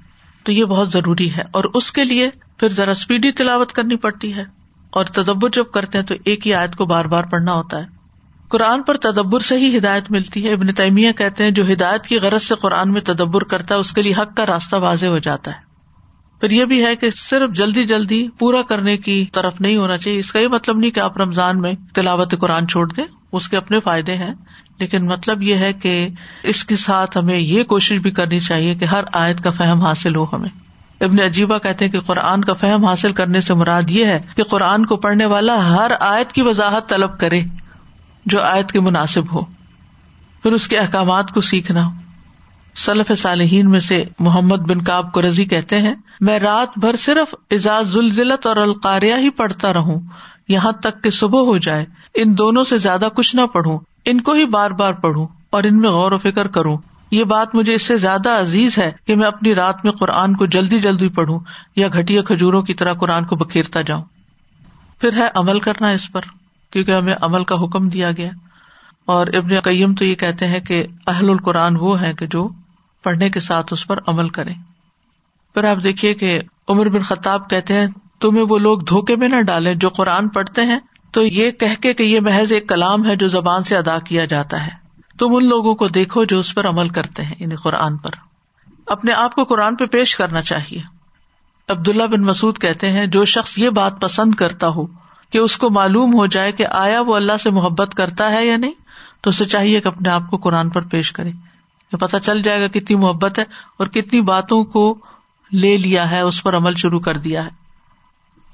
تو 0.43 0.51
یہ 0.51 0.65
بہت 0.65 0.91
ضروری 0.91 1.35
ہے 1.35 1.43
اور 1.51 1.63
اس 1.73 1.91
کے 1.91 2.03
لیے 2.03 2.29
پھر 2.57 2.69
ذرا 2.69 2.91
اسپیڈی 2.91 3.31
تلاوت 3.31 3.71
کرنی 3.71 3.95
پڑتی 3.95 4.35
ہے۔ 4.35 4.43
اور 4.89 5.05
تدبر 5.05 5.49
جب 5.49 5.63
کرتے 5.73 5.97
ہیں 5.97 6.05
تو 6.05 6.15
ایک 6.25 6.47
ہی 6.47 6.53
آیت 6.53 6.75
کو 6.75 6.85
بار 6.85 7.05
بار 7.05 7.23
پڑھنا 7.23 7.53
ہوتا 7.53 7.79
ہے۔ 7.79 7.85
قرآن 8.47 8.81
پر 8.81 8.97
تدبر 8.97 9.39
سے 9.39 9.57
ہی 9.57 9.77
ہدایت 9.77 10.11
ملتی 10.11 10.47
ہے۔ 10.47 10.53
ابن 10.53 10.73
تیمیہ 10.73 11.11
کہتے 11.11 11.43
ہیں 11.43 11.51
جو 11.51 11.73
ہدایت 11.73 12.03
کی 12.03 12.17
غرض 12.17 12.43
سے 12.43 12.55
قرآن 12.55 12.91
میں 12.91 13.01
تدبر 13.01 13.43
کرتا 13.43 13.75
ہے، 13.75 13.79
اس 13.79 13.93
کے 13.93 14.01
لیے 14.01 14.13
حق 14.13 14.37
کا 14.37 14.45
راستہ 14.45 14.75
واضح 14.75 15.05
ہو 15.05 15.17
جاتا 15.17 15.51
ہے۔ 15.51 15.62
پھر 16.43 16.51
یہ 16.51 16.65
بھی 16.65 16.85
ہے 16.85 16.95
کہ 16.95 17.09
صرف 17.09 17.49
جلدی 17.51 17.85
جلدی 17.85 18.27
پورا 18.39 18.61
کرنے 18.61 18.97
کی 18.97 19.25
طرف 19.33 19.61
نہیں 19.61 19.75
ہونا 19.75 19.97
چاہیے۔ 19.97 20.19
اس 20.19 20.31
کا 20.31 20.39
یہ 20.39 20.47
مطلب 20.47 20.77
نہیں 20.77 20.91
کہ 20.91 20.99
آپ 20.99 21.17
رمضان 21.17 21.61
میں 21.61 21.73
تلاوت 21.93 22.35
قرآن 22.39 22.67
چھوڑ 22.67 22.93
دیں، 22.93 23.03
اس 23.31 23.49
کے 23.49 23.57
اپنے 23.57 23.79
فائدے 23.79 24.17
ہیں۔ 24.17 24.33
لیکن 24.79 25.05
مطلب 25.05 25.41
یہ 25.41 25.55
ہے 25.55 25.73
کہ 25.73 26.07
اس 26.43 26.63
کے 26.65 26.75
ساتھ 26.75 27.17
ہمیں 27.17 27.37
یہ 27.37 27.63
کوشش 27.63 27.97
بھی 27.97 28.11
کرنی 28.11 28.39
چاہیے 28.39 28.75
کہ 28.75 28.85
ہر 28.85 29.03
آیت 29.13 29.43
کا 29.43 29.51
فہم 29.51 29.81
حاصل 29.81 30.15
ہو 30.15 30.25
ہمیں۔ 30.33 30.49
ابن 31.01 31.19
عجیبہ 31.19 31.57
کہتے 31.57 31.85
ہیں 31.85 31.91
کہ 31.91 31.99
قرآن 31.99 32.43
کا 32.43 32.53
فہم 32.53 32.85
حاصل 32.85 33.13
کرنے 33.13 33.41
سے 33.41 33.53
مراد 33.53 33.89
یہ 33.89 34.05
ہے 34.05 34.21
کہ 34.35 34.43
قرآن 34.43 34.85
کو 34.85 34.95
پڑھنے 34.95 35.25
والا 35.25 35.75
ہر 35.75 35.91
آیت 35.99 36.31
کی 36.31 36.41
وضاحت 36.41 36.89
طلب 36.89 37.19
کرے، 37.19 37.41
جو 38.25 38.41
آیت 38.41 38.71
کے 38.71 38.79
مناسب 38.79 39.35
ہو۔ 39.35 39.45
پھر 40.43 40.51
اس 40.51 40.67
کے 40.67 40.77
احکامات 40.77 41.31
کو 41.31 41.41
سیکھنا۔ 41.41 41.89
سلف 42.75 43.11
صالحین 43.17 43.69
میں 43.69 43.79
سے 43.79 44.03
محمد 44.19 44.55
بن 44.55 44.81
کاب 44.81 45.11
کو 45.11 45.21
رضی 45.21 45.45
کہتے 45.45 45.79
ہیں، 45.79 45.95
میں 46.19 46.39
رات 46.39 46.79
بھر 46.79 46.95
صرف 46.95 47.35
اعزاز 47.51 47.87
زلزلت 47.87 48.45
اور 48.45 48.55
القاریہ 48.55 49.13
ہی 49.15 49.29
پڑھتا 49.29 49.73
رہوں، 49.73 50.01
یہاں 50.47 50.71
تک 50.71 51.03
کہ 51.03 51.09
صبح 51.09 51.39
ہو 51.39 51.57
جائے، 51.57 51.85
ان 52.15 52.37
دونوں 52.37 52.63
سے 52.63 52.77
زیادہ 52.77 53.07
کچھ 53.15 53.35
نہ 53.35 53.41
پڑھوں، 53.41 53.79
ان 54.05 54.21
کو 54.21 54.33
ہی 54.33 54.45
بار 54.45 54.71
بار 54.71 54.93
پڑھوں 54.93 55.27
اور 55.49 55.63
ان 55.63 55.79
میں 55.79 55.89
غور 55.89 56.11
و 56.11 56.17
فکر 56.17 56.47
کروں۔ 56.47 56.77
یہ 57.11 57.23
بات 57.23 57.55
مجھے 57.55 57.73
اس 57.73 57.81
سے 57.81 57.97
زیادہ 57.97 58.29
عزیز 58.29 58.77
ہے 58.77 58.91
کہ 59.05 59.15
میں 59.15 59.27
اپنی 59.27 59.55
رات 59.55 59.75
میں 59.83 59.91
قرآن 59.91 60.35
کو 60.35 60.45
جلدی 60.45 60.79
جلدی 60.79 61.09
پڑھوں 61.09 61.39
یا 61.75 61.87
گٹیا 61.87 62.21
کھجوروں 62.21 62.61
کی 62.61 62.73
طرح 62.73 62.93
قرآن 62.93 63.25
کو 63.25 63.35
بکھیرتا 63.35 63.81
جاؤں۔ 63.81 64.03
پھر 65.01 65.13
ہے 65.13 65.27
عمل 65.35 65.59
کرنا 65.59 65.87
اس 65.87 66.11
پر، 66.11 66.21
کیونکہ 66.71 66.91
ہمیں 66.91 67.15
عمل 67.21 67.43
کا 67.43 67.55
حکم 67.55 67.89
دیا 67.89 68.11
گیا۔ 68.11 68.29
اور 69.05 69.27
ابن 69.27 69.59
قیم 69.59 69.95
تو 69.95 70.05
یہ 70.05 70.15
کہتے 70.15 70.47
ہیں 70.47 70.59
کہ 70.59 70.85
اہل 71.07 71.29
القرآن 71.29 71.77
وہ 71.79 72.01
ہے 72.01 72.13
کہ 72.13 72.27
جو 72.27 72.49
پڑھنے 73.03 73.29
کے 73.29 73.39
ساتھ 73.39 73.73
اس 73.73 73.87
پر 73.87 73.99
عمل 74.07 74.29
کرے 74.29 74.53
پھر 75.53 75.63
آپ 75.63 75.83
دیکھیے 75.83 76.13
کہ 76.13 76.41
عمر 76.67 76.89
بن 76.89 77.01
خطاب 77.01 77.49
کہتے 77.49 77.73
ہیں، 77.73 77.87
تمہیں 78.19 78.45
وہ 78.49 78.57
لوگ 78.57 78.79
دھوکے 78.79 79.15
میں 79.15 79.27
نہ 79.27 79.41
ڈالے 79.41 79.75
جو 79.75 79.89
قرآن 79.89 80.29
پڑھتے 80.29 80.61
ہیں۔ 80.61 80.79
تو 81.11 81.23
یہ 81.23 81.51
کہ 81.51 81.93
کہ 81.93 82.03
یہ 82.03 82.19
محض 82.19 82.51
ایک 82.51 82.69
کلام 82.69 83.05
ہے 83.05 83.15
جو 83.15 83.27
زبان 83.27 83.63
سے 83.63 83.77
ادا 83.77 83.99
کیا 83.99 84.25
جاتا 84.25 84.65
ہے۔ 84.65 84.71
تم 85.19 85.35
ان 85.35 85.45
لوگوں 85.45 85.75
کو 85.75 85.87
دیکھو 85.87 86.23
جو 86.23 86.39
اس 86.39 86.55
پر 86.55 86.67
عمل 86.67 86.89
کرتے 86.89 87.23
ہیں 87.23 87.35
یعنی 87.39 87.55
قرآن 87.55 87.97
پر۔ 87.97 88.09
اپنے 88.87 89.13
آپ 89.13 89.35
کو 89.35 89.43
قرآن 89.43 89.75
پہ 89.75 89.85
پیش 89.85 90.15
کرنا 90.15 90.41
چاہیے۔ 90.41 90.81
عبداللہ 91.69 92.03
بن 92.03 92.21
مسعد 92.21 92.61
کہتے 92.61 92.89
ہیں، 92.89 93.05
جو 93.05 93.25
شخص 93.25 93.57
یہ 93.57 93.69
بات 93.69 94.01
پسند 94.01 94.35
کرتا 94.35 94.67
ہو 94.67 94.85
کہ 95.29 95.37
اس 95.37 95.57
کو 95.57 95.69
معلوم 95.69 96.13
ہو 96.13 96.25
جائے 96.25 96.51
کہ 96.51 96.67
آیا 96.67 97.01
وہ 97.01 97.15
اللہ 97.15 97.37
سے 97.43 97.49
محبت 97.49 97.95
کرتا 97.95 98.31
ہے 98.31 98.45
یا 98.45 98.57
نہیں، 98.57 98.73
تو 99.21 99.29
اسے 99.29 99.45
چاہیے 99.45 99.81
کہ 99.81 99.87
اپنے 99.87 100.09
آپ 100.09 100.21
کو 100.29 100.37
قرآن 100.37 100.69
پر 100.69 100.81
پیش 100.81 101.11
کرے۔ 101.11 101.31
پتا 101.97 102.19
چل 102.19 102.41
جائے 102.41 102.61
گا 102.61 102.67
کتنی 102.67 102.95
محبت 102.95 103.39
ہے 103.39 103.43
اور 103.79 103.87
کتنی 103.87 104.21
باتوں 104.21 104.63
کو 104.63 104.99
لے 105.51 105.77
لیا 105.77 106.11
ہے، 106.11 106.19
اس 106.19 106.43
پر 106.43 106.57
عمل 106.57 106.75
شروع 106.75 106.99
کر 106.99 107.17
دیا 107.17 107.45
ہے۔ 107.45 107.49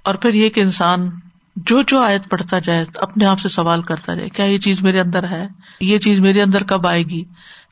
اور 0.04 0.16
پھر 0.16 0.34
یہ 0.34 0.50
کہ 0.50 0.60
انسان 0.60 1.10
جو 1.56 1.82
جو 1.82 2.00
آیت 2.00 2.30
پڑھتا 2.30 2.60
جائے، 2.60 2.86
اپنے 2.96 3.26
آپ 3.26 3.40
سے 3.40 3.50
سوال 3.50 3.82
کرتا 3.82 4.14
جائے، 4.14 4.30
کیا 4.30 4.46
یہ 4.46 4.58
چیز 4.58 4.82
میرے 4.82 5.00
اندر 5.00 5.30
ہے؟ 5.30 5.48
یہ 5.82 5.98
چیز 5.98 6.20
میرے 6.20 6.42
اندر 6.42 6.64
کب 6.64 6.88
آئے 6.88 7.04
گی؟ 7.04 7.24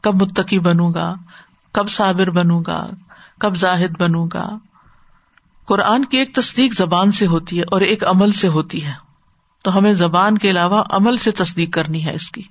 کب 0.02 0.22
متقی 0.22 0.60
بنوں 0.60 0.94
گا؟ 0.94 1.14
کب 1.74 1.90
صابر 1.90 2.30
بنوں 2.30 2.64
گا؟ 2.68 2.88
کب 3.40 3.56
زاہد 3.56 4.02
بنوں 4.02 4.28
گا؟ 4.34 4.50
قرآن 5.66 6.06
کی 6.06 6.18
ایک 6.18 6.36
تصدیق 6.36 6.74
زبان 6.74 7.12
سے 7.12 7.28
ہوتی 7.28 7.58
ہے 7.58 7.64
اور 7.72 7.82
ایک 7.82 8.04
عمل 8.04 8.32
سے 8.32 8.48
ہوتی 8.48 8.86
ہے۔ 8.86 8.94
تو 9.64 9.78
ہمیں 9.78 9.94
زبان 9.94 10.38
کے 10.38 10.50
علاوہ 10.50 10.84
عمل 10.90 11.18
سے 11.18 11.32
تصدیق 11.32 11.74
کرنی 11.74 12.06
ہے 12.06 12.14
اس 12.14 12.32
کی۔ 12.32 12.44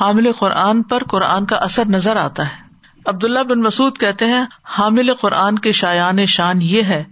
حامل 0.00 0.32
قرآن 0.32 0.82
پر 0.82 1.04
قرآن 1.04 1.46
کا 1.46 1.56
اثر 1.56 1.86
نظر 1.86 2.16
آتا 2.16 2.46
ہے۔ 2.46 2.62
عبداللہ 3.06 3.38
بن 3.38 3.60
مسعد 3.60 3.98
کہتے 4.00 4.24
ہیں، 4.24 4.44
حامل 4.78 5.14
قرآن 5.14 5.58
کے 5.58 5.72
شایان 5.72 6.26
شان 6.26 6.62
یہ 6.62 6.82
ہے 6.82 7.04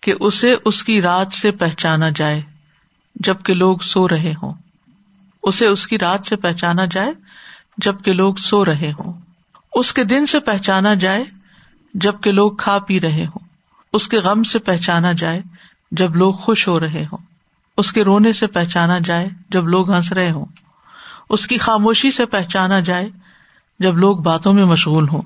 کہ 0.00 0.14
اسے 0.20 0.54
اس 0.64 0.84
کی 0.84 1.02
رات 1.02 1.32
سے 1.32 1.50
پہچانا 1.50 2.08
جائے 2.16 2.42
جبکہ 3.14 3.54
لوگ 3.54 3.76
سو 3.76 4.08
رہے 4.08 4.32
ہوں۔ 4.42 4.52
اسے 5.42 5.66
اس 5.66 5.86
کی 5.86 5.98
رات 5.98 6.26
سے 6.26 6.36
پہچانا 6.36 6.84
جائے 6.84 7.12
جبکہ 7.76 8.12
لوگ 8.12 8.34
سو 8.34 8.64
رہے 8.64 8.92
ہوں۔ 8.92 9.12
اس 9.74 9.92
کے 9.92 10.04
دن 10.04 10.26
سے 10.26 10.40
پہچانا 10.40 10.94
جائے 10.94 11.24
جبکہ 11.94 12.32
لوگ 12.32 12.52
کھا 12.52 12.78
پی 12.78 13.00
رہے 13.00 13.24
ہوں۔ 13.24 13.38
اس 13.92 14.08
کے 14.08 14.18
غم 14.18 14.42
سے 14.42 14.58
پہچانا 14.58 15.12
جائے 15.12 15.42
جب 15.90 16.16
لوگ 16.16 16.34
خوش 16.34 16.68
ہو 16.68 16.80
رہے 16.80 17.04
ہوں۔ 17.12 17.18
اس 17.76 17.92
کے 17.92 18.04
رونے 18.04 18.32
سے 18.32 18.46
پہچانا 18.46 18.98
جائے 18.98 19.28
جب 19.48 19.68
لوگ 19.68 19.92
ہنس 19.92 20.12
رہے 20.12 20.30
ہوں۔ 20.30 20.46
اس 21.28 21.46
کی 21.46 21.58
خاموشی 21.58 22.10
سے 22.10 22.26
پہچانا 22.26 22.80
جائے 22.80 23.08
جب 23.78 23.96
لوگ 23.96 24.16
باتوں 24.16 24.52
میں 24.52 24.64
مشغول 24.64 25.08
ہوں۔ 25.08 25.22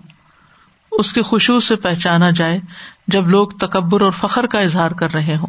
اس 0.91 1.13
کی 1.13 1.23
خوشبو 1.23 1.61
سے 1.61 1.77
پہچانا 1.77 2.31
جائے 2.31 2.61
جب 3.07 3.29
لوگ 3.29 3.49
تکبر 3.49 4.01
اور 4.01 4.11
فخر 4.11 4.47
کا 4.47 4.59
اظہار 4.59 4.91
کر 4.91 5.15
رہے 5.15 5.37
ہوں۔ 5.37 5.47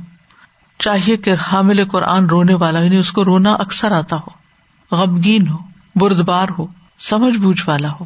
چاہیے 0.80 1.18
کہ 1.18 1.34
حامل 1.52 1.86
قرآن 1.86 2.26
رونے 2.26 2.54
والا 2.54 2.80
یعنی 2.80 2.98
اس 2.98 3.12
کو 3.12 3.26
رونا 3.26 3.54
اکثر 3.54 3.92
آتا 3.92 4.16
ہو، 4.16 4.30
غمگین 4.96 5.48
ہو، 5.48 5.58
بردبار 5.96 6.48
ہو، 6.60 6.68
سمجھ 7.00 7.38
بوجھ 7.38 7.70
والا 7.70 7.92
ہو، 7.92 8.06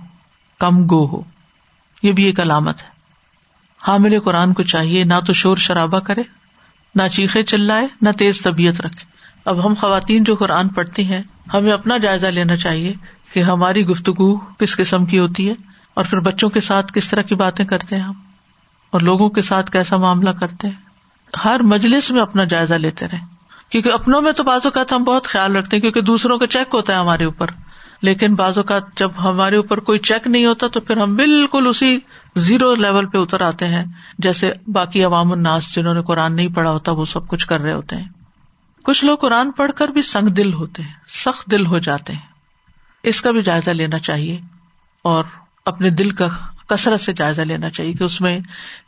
کم 0.59 0.83
گو 0.83 1.05
ہو۔ 1.05 1.21
یہ 2.03 2.11
بھی 2.11 2.23
ایک 2.23 2.39
علامت 2.39 2.83
ہے۔ 2.83 2.87
حامل 3.87 4.19
قرآن 4.19 4.53
کو 4.53 4.63
چاہیے 4.63 5.03
نہ 5.03 5.19
تو 5.27 5.33
شور 5.33 5.57
شرابہ 5.57 5.99
کرے، 5.99 6.21
نہ 6.95 7.03
چیخے 7.07 7.43
چلائے، 7.43 7.87
نہ 8.01 8.09
تیز 8.17 8.41
طبیعت 8.41 8.81
رکھے۔ 8.81 9.10
اب 9.45 9.65
ہم 9.65 9.73
خواتین 9.73 10.23
جو 10.23 10.35
قرآن 10.35 10.67
پڑھتی 10.67 11.05
ہیں، 11.05 11.21
ہمیں 11.53 11.71
اپنا 11.71 11.97
جائزہ 11.97 12.27
لینا 12.27 12.55
چاہیے 12.55 12.93
کہ 13.33 13.39
ہماری 13.39 13.85
گفتگو 13.85 14.37
کس 14.37 14.75
قسم 14.77 15.05
کی 15.05 15.19
ہوتی 15.19 15.49
ہے 15.49 15.53
اور 15.93 16.05
پھر 16.05 16.19
بچوں 16.19 16.49
کے 16.49 16.59
ساتھ 16.59 16.93
کس 16.93 17.09
طرح 17.09 17.21
کی 17.21 17.35
باتیں 17.35 17.65
کرتے 17.65 17.95
ہیں 17.95 18.03
ہم 18.03 18.13
اور 18.91 19.01
لوگوں 19.01 19.29
کے 19.29 19.41
ساتھ 19.41 19.71
کیسا 19.71 19.97
معاملہ 19.97 20.29
کرتے 20.29 20.67
ہیں۔ 20.67 20.75
ہر 21.45 21.59
مجلس 21.59 22.11
میں 22.11 22.21
اپنا 22.21 22.43
جائزہ 22.43 22.73
لیتے 22.73 23.05
رہے 23.05 23.19
کیونکہ 23.69 23.91
اپنوں 23.91 24.21
میں 24.21 24.31
تو 24.31 24.43
بازو 24.43 24.71
کا 24.71 24.83
ہم 24.91 25.03
بہت 25.03 25.23
خیال 25.23 25.55
رکھتے 25.55 25.77
ہیں 25.77 25.81
کیونکہ 25.81 26.01
دوسروں 26.01 26.37
کا 26.37 26.47
چیک 26.47 26.67
ہوتا 26.73 26.93
ہے 26.93 26.97
ہمارے 26.97 27.25
اوپر۔ 27.25 27.47
لیکن 28.01 28.35
بعض 28.35 28.57
اوقات 28.57 28.97
جب 28.97 29.11
ہمارے 29.23 29.55
اوپر 29.55 29.79
کوئی 29.79 29.99
چیک 29.99 30.27
نہیں 30.27 30.45
ہوتا 30.45 30.67
تو 30.67 30.79
پھر 30.79 30.97
ہم 30.97 31.15
بالکل 31.15 31.67
اسی 31.67 31.99
زیرو 32.35 32.75
لیول 32.75 33.05
پہ 33.05 33.17
اتر 33.17 33.41
آتے 33.41 33.67
ہیں۔ 33.67 33.85
جیسے 34.17 34.51
باقی 34.67 35.03
عوام 35.03 35.31
الناس 35.31 35.75
جنہوں 35.75 35.93
نے 35.93 36.01
قرآن 36.01 36.35
نہیں 36.35 36.47
پڑھا 36.47 36.71
ہوتا 36.71 36.91
وہ 36.91 37.05
سب 37.05 37.27
کچھ 37.27 37.47
کر 37.47 37.61
رہے 37.61 37.73
ہوتے 37.73 37.95
ہیں۔ 37.95 38.20
کچھ 38.83 39.05
لوگ 39.05 39.17
قرآن 39.17 39.51
پڑھ 39.51 39.71
کر 39.71 39.87
بھی 39.87 40.01
سنگ 40.01 40.27
دل 40.27 40.53
ہوتے 40.53 40.83
ہیں، 40.83 40.93
سخت 41.07 41.51
دل 41.51 41.65
ہو 41.65 41.79
جاتے 41.79 42.13
ہیں۔ 42.13 42.31
اس 43.03 43.21
کا 43.21 43.31
بھی 43.31 43.41
جائزہ 43.41 43.69
لینا 43.69 43.99
چاہیے 43.99 44.41
اور 45.03 45.23
اپنے 45.65 45.89
دل 45.89 46.09
کا 46.09 46.27
کثرت 46.69 47.01
سے 47.01 47.13
جائزہ 47.13 47.41
لینا 47.41 47.69
چاہیے 47.69 47.93
کہ 47.93 48.03
اس 48.03 48.21
میں 48.21 48.39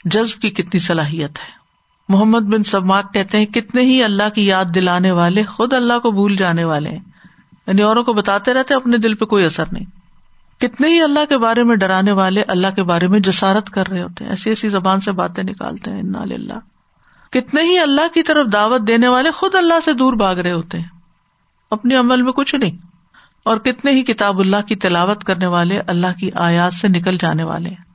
جذب 0.06 0.42
کی 0.42 0.50
کتنی 0.50 0.80
صلاحیت 0.80 1.40
ہے۔ 1.40 1.64
محمد 2.10 2.40
بن 2.40 2.64
سبماک 2.64 3.14
کہتے 3.14 3.38
ہیں، 3.38 3.46
کتنے 3.46 3.82
ہی 3.82 4.04
اللہ 4.04 4.30
کی 4.36 4.46
یاد 4.46 4.66
دلانے 4.76 5.12
والے، 5.12 5.44
خود 5.44 5.74
اللہ 5.74 6.00
کو 6.00 6.12
بھول 6.12 6.36
جانے 6.36 6.64
والے 6.64 6.90
ہیں۔ 6.90 7.00
یعنی 7.68 7.82
اوروں 7.82 8.04
کو 8.04 8.14
بتاتے 8.14 8.54
رہتے 8.54 8.74
اپنے 8.74 8.98
دل 8.98 9.14
پہ 9.14 9.26
کوئی 9.26 9.46
اثر 9.46 9.64
نہیں۔ 9.72 9.86
کتنے 10.60 10.88
ہی 10.88 11.02
اللہ 11.02 11.26
کے 11.30 11.38
بارے 11.38 11.64
میں 11.64 11.76
ڈرانے 11.76 12.12
والے، 12.12 12.44
اللہ 12.48 12.68
کے 12.76 12.84
بارے 12.84 13.08
میں 13.08 13.20
جسارت 13.20 13.70
کر 13.70 13.88
رہے 13.88 14.04
ہوتے 14.04 14.24
ہیں۔ 14.24 14.32
ایسی 14.32 14.50
ایسی 14.50 14.70
زبان 14.70 15.00
سے 15.00 15.12
باتیں 15.12 15.44
نکالتے 15.44 15.92
ہیں 15.92 16.00
اللہ 16.00 16.73
کتنے 17.34 17.62
ہی 17.62 17.80
اللہ 17.80 18.08
کی 18.14 18.24
طرف 18.24 18.54
دعوت 18.54 18.82
دینے 18.88 19.08
والے 19.08 19.32
خود 19.32 19.56
اللہ 19.56 19.74
سے 19.86 19.94
دور 19.94 20.14
بھاگ 20.14 20.36
رہے 20.36 20.52
ہوتے 20.52 20.80
ہیں۔ 20.80 20.88
اپنے 21.72 21.96
عمل 21.96 22.22
میں 22.22 22.32
کچھ 22.32 22.56
نہیں۔ 22.56 22.78
اور 23.44 23.58
کتنے 23.58 23.92
ہی 23.92 24.04
کتاب 24.04 24.40
اللہ 24.40 24.62
کی 24.68 24.76
تلاوت 24.76 25.24
کرنے 25.24 25.46
والے 25.46 25.80
اللہ 25.88 26.14
کی 26.20 26.30
آیات 26.36 26.74
سے 26.74 26.88
نکل 26.88 27.18
جانے 27.18 27.44
والے 27.44 27.70
ہیں۔ 27.70 27.94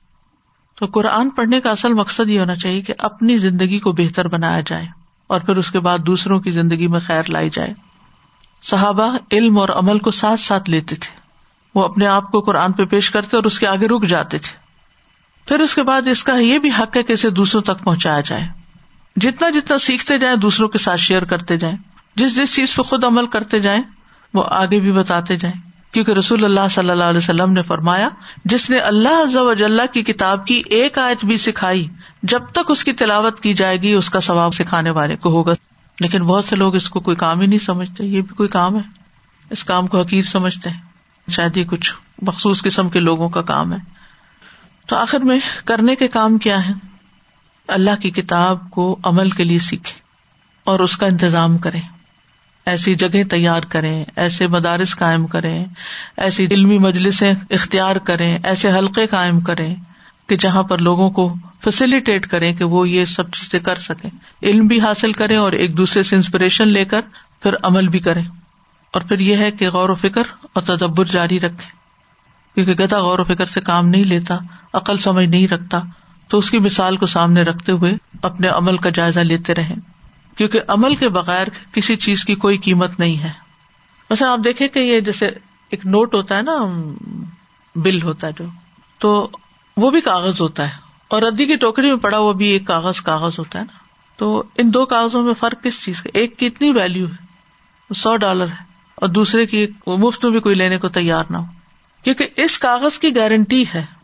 تو 0.74 0.86
قرآن 0.86 1.30
پڑھنے 1.30 1.61
کا 1.61 1.70
اصل 1.70 1.93
مقصد 1.93 2.30
یہ 2.30 2.41
ہونا 2.41 2.57
چاہیے 2.57 2.82
کہ 2.82 2.95
اپنی 2.99 3.39
زندگی 3.39 3.78
کو 3.78 3.93
بہتر 3.93 4.28
بنایا 4.28 4.61
جائے 4.66 4.86
اور 5.26 5.41
پھر 5.41 5.57
اس 5.57 5.70
کے 5.70 5.80
بعد 5.80 5.99
دوسروں 5.99 6.41
کی 6.41 6.51
زندگی 6.51 6.86
میں 6.86 7.01
خیر 7.01 7.22
لائی 7.28 7.51
جائے۔ 7.51 7.74
صحابہ 8.62 9.16
علم 9.32 9.59
اور 9.59 9.68
عمل 9.68 9.99
کو 9.99 10.11
ساتھ 10.11 10.41
ساتھ 10.41 10.70
لیتے 10.70 10.95
تھے۔ 10.95 11.16
وہ 11.74 11.84
اپنے 11.84 12.07
آپ 12.07 12.30
کو 12.30 12.41
قرآن 12.41 12.72
پہ 12.72 12.84
پیش 12.84 13.11
کرتے 13.11 13.36
اور 13.36 13.45
اس 13.45 13.59
کے 13.59 13.66
آگے 13.66 13.86
رک 13.86 14.05
جاتے 14.05 14.39
تھے۔ 14.39 14.57
پھر 15.47 15.59
اس 15.59 15.74
کے 15.74 15.82
بعد 15.82 16.09
اس 16.09 16.24
کا 16.24 16.36
یہ 16.36 16.59
بھی 16.59 16.70
حق 16.78 16.97
ہے 16.97 17.03
کہ 17.03 17.12
اسے 17.12 17.30
دوسروں 17.30 17.62
تک 17.62 17.84
پہنچایا 17.84 18.20
جائے۔ 18.20 18.57
جتنا 19.20 19.50
جتنا 19.50 19.78
سیکھتے 19.78 20.18
جائیں، 20.18 20.36
دوسروں 20.36 20.68
کے 20.68 20.78
ساتھ 20.78 21.00
شیئر 21.00 21.24
کرتے 21.24 21.56
جائیں۔ 21.56 21.76
جس 22.16 22.36
جس 22.36 22.54
چیز 22.54 22.76
پہ 22.76 22.82
خود 22.82 23.04
عمل 23.04 23.26
کرتے 23.26 23.60
جائیں، 23.60 23.82
وہ 24.34 24.44
آگے 24.46 24.80
بھی 24.80 24.92
بتاتے 24.92 25.36
جائیں۔ 25.36 25.70
کیونکہ 25.92 26.12
رسول 26.12 26.44
اللہ 26.44 26.68
صلی 26.70 26.90
اللہ 26.90 27.04
علیہ 27.04 27.18
وسلم 27.18 27.52
نے 27.52 27.62
فرمایا، 27.62 28.08
جس 28.44 28.70
نے 28.70 28.78
اللہ 28.78 29.92
کی 29.92 30.02
کتاب 30.02 30.46
کی 30.46 30.62
ایک 30.66 30.98
آیت 30.98 31.24
بھی 31.24 31.36
سکھائی، 31.36 31.88
جب 32.22 32.42
تک 32.52 32.70
اس 32.70 32.84
کی 32.84 32.92
تلاوت 32.92 33.40
کی 33.40 33.54
جائے 33.54 33.76
گی، 33.76 33.92
اس 33.92 34.10
کا 34.10 34.20
ثواب 34.20 34.54
سکھانے 34.54 34.90
والے 34.90 35.16
کو 35.16 35.28
ہوگا۔ 35.28 35.52
لیکن 36.00 36.22
بہت 36.22 36.44
سے 36.44 36.56
لوگ 36.56 36.74
اس 36.74 36.90
کو 36.90 37.00
کوئی 37.00 37.16
کام 37.16 37.40
ہی 37.40 37.46
نہیں 37.46 37.58
سمجھتے، 37.58 38.04
یہ 38.04 38.20
بھی 38.22 38.34
کوئی 38.34 38.48
کام 38.48 38.76
ہے۔ 38.76 38.82
اس 39.50 39.64
کام 39.64 39.86
کو 39.86 40.00
حقیر 40.00 40.22
سمجھتے 40.22 40.70
ہیں۔ 40.70 40.80
شاید 41.30 41.56
یہ 41.56 41.64
کچھ 41.64 41.94
مخصوص 42.22 42.62
قسم 42.62 42.88
کے 42.88 43.00
لوگوں 43.00 43.28
کا 43.28 43.42
کام 43.42 43.72
ہے۔ 43.72 43.78
تو 44.86 44.96
آخر 44.96 45.20
میں 45.20 45.40
کرنے 45.64 45.94
کے 45.94 46.08
کام 46.08 46.38
کیا 46.38 46.68
ہے 46.68 46.72
اللہ 47.68 48.00
کی 48.02 48.10
کتاب 48.10 48.70
کو 48.70 48.98
عمل 49.04 49.30
کے 49.30 49.44
لیے 49.44 49.58
سیکھے 49.58 49.98
اور 50.64 50.80
اس 50.80 50.96
کا 50.96 51.06
انتظام 51.06 51.58
کریں۔ 51.58 51.80
ایسی 52.66 52.94
جگہ 52.94 53.24
تیار 53.30 53.60
کریں، 53.60 54.04
ایسے 54.16 54.46
مدارس 54.46 54.96
قائم 54.96 55.26
کریں، 55.26 55.64
ایسی 56.16 56.46
علمی 56.46 56.78
مجلسیں 56.78 57.34
اختیار 57.50 57.96
کریں، 57.96 58.38
ایسے 58.44 58.70
حلقے 58.70 59.06
قائم 59.06 59.40
کریں 59.40 59.74
کہ 60.28 60.36
جہاں 60.36 60.62
پر 60.62 60.78
لوگوں 60.78 61.10
کو 61.10 61.34
فیسلٹیٹ 61.64 62.26
کریں 62.26 62.52
کہ 62.52 62.64
وہ 62.64 62.88
یہ 62.88 63.04
سب 63.04 63.30
چیزیں 63.30 63.60
کر 63.60 63.76
سکیں۔ 63.76 64.10
علم 64.42 64.66
بھی 64.66 64.80
حاصل 64.80 65.12
کریں 65.12 65.36
اور 65.36 65.52
ایک 65.52 65.76
دوسرے 65.76 66.02
سے 66.02 66.16
انسپریشن 66.16 66.68
لے 66.68 66.84
کر 66.84 67.00
پھر 67.42 67.54
عمل 67.62 67.88
بھی 67.88 67.98
کریں۔ 67.98 68.24
اور 68.90 69.00
پھر 69.00 69.18
یہ 69.18 69.36
ہے 69.36 69.50
کہ 69.50 69.70
غور 69.70 69.88
و 69.88 69.94
فکر 69.94 70.22
اور 70.52 70.62
تدبر 70.62 71.04
جاری 71.04 71.40
رکھے 71.40 71.66
کیونکہ 72.54 72.84
گدا 72.84 73.00
غور 73.00 73.18
و 73.18 73.24
فکر 73.24 73.46
سے 73.46 73.60
کام 73.60 73.88
نہیں 73.88 74.04
لیتا، 74.04 74.38
عقل 74.72 74.96
سمجھ 74.96 75.26
نہیں 75.26 75.48
رکھتا۔ 75.48 75.78
تو 76.29 76.39
اس 76.39 76.51
کی 76.51 76.59
مثال 76.59 76.97
کو 76.97 77.07
سامنے 77.07 77.43
رکھتے 77.43 77.72
ہوئے 77.72 77.93
اپنے 78.22 78.49
عمل 78.49 78.76
کا 78.76 78.91
جائزہ 78.91 79.20
لیتے 79.20 79.55
رہیں 79.55 79.76
کیونکہ 80.37 80.61
عمل 80.68 80.95
کے 80.95 81.09
بغیر 81.09 81.47
کسی 81.72 81.97
چیز 81.97 82.24
کی 82.24 82.35
کوئی 82.35 82.57
قیمت 82.57 83.01
نہیں 83.01 83.18
ہے۔ 83.18 83.33
ویسے 84.11 84.24
آپ 84.24 84.39
دیکھیں 84.45 84.68
کہ 84.68 84.79
یہ 84.79 85.01
جیسے 85.01 85.26
ایک 85.70 85.87
نوٹ 85.87 86.14
ہوتا 86.14 86.37
ہے 86.37 86.43
نا، 86.43 86.57
بل 87.76 88.03
ہوتا 88.03 88.26
ہے 88.26 88.33
جو۔ 88.39 88.45
تو 88.99 89.31
وہ 89.76 89.91
بھی 89.91 90.01
کاغذ 90.01 90.41
ہوتا 90.41 90.64
ہے۔ 90.66 90.76
اور 91.09 91.22
ردی 91.22 91.47
کی 91.47 91.57
ٹوکری 91.57 91.89
میں 91.89 91.99
پڑا 91.99 92.18
وہ 92.18 92.33
بھی 92.33 92.47
ایک 92.47 92.66
کاغذ 92.66 93.01
کاغذ 93.01 93.39
ہوتا 93.39 93.59
ہے 93.59 93.64
نا۔ 93.64 93.79
تو 94.16 94.43
ان 94.57 94.74
دو 94.74 94.87
کاغذوں 94.87 95.22
میں 95.22 95.35
فرق 95.35 95.64
کس 95.64 95.85
چیز 95.85 96.03
کا؟ 96.03 96.11
ایک 96.14 96.37
کی 96.37 96.47
اتنی 96.47 96.70
ویلو 96.70 97.07
ہے 97.07 97.29
سو 97.95 98.16
ڈالر 98.16 98.49
ہے۔ 98.49 98.64
اور 98.95 99.09
دوسرے 99.09 99.47
کی 99.47 99.66
مفت 99.87 100.24
میں 100.24 100.33
بھی 100.33 100.41
کوئی 100.41 100.55
لینے 100.55 100.79
کو 100.79 100.89
تیار 100.89 101.24
نہ 101.31 101.37
ہو۔ 101.37 101.45
کیونکہ 102.03 102.26
اس 102.37 102.59
کاغذ 102.59 102.99
کی 102.99 103.16
گارنٹی 103.16 103.64
ہے۔ 103.74 103.97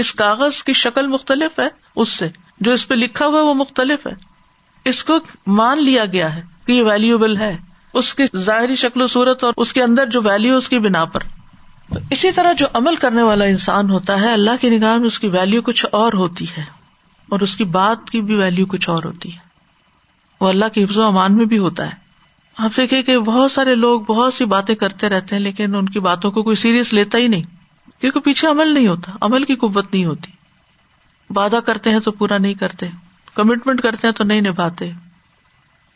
اس 0.00 0.14
کاغذ 0.14 0.62
کی 0.62 0.72
شکل 0.72 1.06
مختلف 1.06 1.58
ہے، 1.58 1.68
اس 1.96 2.08
سے۔ 2.08 2.28
جو 2.60 2.72
اس 2.72 2.88
پہ 2.88 2.94
لکھا 2.94 3.26
ہوا 3.26 3.42
وہ 3.42 3.54
مختلف 3.54 4.06
ہے۔ 4.06 4.12
اس 4.84 5.04
کو 5.04 5.18
مان 5.46 5.84
لیا 5.84 6.04
گیا 6.04 6.36
ہے 6.36 6.42
کہ 6.66 6.72
یہ 6.72 6.82
ویلوبل 6.82 7.36
ہے۔ 7.36 7.56
اس 7.94 8.14
کی 8.14 8.24
ظاہری 8.36 8.76
شکل 8.76 9.02
و 9.02 9.06
صورت 9.06 9.44
اور 9.44 9.52
اس 9.56 9.72
کے 9.72 9.82
اندر 9.82 10.06
جو 10.06 10.20
ویلو 10.24 10.56
اس 10.56 10.68
کی 10.68 10.78
بنا 10.78 11.04
پر۔ 11.04 11.20
اسی 12.10 12.32
طرح 12.32 12.52
جو 12.52 12.66
عمل 12.72 12.96
کرنے 12.96 13.22
والا 13.22 13.44
انسان 13.44 13.90
ہوتا 13.90 14.20
ہے، 14.20 14.32
اللہ 14.32 14.50
کی 14.60 14.78
نگاہ 14.78 14.96
میں 14.96 15.06
اس 15.06 15.18
کی 15.18 15.28
ویلو 15.28 15.62
کچھ 15.62 15.86
اور 15.92 16.12
ہوتی 16.12 16.44
ہے 16.58 16.64
اور 17.28 17.40
اس 17.40 17.56
کی 17.56 17.64
بات 17.64 18.10
کی 18.10 18.20
بھی 18.20 18.34
ویلو 18.34 18.66
کچھ 18.66 18.88
اور 18.88 19.02
ہوتی 19.04 19.32
ہے۔ 19.32 19.38
وہ 20.40 20.48
اللہ 20.48 20.64
کے 20.74 20.84
حفظ 20.84 20.98
و 20.98 21.02
امان 21.02 21.36
میں 21.36 21.44
بھی 21.44 21.58
ہوتا 21.58 21.86
ہے۔ 21.86 21.92
آپ 22.56 22.76
دیکھیں 22.76 23.02
کہ 23.02 23.18
بہت 23.18 23.52
سارے 23.52 23.74
لوگ 23.74 24.00
بہت 24.00 24.34
سی 24.34 24.44
باتیں 24.44 24.74
کرتے 24.74 25.08
رہتے 25.08 25.36
ہیں، 25.36 25.42
لیکن 25.42 25.74
ان 25.74 25.88
کی 25.88 26.00
باتوں 26.00 26.30
کو 26.30 26.42
کوئی 26.42 26.56
سیریس 26.56 26.92
لیتا 26.92 27.18
ہی 27.18 27.28
نہیں۔ 27.28 27.59
کیونکہ 28.00 28.20
پیچھے 28.20 28.48
عمل 28.48 28.74
نہیں 28.74 28.86
ہوتا، 28.86 29.12
عمل 29.20 29.44
کی 29.44 29.54
قوت 29.54 29.94
نہیں 29.94 30.04
ہوتی۔ 30.04 30.32
وعدہ 31.36 31.56
کرتے 31.66 31.90
ہیں 31.90 32.00
تو 32.00 32.12
پورا 32.12 32.38
نہیں 32.38 32.54
کرتے 32.54 32.88
کمٹمنٹ 33.34 33.80
کرتے 33.80 34.06
ہیں 34.06 34.14
تو 34.14 34.24
نہیں 34.24 34.40
نبھاتے۔ 34.40 34.90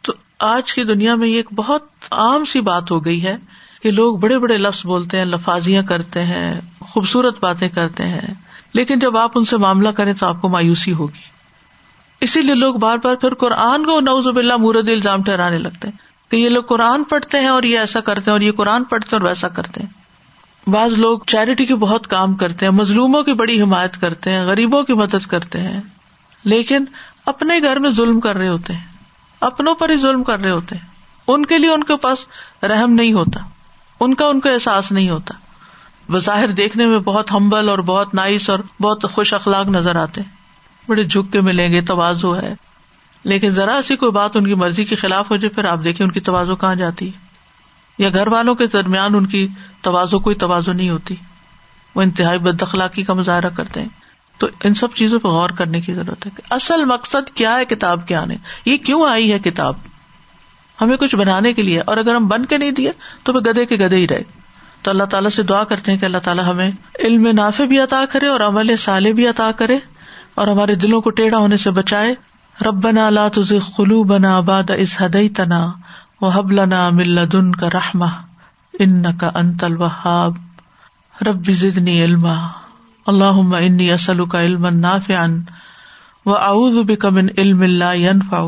تو 0.03 0.13
آج 0.39 0.75
کی 0.75 0.85
دنیا 0.85 1.15
میں 1.15 1.29
یہ 1.29 1.37
ایک 1.37 1.49
بہت 1.55 1.85
عام 2.11 2.45
سی 2.45 2.61
بات 2.61 2.91
ہو 2.91 3.05
گئی 3.05 3.25
ہے 3.25 3.37
کہ 3.83 3.91
لوگ 3.91 4.17
بڑے 4.17 4.39
بڑے 4.39 4.59
لفظ 4.59 4.87
بولتے 4.87 5.19
ہیں، 5.19 5.25
لفاظیاں 5.25 5.83
کرتے 5.83 6.25
ہیں، 6.25 6.61
خوبصورت 6.81 7.37
باتیں 7.41 7.69
کرتے 7.69 8.09
ہیں۔ 8.09 8.35
لیکن 8.75 8.99
جب 8.99 9.17
آپ 9.17 9.31
ان 9.35 9.45
سے 9.45 9.57
معاملہ 9.57 9.89
کریں 9.89 10.13
تو 10.13 10.27
آپ 10.27 10.41
کو 10.41 10.49
مایوسی 10.49 10.93
ہوگی۔ 10.93 11.35
اسی 12.21 12.43
لیے 12.43 12.55
لوگ 12.55 12.75
بار 12.75 12.99
بار 12.99 13.15
پھر 13.15 13.35
قرآن 13.35 13.85
کو 13.85 14.01
نوز 14.01 14.29
اللہ 14.29 14.57
مورد 14.57 14.89
الزام 14.89 15.23
ٹھہرانے 15.23 15.59
لگتے 15.59 15.89
ہیں 15.89 16.31
کہ 16.31 16.37
یہ 16.37 16.49
لوگ 16.49 16.63
قرآن 16.63 17.05
پڑھتے 17.05 17.39
ہیں 17.39 17.49
اور 17.49 17.63
یہ 17.63 17.79
ایسا 17.79 18.01
کرتے 18.01 18.23
ہیں 18.27 18.33
اور 18.33 18.41
یہ 18.41 18.53
قرآن 18.53 18.85
پڑھتے 18.85 19.17
ہیں 19.17 19.23
اور 19.23 19.29
ویسا 19.29 19.49
کرتے 19.49 19.83
ہیں۔ 19.83 20.04
بعض 20.67 20.93
لوگ 20.93 21.19
چیریٹی 21.27 21.67
کے 21.67 21.75
بہت 21.75 22.07
کام 22.07 22.35
کرتے 22.35 22.67
ہیں، 22.67 22.73
مظلوموں 22.73 23.23
کی 23.23 23.33
بڑی 23.33 23.63
حمایت 23.63 24.01
کرتے 24.01 24.31
ہیں، 24.31 24.45
غریبوں 24.45 24.83
کی 24.83 24.93
مدد 24.93 25.27
کرتے 25.29 25.61
ہیں، 25.61 25.81
لیکن 26.45 26.85
اپنے 27.27 27.61
گھر 27.61 27.77
میں 27.77 27.91
ظلم 27.91 28.21
کر 28.21 28.37
رہے 28.37 28.49
ہوتے 28.49 28.73
ہیں، 28.73 28.85
اپنوں 29.41 29.75
پر 29.75 29.91
ہی 29.91 29.97
ظلم 29.97 30.25
کر 30.25 30.39
رہے 30.41 30.51
ہوتے 30.51 30.77
ہیں۔ 30.77 30.87
ان 31.29 31.47
کے 31.47 31.59
لیے 31.59 31.71
ان 31.71 31.85
کے 31.85 31.97
پاس 31.97 32.27
رحم 32.63 32.93
نہیں 32.93 33.13
ہوتا، 33.13 33.41
ان 34.01 34.15
کا 34.15 34.27
ان 34.27 34.41
کو 34.41 34.49
احساس 34.49 34.93
نہیں 34.93 35.11
ہوتا۔ 35.11 35.35
بظاہر 36.13 36.49
دیکھنے 36.49 36.87
میں 36.87 36.99
بہت 36.99 37.33
ہمبل 37.33 37.69
اور 37.69 37.79
بہت 37.79 38.15
نائس 38.15 38.51
اور 38.51 38.59
بہت 38.81 39.13
خوش 39.13 39.35
اخلاق 39.35 39.67
نظر 39.67 39.97
آتے 39.97 40.21
ہیں۔ 40.21 40.29
بڑے 40.89 41.05
جھک 41.05 41.33
کے 41.33 41.41
ملیں 41.41 41.73
گے 41.73 41.81
توازو 41.81 42.37
ہے۔ 42.37 42.55
لیکن 43.25 43.51
ذرا 43.51 43.83
سی 43.83 43.97
کوئی 43.97 44.13
بات 44.13 44.37
ان 44.37 44.47
کی 44.47 44.55
مرضی 44.55 44.85
کے 44.85 44.97
خلاف 44.97 45.31
ہو 45.31 45.37
جائے، 45.37 45.55
پھر 45.55 45.65
آپ 45.65 45.79
دیکھیں 45.85 46.07
ان 46.07 46.13
کی 46.13 46.21
توازو 46.21 46.57
کہاں 46.57 46.75
جاتی 46.75 47.07
ہے۔ 47.07 47.34
یا 47.99 48.09
گھر 48.09 48.27
والوں 48.27 48.55
کے 48.55 48.67
درمیان 48.67 49.15
ان 49.15 49.27
کی 49.27 49.49
توازو، 49.83 50.19
کوئی 50.19 50.37
توازو 50.37 50.73
نہیں 50.73 50.91
ہوتی۔ 50.91 51.15
وہ 51.95 52.03
انتہائی 52.03 52.39
بد 52.39 52.63
اخلاقی 52.63 53.03
کا 53.03 53.13
مظاہرہ 53.13 53.49
کرتے 53.49 53.81
ہیں۔ 53.81 53.89
تو 54.39 54.47
ان 54.65 54.75
سب 54.75 54.89
چیزوں 54.95 55.21
پہ 55.21 55.29
غور 55.29 55.51
کرنے 55.51 55.81
کی 55.81 55.93
ضرورت 55.93 56.27
ہے 56.27 56.31
کہ 56.37 56.55
اصل 56.55 56.85
مقصد 56.85 57.31
کیا 57.31 57.57
ہے 57.57 57.65
کتاب 57.65 58.09
کے 58.09 58.17
آنے۔ 58.17 58.37
یہ 58.65 58.77
کیوں 58.77 59.09
آئی 59.09 59.33
ہے 59.33 59.39
کتاب؟ 59.39 59.75
ہمیں 60.81 60.97
کچھ 60.97 61.17
بنانے 61.17 61.53
کے 61.53 61.63
لیے۔ 61.63 61.81
اور 61.81 61.97
اگر 61.97 62.15
ہم 62.15 62.29
بن 62.29 62.47
کے 62.47 62.59
نہیں 62.59 62.71
دیے، 62.71 62.93
تو 63.25 63.33
وہ 63.33 63.41
گدے 63.41 63.67
کے 63.67 63.77
گدے 63.77 63.97
ہی 63.97 64.09
رہے۔ 64.09 64.23
تو 64.83 64.91
اللہ 64.91 65.05
تعالیٰ 65.05 65.31
سے 65.31 65.43
دعا 65.43 65.65
کرتے 65.65 65.93
ہیں 65.93 65.99
کہ 65.99 66.05
اللہ 66.05 66.19
تعالیٰ 66.19 66.45
ہمیں 66.45 66.71
علم 66.99 67.27
نافع 67.27 67.65
بھی 67.65 67.79
عطا 67.79 68.05
کرے 68.11 68.27
اور 68.27 68.41
عمل 68.41 68.77
سالے 68.77 69.13
بھی 69.13 69.29
عطا 69.29 69.51
کرے 69.53 69.79
اور 70.35 70.49
ہمارے 70.49 70.75
دلوں 70.75 71.01
کو 71.01 71.11
ٹیڑھا 71.11 71.39
ہونے 71.39 71.57
سے 71.57 71.71
بچائے۔ 71.71 72.15
رب 72.67 72.75
بنا 72.75 73.07
اللہ 73.07 73.29
تز 73.35 73.53
خلو 73.77 74.03
بنا 74.03 74.41
باد 74.41 74.71
از 74.71 75.01
ہدئی 75.01 75.29
تنا 75.29 75.73
وہ 76.25 76.31
حب 76.35 76.51
لنا 76.51 76.91
ملدن 76.91 77.55
کا 77.55 77.69
رحما 77.75 78.07
ان 78.81 79.03
کا 79.21 79.31
انتل 79.35 79.77
وہاب 79.77 80.35
رب 81.27 81.51
زدنی 81.51 82.05
علما. 82.05 82.35
اللہ 83.07 83.41
انی 83.57 83.93
اسل 83.93 84.25
کا 84.25 84.43
علم 84.43 84.67
نافع 84.67 85.27
و 86.27 86.37
اعوذ 86.37 86.79
بک 86.79 87.05
من 87.05 87.29
علم 87.39 87.63
لا 87.63 87.93
ينفع. 87.93 88.41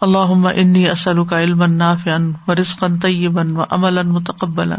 اللہ 0.00 0.34
انی 0.48 0.88
اسل 0.90 1.24
کا 1.24 1.40
علم 1.40 1.62
نافع 1.62 2.16
و 2.48 2.54
رزقا 2.54 2.86
طیبا 3.02 3.42
و 3.56 3.64
عملا 3.70 4.02
متقبلا. 4.02 4.76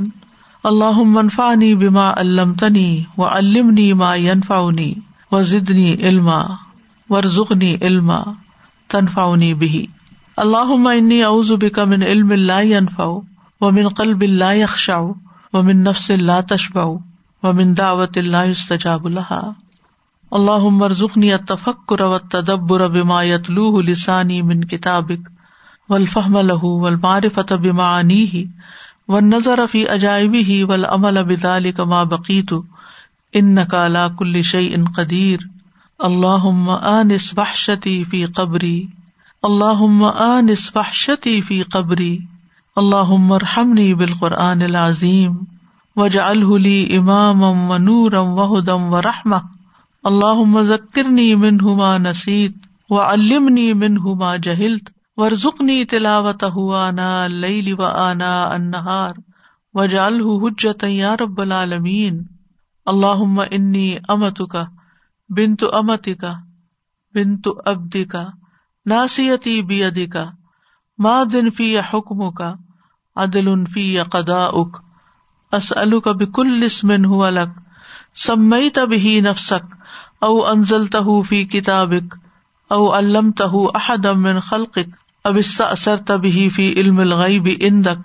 اللہ 0.63 1.03
انفعنی 1.17 1.75
بما 1.75 2.09
علمتنی 2.17 3.03
و 3.17 3.25
علمنی 3.25 3.93
ما 3.93 4.15
ينفعنی 4.15 4.93
و 5.31 5.41
زدنی 5.41 5.93
علما. 5.93 6.41
ورزقنی 7.09 7.75
علما 7.81 8.23
تنفعنی 8.87 9.53
به. 9.53 9.96
اللهم 10.41 10.87
انی 10.87 11.15
اعوذ 11.27 11.51
بک 11.61 11.77
من 11.91 12.03
علم 12.07 12.31
لا 12.47 12.57
ينفع 12.71 13.05
و 13.61 13.69
من 13.75 13.87
قلب 13.99 14.23
لا 14.23 14.49
يخشع 14.57 14.97
ومن 15.53 15.79
نفس 15.85 16.11
لا 16.11 16.41
تشبع 16.49 16.83
ومن 17.43 17.73
دعوت 17.79 18.17
اللہ 18.21 18.51
استجاب 18.55 19.07
لها 19.15 19.39
اللهم 20.39 20.83
ارزقني 20.87 21.31
التفكر 21.35 22.03
والتدبر 22.11 22.83
بما 22.97 23.21
يتلوه 23.29 23.81
لساني 23.87 24.37
من 24.51 24.61
كتابك 24.73 25.31
والفهم 25.89 26.37
له 26.51 26.65
والمعرفة 26.85 27.55
بمعانيه 27.65 28.45
والنظر 29.07 29.67
في 29.67 29.83
أجائبه 29.95 30.59
والعمل 30.69 31.23
بذلك 31.23 31.79
ما 31.95 32.03
بقيت 32.13 32.53
إنك 33.41 33.73
على 33.73 34.05
كل 34.19 34.43
شيء 34.43 34.87
قدير 34.99 35.49
اللهم 36.11 36.69
آنس 36.69 37.33
وحشتي 37.37 37.97
في 38.05 38.25
قبري 38.25 38.77
اللهم 39.47 40.03
آنس 40.03 40.71
وحشتي 40.75 41.41
في 41.41 41.63
قبري 41.63 42.13
اللهم 42.77 43.31
ارحمني 43.33 43.93
بالقرآن 43.93 44.61
العظیم 44.61 45.35
وجا 45.97 46.31
الحلی 46.31 46.97
امام 46.97 47.41
و 47.41 47.45
العظيم 47.45 47.47
واجعله 47.47 47.47
لي 47.47 47.51
إماما 47.51 47.51
ونورا 47.69 48.19
وهدى 48.19 48.71
ورحمة 48.71 49.43
اللهم 50.07 50.59
ذكرني 50.59 51.35
منه 51.35 51.75
ما 51.75 51.97
نسيت 51.97 52.55
وعلمني 52.89 53.73
منه 53.73 54.13
ما 54.13 54.37
جهلت 54.37 54.91
وارزقني 55.17 55.85
تلاوته 55.85 56.89
آناء 56.89 57.25
الليل 57.25 57.81
وآناء 57.81 58.55
النهار 58.55 59.17
واجعله 59.73 60.41
حجة 60.41 60.87
يا 60.87 61.15
رب 61.15 61.39
العالمين 61.39 62.25
اللهم 62.87 63.39
إني 63.39 64.01
أمتك 64.11 64.67
بنت 65.29 65.63
امتك 65.63 66.37
بنت 67.15 67.47
عبدك 67.67 68.27
ناصیتی 68.87 69.61
بیدک 69.61 70.17
مادن 70.99 71.49
فی 71.49 71.79
حکمک 71.79 72.41
عدل 73.15 73.65
فی 73.73 74.03
قضاؤک، 74.03 74.77
اسألک 75.53 76.07
بكل 76.07 76.63
اسم 76.63 76.91
هو 77.05 77.29
لك 77.29 77.49
سمیت 78.13 78.79
به 78.79 79.21
نفسک، 79.21 79.65
او 80.21 80.45
انزلته 80.45 81.21
فی 81.29 81.45
کتابک، 81.45 82.15
او 82.71 82.95
علمته 82.95 83.63
احدا 83.75 84.13
من 84.13 84.39
خلقک 84.39 84.87
اب 85.25 85.37
استأثرت 85.37 86.11
به 86.11 86.49
فی 86.55 86.71
علم 86.71 86.99
الغیب 86.99 87.47
عندک، 87.61 87.97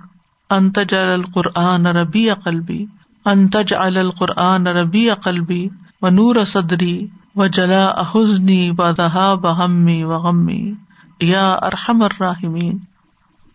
ان 0.51 0.71
تجعل 0.71 1.09
القرآن 1.09 1.87
ربیع 1.87 2.35
قلبی، 2.35 2.87
ان 3.25 3.49
تجعل 3.49 3.97
القرآن 3.97 4.67
ربیع 4.67 5.15
قلبی 5.15 5.69
ونور 6.03 6.45
صدری۔ 6.45 7.07
و 7.37 7.49
جلا 7.49 7.87
احزنی 7.89 8.71
و 8.79 8.93
دہا 8.93 9.35
بہمی 9.35 10.03
و 10.03 10.19
غمی 10.19 10.63
یا 11.21 11.53
ارحم 11.53 12.03
الراحمین 12.03 12.79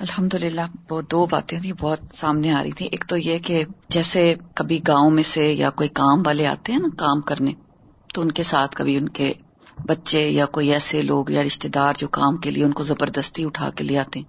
الحمد 0.00 0.34
للہ 0.34 0.60
وہ 0.90 1.02
دو 1.02 1.26
باتیں 1.26 1.60
تھیں 1.60 1.72
بہت 1.72 1.98
سامنے 2.14 2.52
آ 2.52 2.62
رہی 2.62 2.72
تھی 2.72 2.86
ایک 2.86 3.04
تو 3.08 3.16
یہ 3.16 3.38
کہ 3.38 3.64
جیسے 3.88 4.34
کبھی 4.54 4.80
گاؤں 4.88 5.10
میں 5.10 5.22
سے 5.22 5.52
یا 5.52 5.70
کوئی 5.70 5.88
کام 5.88 6.22
والے 6.26 6.46
آتے 6.46 6.72
ہیں 6.72 6.78
نا 6.78 6.88
کام 6.96 7.20
کرنے 7.20 7.52
تو 8.14 8.20
ان 8.20 8.30
کے 8.30 8.42
ساتھ 8.42 8.76
کبھی 8.76 8.96
ان 8.96 9.08
کے 9.08 9.32
بچے 9.86 10.28
یا 10.28 10.46
کوئی 10.46 10.72
ایسے 10.72 11.02
لوگ 11.02 11.30
یا 11.30 11.42
رشتے 11.42 11.68
دار 11.68 11.94
جو 11.96 12.08
کام 12.08 12.36
کے 12.36 12.50
لیے 12.50 12.64
ان 12.64 12.72
کو 12.72 12.82
زبردستی 12.82 13.44
اٹھا 13.44 13.70
کے 13.70 13.84
لے 13.84 13.98
آتے 13.98 14.18
ہیں۔ 14.18 14.26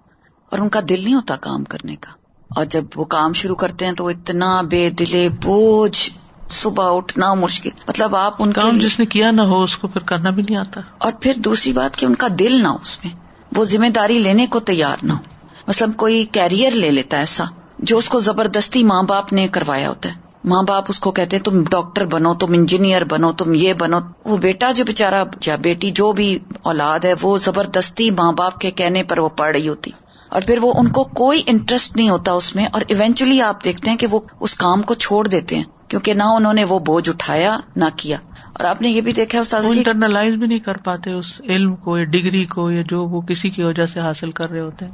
اور 0.52 0.60
ان 0.60 0.70
کا 0.70 0.80
دل 0.90 1.02
نہیں 1.04 1.14
ہوتا 1.14 1.36
کام 1.36 1.64
کرنے 1.64 1.96
کا۔ 1.96 2.12
اور 2.56 2.66
جب 2.66 2.84
وہ 2.96 3.06
کام 3.06 3.34
شروع 3.34 3.56
کرتے 3.56 3.86
ہیں 3.86 3.94
تو 3.94 4.04
وہ 4.06 4.10
اتنا 4.10 4.62
بے 4.62 4.90
دلے 4.90 5.30
بوجھ 5.44 6.10
صبح 6.50 6.98
اٹھنا 6.98 7.34
مشکل۔ 7.34 7.70
مطلب 7.88 8.16
آپ 8.16 8.34
ان 8.40 8.54
کام 8.54 8.78
جس 8.78 9.00
نے 9.00 9.06
کیا 9.06 9.32
نہ 9.32 9.42
ہو 9.42 9.64
اس 9.64 9.78
کو 9.78 9.88
پھر 9.88 10.02
کرنا 10.02 10.30
بھی 10.30 10.44
نہیں 10.50 10.58
آتا۔ 10.58 10.82
اور 10.98 11.12
پھر 11.22 11.34
دوسری 11.38 11.74
بات 11.74 11.96
کہ 11.96 12.06
ان 12.06 12.16
کا 12.16 12.28
دل 12.40 12.64
نہ 12.64 12.68
ہو 12.68 12.78
اس 12.82 13.06
میں 13.06 13.14
وہ 13.56 13.64
ذمہ 13.64 13.90
داری 13.90 14.20
لینے 14.20 14.48
کو 14.48 14.60
تیار 14.60 14.98
نہ 15.04 15.14
ہو۔ 15.14 15.37
مثلاً 15.68 15.92
کوئی 15.92 16.26
کیریئر 16.32 16.72
لے 16.72 16.92
لیتا 16.92 17.18
ہے 17.18 17.22
ایسا 17.22 17.44
جو 17.80 17.98
اس 17.98 18.10
کو 18.10 18.20
زبردستی 18.20 18.84
ماں 18.84 19.04
باپ 19.04 19.34
نے 19.34 19.48
کروایا 19.48 19.90
ہوتا 19.90 20.10
ہے۔ 20.10 20.14
ماں 20.44 20.64
باپ 20.64 20.86
اس 20.88 21.00
کو 21.00 21.12
کہتے 21.12 21.38
ہیں 21.38 21.44
تم 21.44 21.64
ڈاکٹر 21.70 22.06
بنو 22.06 22.34
تم 22.34 22.54
انجینئر 22.54 23.04
بنو 23.04 23.32
تم 23.32 23.54
یہ 23.54 23.74
بنو۔ 23.74 24.00
وہ 24.26 24.38
بیٹا 24.38 24.72
جو 24.72 24.86
بےچارا 24.86 25.24
یا 25.46 25.56
بیٹی 25.56 25.92
جو 25.92 26.12
بھی 26.12 26.40
اولاد 26.64 27.00
ہے 27.06 27.14
وہ 27.22 27.38
زبردستی 27.38 28.12
ماں 28.12 28.32
باپ 28.32 28.60
کے 28.60 28.72
کہنے 28.72 29.04
پر 29.04 29.20
وہ 29.20 29.30
پڑھ 29.30 29.58
رہی 29.58 29.68
ہوتی۔ 29.68 29.92
اور 30.30 30.42
پھر 30.46 30.60
وہ 30.62 30.74
ان 30.78 30.88
کو 30.88 31.04
کوئی 31.04 31.42
انٹرسٹ 31.46 31.96
نہیں 31.96 32.10
ہوتا 32.10 32.32
اس 32.32 32.56
میں۔ 32.56 32.66
اور 32.74 32.82
ایونچولی 32.88 33.42
آپ 33.42 33.64
دیکھتے 33.64 33.90
ہیں 33.90 33.98
کہ 33.98 34.08
وہ 34.12 34.20
اس 34.40 34.56
کام 34.56 34.82
کو 34.82 34.94
چھوڑ 34.94 35.28
دیتے 35.28 35.56
ہیں 35.56 35.64
کیونکہ 35.88 36.14
نہ 36.14 36.24
انہوں 36.24 36.54
نے 36.54 36.64
وہ 36.64 36.80
بوجھ 36.80 37.10
اٹھایا 37.10 37.60
نہ 37.76 37.86
کیا۔ 37.98 38.18
اور 38.44 38.64
آپ 38.64 38.82
نے 38.82 38.90
یہ 38.90 39.02
بھی 39.02 39.12
دیکھا 39.12 39.58
انٹرنلائز 39.58 40.36
بھی 40.36 40.48
نہیں 40.48 40.60
کر 40.60 40.78
پاتے 40.78 41.12
اس 41.12 41.42
علم 41.50 41.76
کو 41.76 41.98
یا 41.98 42.04
ڈگری 42.04 42.46
کو 42.46 42.72
یا 42.72 42.82
جو 42.82 43.06
وہ 43.06 43.22
کسی 43.22 43.50
کی 43.50 43.64
وجہ 43.64 43.86
سے 43.86 44.00
حاصل 44.00 44.32
کر 44.32 44.50
رہے 44.50 44.60
ہوتے 44.60 44.86
ہیں۔ 44.86 44.92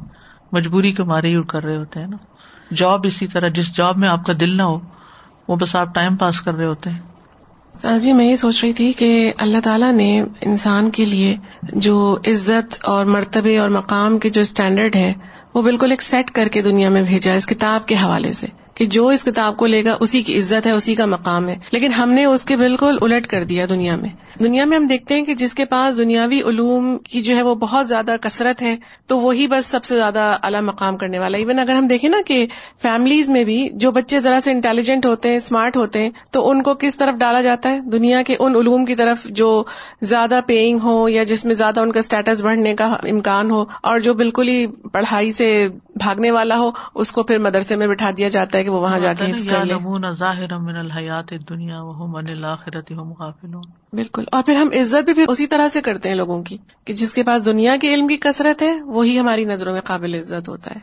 مجبوری 0.53 0.91
کے 0.91 1.03
مارے 1.03 1.29
ہی 1.29 1.43
کر 1.43 1.63
رہے 1.63 1.77
ہوتے 1.77 1.99
ہیں 1.99 2.07
نا۔ 2.07 2.17
جاب 2.75 3.01
اسی 3.03 3.27
طرح، 3.27 3.47
جس 3.47 3.75
جاب 3.77 3.97
میں 3.97 4.09
آپ 4.09 4.25
کا 4.25 4.33
دل 4.39 4.57
نہ 4.57 4.63
ہو، 4.63 4.79
وہ 5.47 5.55
بس 5.55 5.75
آپ 5.75 5.95
ٹائم 5.95 6.15
پاس 6.15 6.41
کر 6.41 6.53
رہے 6.53 6.65
ہوتے 6.65 6.89
ہیں۔ 6.89 6.99
جی 8.01 8.13
میں 8.13 8.25
یہ 8.25 8.35
سوچ 8.35 8.63
رہی 8.63 8.73
تھی 8.73 8.93
کہ 8.93 9.33
اللہ 9.37 9.57
تعالیٰ 9.63 9.91
نے 9.91 10.23
انسان 10.41 10.89
کے 10.89 11.05
لیے 11.05 11.35
جو 11.63 12.17
عزت 12.27 12.77
اور 12.83 13.05
مرتبے 13.05 13.57
اور 13.57 13.69
مقام 13.69 14.17
کے 14.17 14.29
جو 14.29 14.41
اسٹینڈرڈ 14.41 14.95
ہے 14.95 15.13
وہ 15.53 15.61
بالکل 15.61 15.91
ایک 15.91 16.01
سیٹ 16.01 16.31
کر 16.31 16.47
کے 16.51 16.61
دنیا 16.61 16.89
میں 16.89 17.01
بھیجا 17.01 17.33
اس 17.33 17.45
کتاب 17.45 17.87
کے 17.87 17.95
حوالے 17.95 18.33
سے۔ 18.33 18.47
کہ 18.73 18.85
جو 18.85 19.07
اس 19.07 19.23
کتاب 19.23 19.57
کو 19.57 19.65
لے 19.65 19.85
گا، 19.85 19.97
اسی 19.99 20.21
کی 20.21 20.39
عزت 20.39 20.67
ہے، 20.67 20.71
اسی 20.71 20.95
کا 20.95 21.05
مقام 21.05 21.47
ہے۔ 21.49 21.55
لیکن 21.71 21.91
ہم 21.91 22.09
نے 22.09 22.25
اس 22.25 22.45
کے 22.45 22.55
بالکل 22.55 22.97
الٹ 23.01 23.27
کر 23.27 23.43
دیا 23.43 23.65
دنیا 23.69 23.95
میں۔ 23.95 24.09
دنیا 24.39 24.65
میں 24.65 24.77
ہم 24.77 24.87
دیکھتے 24.87 25.15
ہیں 25.15 25.25
کہ 25.25 25.35
جس 25.35 25.53
کے 25.53 25.65
پاس 25.65 25.97
دنیاوی 25.97 26.41
علوم 26.41 26.97
کی 26.97 27.21
جو 27.21 27.35
ہے 27.35 27.41
وہ 27.41 27.55
بہت 27.55 27.87
زیادہ 27.87 28.15
کثرت 28.21 28.61
ہے 28.61 28.75
تو 29.07 29.19
وہی 29.19 29.47
بس 29.47 29.65
سب 29.65 29.83
سے 29.83 29.95
زیادہ 29.95 30.37
اعلیٰ 30.43 30.61
مقام 30.61 30.97
کرنے 30.97 31.19
والا 31.19 31.37
ایون 31.37 31.59
اگر 31.59 31.75
ہم 31.75 31.87
دیکھیں 31.87 32.09
نا 32.09 32.17
کہ 32.25 32.47
فیملیز 32.81 33.29
میں 33.29 33.43
بھی 33.43 33.69
جو 33.73 33.91
بچے 33.91 34.19
ذرا 34.19 34.39
سے 34.39 34.51
انٹیلیجنٹ 34.51 35.05
ہوتے 35.05 35.29
ہیں 35.29 35.35
اسمارٹ 35.35 35.77
ہوتے 35.77 36.01
ہیں 36.01 36.09
تو 36.31 36.49
ان 36.49 36.63
کو 36.63 36.73
کس 36.73 36.97
طرف 36.97 37.19
ڈالا 37.19 37.41
جاتا 37.41 37.69
ہے؟ 37.69 37.79
دنیا 37.79 38.21
کے 38.21 38.35
ان 38.39 38.55
علوم 38.55 38.85
کی 38.85 38.95
طرف 38.95 39.23
جو 39.23 39.63
زیادہ 40.01 40.39
پیئنگ 40.45 40.79
ہو 40.83 41.09
یا 41.09 41.23
جس 41.23 41.45
میں 41.45 41.55
زیادہ 41.55 41.79
ان 41.79 41.91
کا 41.91 41.99
اسٹیٹس 41.99 42.43
بڑھنے 42.43 42.75
کا 42.75 42.85
امکان 42.85 43.51
ہو 43.51 43.63
اور 43.81 43.99
جو 43.99 44.13
بالکل 44.13 44.47
ہی 44.47 44.67
پڑھائی 44.67 45.31
سے 45.31 45.67
بھاگنے 45.95 46.31
والا 46.31 46.57
ہو 46.57 46.71
اس 46.95 47.11
کو 47.11 47.23
پھر 47.23 47.39
مدرسے 47.39 47.75
میں 47.75 47.87
بٹھا 47.87 48.11
دیا 48.17 48.29
جاتا 48.29 48.57
ہے 48.57 48.63
کہ 48.63 48.69
وہ 48.69 48.81
وہاں 48.81 48.99
جا 48.99 49.13
کے 49.13 49.25
بالکل۔ 53.93 54.23
اور 54.31 54.43
پھر 54.43 54.55
ہم 54.55 54.69
عزت 54.81 55.05
بھی 55.05 55.13
پھر 55.13 55.25
اسی 55.27 55.47
طرح 55.47 55.67
سے 55.67 55.81
کرتے 55.81 56.09
ہیں 56.09 56.15
لوگوں 56.15 56.43
کی 56.43 56.57
کہ 56.85 56.93
جس 56.93 57.13
کے 57.13 57.23
پاس 57.23 57.45
دنیا 57.45 57.75
کے 57.81 57.93
علم 57.93 58.07
کی 58.07 58.17
کثرت 58.17 58.61
ہے، 58.61 58.81
وہی 58.81 59.19
ہماری 59.19 59.45
نظروں 59.45 59.73
میں 59.73 59.81
قابل 59.81 60.15
عزت 60.15 60.49
ہوتا 60.49 60.71
ہے۔ 60.71 60.79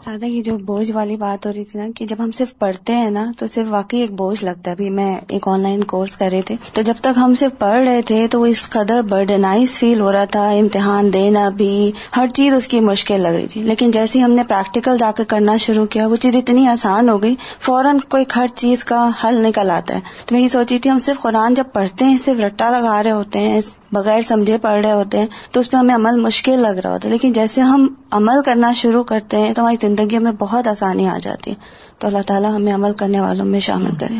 سادہ، 0.00 0.24
یہ 0.24 0.42
جو 0.42 0.58
بوجھ 0.58 0.92
والی 0.92 1.16
بات 1.16 1.46
ہو 1.46 1.52
رہی 1.52 1.64
تھی 1.64 1.78
نا، 1.78 1.86
کہ 1.96 2.06
جب 2.06 2.16
ہم 2.18 2.30
صرف 2.30 2.58
پڑھتے 2.58 2.92
ہیں 2.92 3.10
نا، 3.10 3.32
تو 3.38 3.46
صرف 3.46 3.66
واقعی 3.68 4.00
ایک 4.00 4.10
بوجھ 4.12 4.44
لگتا 4.44 4.70
ہے۔ 4.70 4.72
ابھی 4.72 4.90
میں 4.90 5.18
ایک 5.28 5.48
آن 5.48 5.60
لائن 5.60 5.84
کورس 5.84 6.16
کر 6.16 6.28
رہے 6.32 6.42
تھے۔ 6.42 6.56
تو 6.72 6.82
جب 6.82 6.94
تک 7.00 7.08
ہم 7.16 7.34
صرف 7.34 7.58
پڑھ 7.58 7.88
رہے 7.88 8.02
تھے، 8.02 8.26
تو 8.30 8.40
وہ 8.40 8.46
اس 8.46 8.70
قدر 8.70 9.02
برڈنائز 9.02 9.78
فیل 9.78 10.00
ہو 10.00 10.12
رہا 10.12 10.24
تھا، 10.24 10.50
امتحان 10.50 11.12
دینا 11.12 11.48
بھی، 11.48 11.92
ہر 12.16 12.28
چیز 12.28 12.54
اس 12.54 12.68
کی 12.68 12.80
مشکل 12.80 13.20
لگ 13.20 13.28
رہی 13.28 13.46
تھی۔ 13.46 13.62
لیکن 13.62 13.90
جیسے 13.90 14.20
ہم 14.20 14.30
نے 14.30 14.44
پریکٹیکل 14.44 14.98
جا 14.98 15.10
کے 15.16 15.24
کرنا 15.24 15.56
شروع 15.56 15.86
کیا، 15.86 16.06
وہ 16.06 16.16
چیز 16.16 16.36
اتنی 16.36 16.66
آسان 16.66 17.08
ہو 17.08 17.22
گئی، 17.22 17.36
فوراً 17.60 17.98
کوئی 18.08 18.24
ہر 18.36 18.46
چیز 18.54 18.84
کا 18.84 19.10
حل 19.24 19.46
نکل 19.46 19.70
آتا 19.70 19.94
ہے۔ 19.94 20.00
تو 20.26 20.34
میں 20.34 20.42
یہ 20.42 20.48
سوچی 20.48 20.78
تھی، 20.78 20.90
ہم 20.90 20.98
صرف 20.98 21.22
قرآن 21.22 21.54
جب 21.54 21.64
پڑھتے 21.72 22.04
ہیں، 22.04 22.18
صرف 22.18 22.40
رٹا 22.40 22.70
لگا 22.70 23.02
رہے 23.02 23.10
ہوتے 23.10 23.38
ہیں، 23.38 23.60
بغیر 23.92 24.22
سمجھے 24.22 24.58
پڑھ 24.58 24.86
رہے 24.86 24.92
ہوتے 24.92 25.18
ہیں، 25.18 25.26
تو 25.50 25.60
اس 25.60 25.70
پہ 25.70 25.76
ہمیں 25.76 25.94
عمل 25.94 26.20
مشکل 26.20 26.58
لگ 26.58 26.78
رہا 26.84 26.92
ہوتا 26.92 27.08
ہے۔ 27.08 27.12
لیکن 27.12 27.32
جیسے 27.32 27.60
ہم 27.60 27.94
عمل 28.10 28.42
کرنا 28.44 28.72
شروع 28.72 29.02
کرتے 29.02 29.36
ہیں، 29.36 29.54
تو 29.54 29.62
ہماری 29.62 29.76
زندگی 29.82 30.18
میں 30.18 30.32
بہت 30.38 30.66
آسانی 30.66 31.08
آ 31.08 31.18
جاتی 31.22 31.50
ہے۔ 31.50 31.56
تو 31.98 32.06
اللہ 32.06 32.22
تعالیٰ 32.26 32.54
ہمیں 32.54 32.74
عمل 32.74 32.92
کرنے 32.92 33.20
والوں 33.20 33.44
میں 33.44 33.60
شامل 33.60 33.94
کرے۔ 33.94 34.14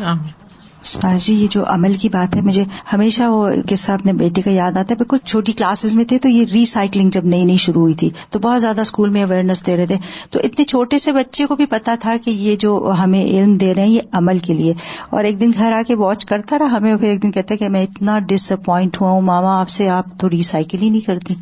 جی 1.17 1.33
یہ 1.33 1.47
جو 1.51 1.63
عمل 1.67 1.93
کی 1.93 2.09
بات 2.09 2.35
ہے، 2.35 2.41
مجھے 2.41 2.63
ہمیشہ 2.93 3.23
وہ 3.23 3.49
قصہ 3.69 3.91
اپنے 3.91 4.13
بیٹے 4.13 4.41
کا 4.41 4.51
یاد 4.51 4.71
آتا 4.71 4.91
ہے۔ 4.91 4.95
بالکل 4.95 5.17
چھوٹی 5.25 5.51
کلاسز 5.51 5.95
میں 5.95 6.05
تھے 6.05 6.17
تو 6.17 6.29
یہ 6.29 6.45
ریسائکلنگ 6.53 7.09
جب 7.09 7.25
نئی 7.25 7.45
نئی 7.45 7.57
شروع 7.57 7.81
ہوئی 7.81 7.93
تھی، 7.93 8.09
تو 8.29 8.39
بہت 8.39 8.61
زیادہ 8.61 8.81
اسکول 8.81 9.09
میں 9.09 9.23
اویئرنیس 9.23 9.67
دے 9.67 9.77
رہے 9.77 9.85
تھے۔ 9.85 9.97
تو 10.29 10.39
اتنے 10.43 10.65
چھوٹے 10.65 10.97
سے 10.97 11.11
بچے 11.11 11.45
کو 11.45 11.55
بھی 11.55 11.65
پتا 11.65 11.95
تھا 11.99 12.15
کہ 12.23 12.29
یہ 12.29 12.55
جو 12.55 12.93
ہمیں 12.99 13.23
علم 13.23 13.57
دے 13.57 13.73
رہے 13.73 13.81
ہیں، 13.81 13.89
یہ 13.89 14.01
عمل 14.11 14.37
کے 14.37 14.53
لیے۔ 14.53 14.73
اور 15.09 15.23
ایک 15.23 15.39
دن 15.39 15.51
گھر 15.57 15.71
آ 15.71 15.81
کے 15.87 15.95
واچ 15.95 16.25
کرتا 16.25 16.59
رہا، 16.59 16.65
ہمیں 16.65 16.95
پھر 16.95 17.07
ایک 17.07 17.23
دن 17.23 17.31
کہتا 17.31 17.55
کہ 17.55 17.69
میں 17.69 17.83
اتنا 17.83 18.19
ڈس 18.19 18.51
اپوائنٹ 18.51 19.01
ہوا 19.01 19.09
ہوں، 19.09 19.21
ماما 19.21 19.61
آپ 19.61 19.69
سے 19.69 19.89
آپ 19.89 20.05
تو 20.19 20.29
ریسائکل 20.29 20.81
ہی 20.81 20.89
نہیں 20.89 21.01
کرتی۔ 21.01 21.33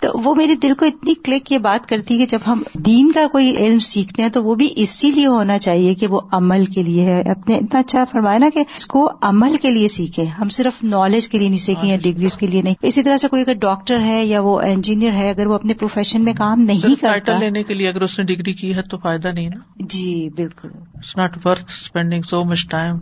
تو 0.00 0.08
وہ 0.24 0.34
میرے 0.34 0.54
دل 0.54 0.72
کو 0.78 0.86
اتنی 0.86 1.14
کلک 1.14 1.52
یہ 1.52 1.58
بات 1.58 1.88
کرتی 1.88 2.18
کہ 2.18 2.26
جب 2.26 2.38
ہم 2.46 2.62
دین 2.74 3.12
کا 3.12 3.26
کوئی 3.32 3.56
علم 3.56 3.78
سیکھتے 3.78 4.22
ہیں 4.22 4.28
تو 4.28 4.44
وہ 4.44 4.54
بھی 4.54 4.68
اسی 4.76 5.10
لیے 5.10 5.26
ہونا 5.26 5.58
چاہیے 5.58 5.94
کہ 5.94 6.06
وہ 6.06 6.20
عمل 6.32 6.64
کے 6.64 6.82
لیے 6.82 7.04
ہے۔ 7.04 7.20
اپنے 7.20 7.56
اتنا 7.56 7.80
اچھا 7.80 8.04
فرمایا 8.12 8.38
نا 8.38 8.48
کہ 8.54 8.64
کو 8.90 9.10
عمل 9.22 9.56
کے 9.62 9.70
لیے 9.70 9.88
سیکھیں۔ 9.88 10.24
ہم 10.24 10.48
صرف 10.48 10.82
نالج 10.84 11.28
کے 11.28 11.38
لیے 11.38 11.48
نہیں 11.48 11.58
سیکھیں 11.58 11.90
یا 11.90 11.96
ڈگریز 12.02 12.38
کے 12.38 12.46
لیے 12.46 12.62
نہیں۔ 12.62 12.74
اسی 12.82 13.02
طرح 13.02 13.16
سے 13.16 13.28
کوئی 13.28 13.42
اگر 13.42 13.54
ڈاکٹر 13.54 14.00
ہے 14.00 14.24
یا 14.24 14.40
وہ 14.40 14.60
انجینئر 14.60 15.10
ہے 15.10 15.30
اگر 15.30 15.46
وہ 15.46 15.54
اپنے 15.54 15.74
پروفیشن 15.74 16.24
میں 16.24 16.32
کام 16.38 16.60
نہیں 16.60 17.00
کرتا۔ 17.00 17.38
لینے 17.38 17.62
کے 17.62 17.74
لیے 17.74 17.88
اگر 17.88 18.00
اس 18.00 18.18
نے 18.18 18.24
ڈگری 18.24 18.54
کی 18.54 18.74
ہے 18.74 18.82
تو 18.82 18.98
فائدہ 18.98 19.28
نہیں 19.28 19.48
نا۔ 19.48 19.60
جی 19.76 20.28
بالکل۔ 20.36 20.68
It's 20.94 21.16
not 21.16 21.46
worth 21.46 21.64
spending 21.68 22.22
so 22.22 22.44
much 22.44 22.68
time 22.68 22.96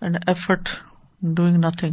and 0.00 0.16
effort 0.26 0.68
doing 1.22 1.56
nothing 1.56 1.92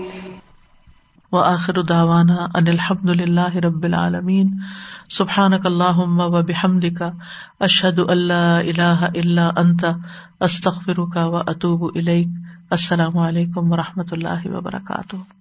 و 1.31 1.37
آخر 1.37 1.81
داوانا 1.81 2.35
ان 2.35 2.67
الحمد 2.67 3.09
للہ 3.09 3.55
رب 3.55 3.83
العالمين 3.83 4.49
سبحانك 5.09 5.65
اللهم 5.65 6.19
وبحمدك 6.19 7.01
اشهد 7.59 7.99
اللہ 7.99 8.33
لا 8.33 8.59
اللہ 8.59 9.05
الا 9.15 9.49
انت. 9.57 9.85
کا 11.13 11.25
و 11.25 11.37
اطوب 11.37 11.89
السلام 12.69 13.17
علیکم 13.17 13.71
و 13.71 13.77
رحمۃ 13.77 14.11
اللہ 14.11 14.47
وبرکاتہ. 14.47 15.40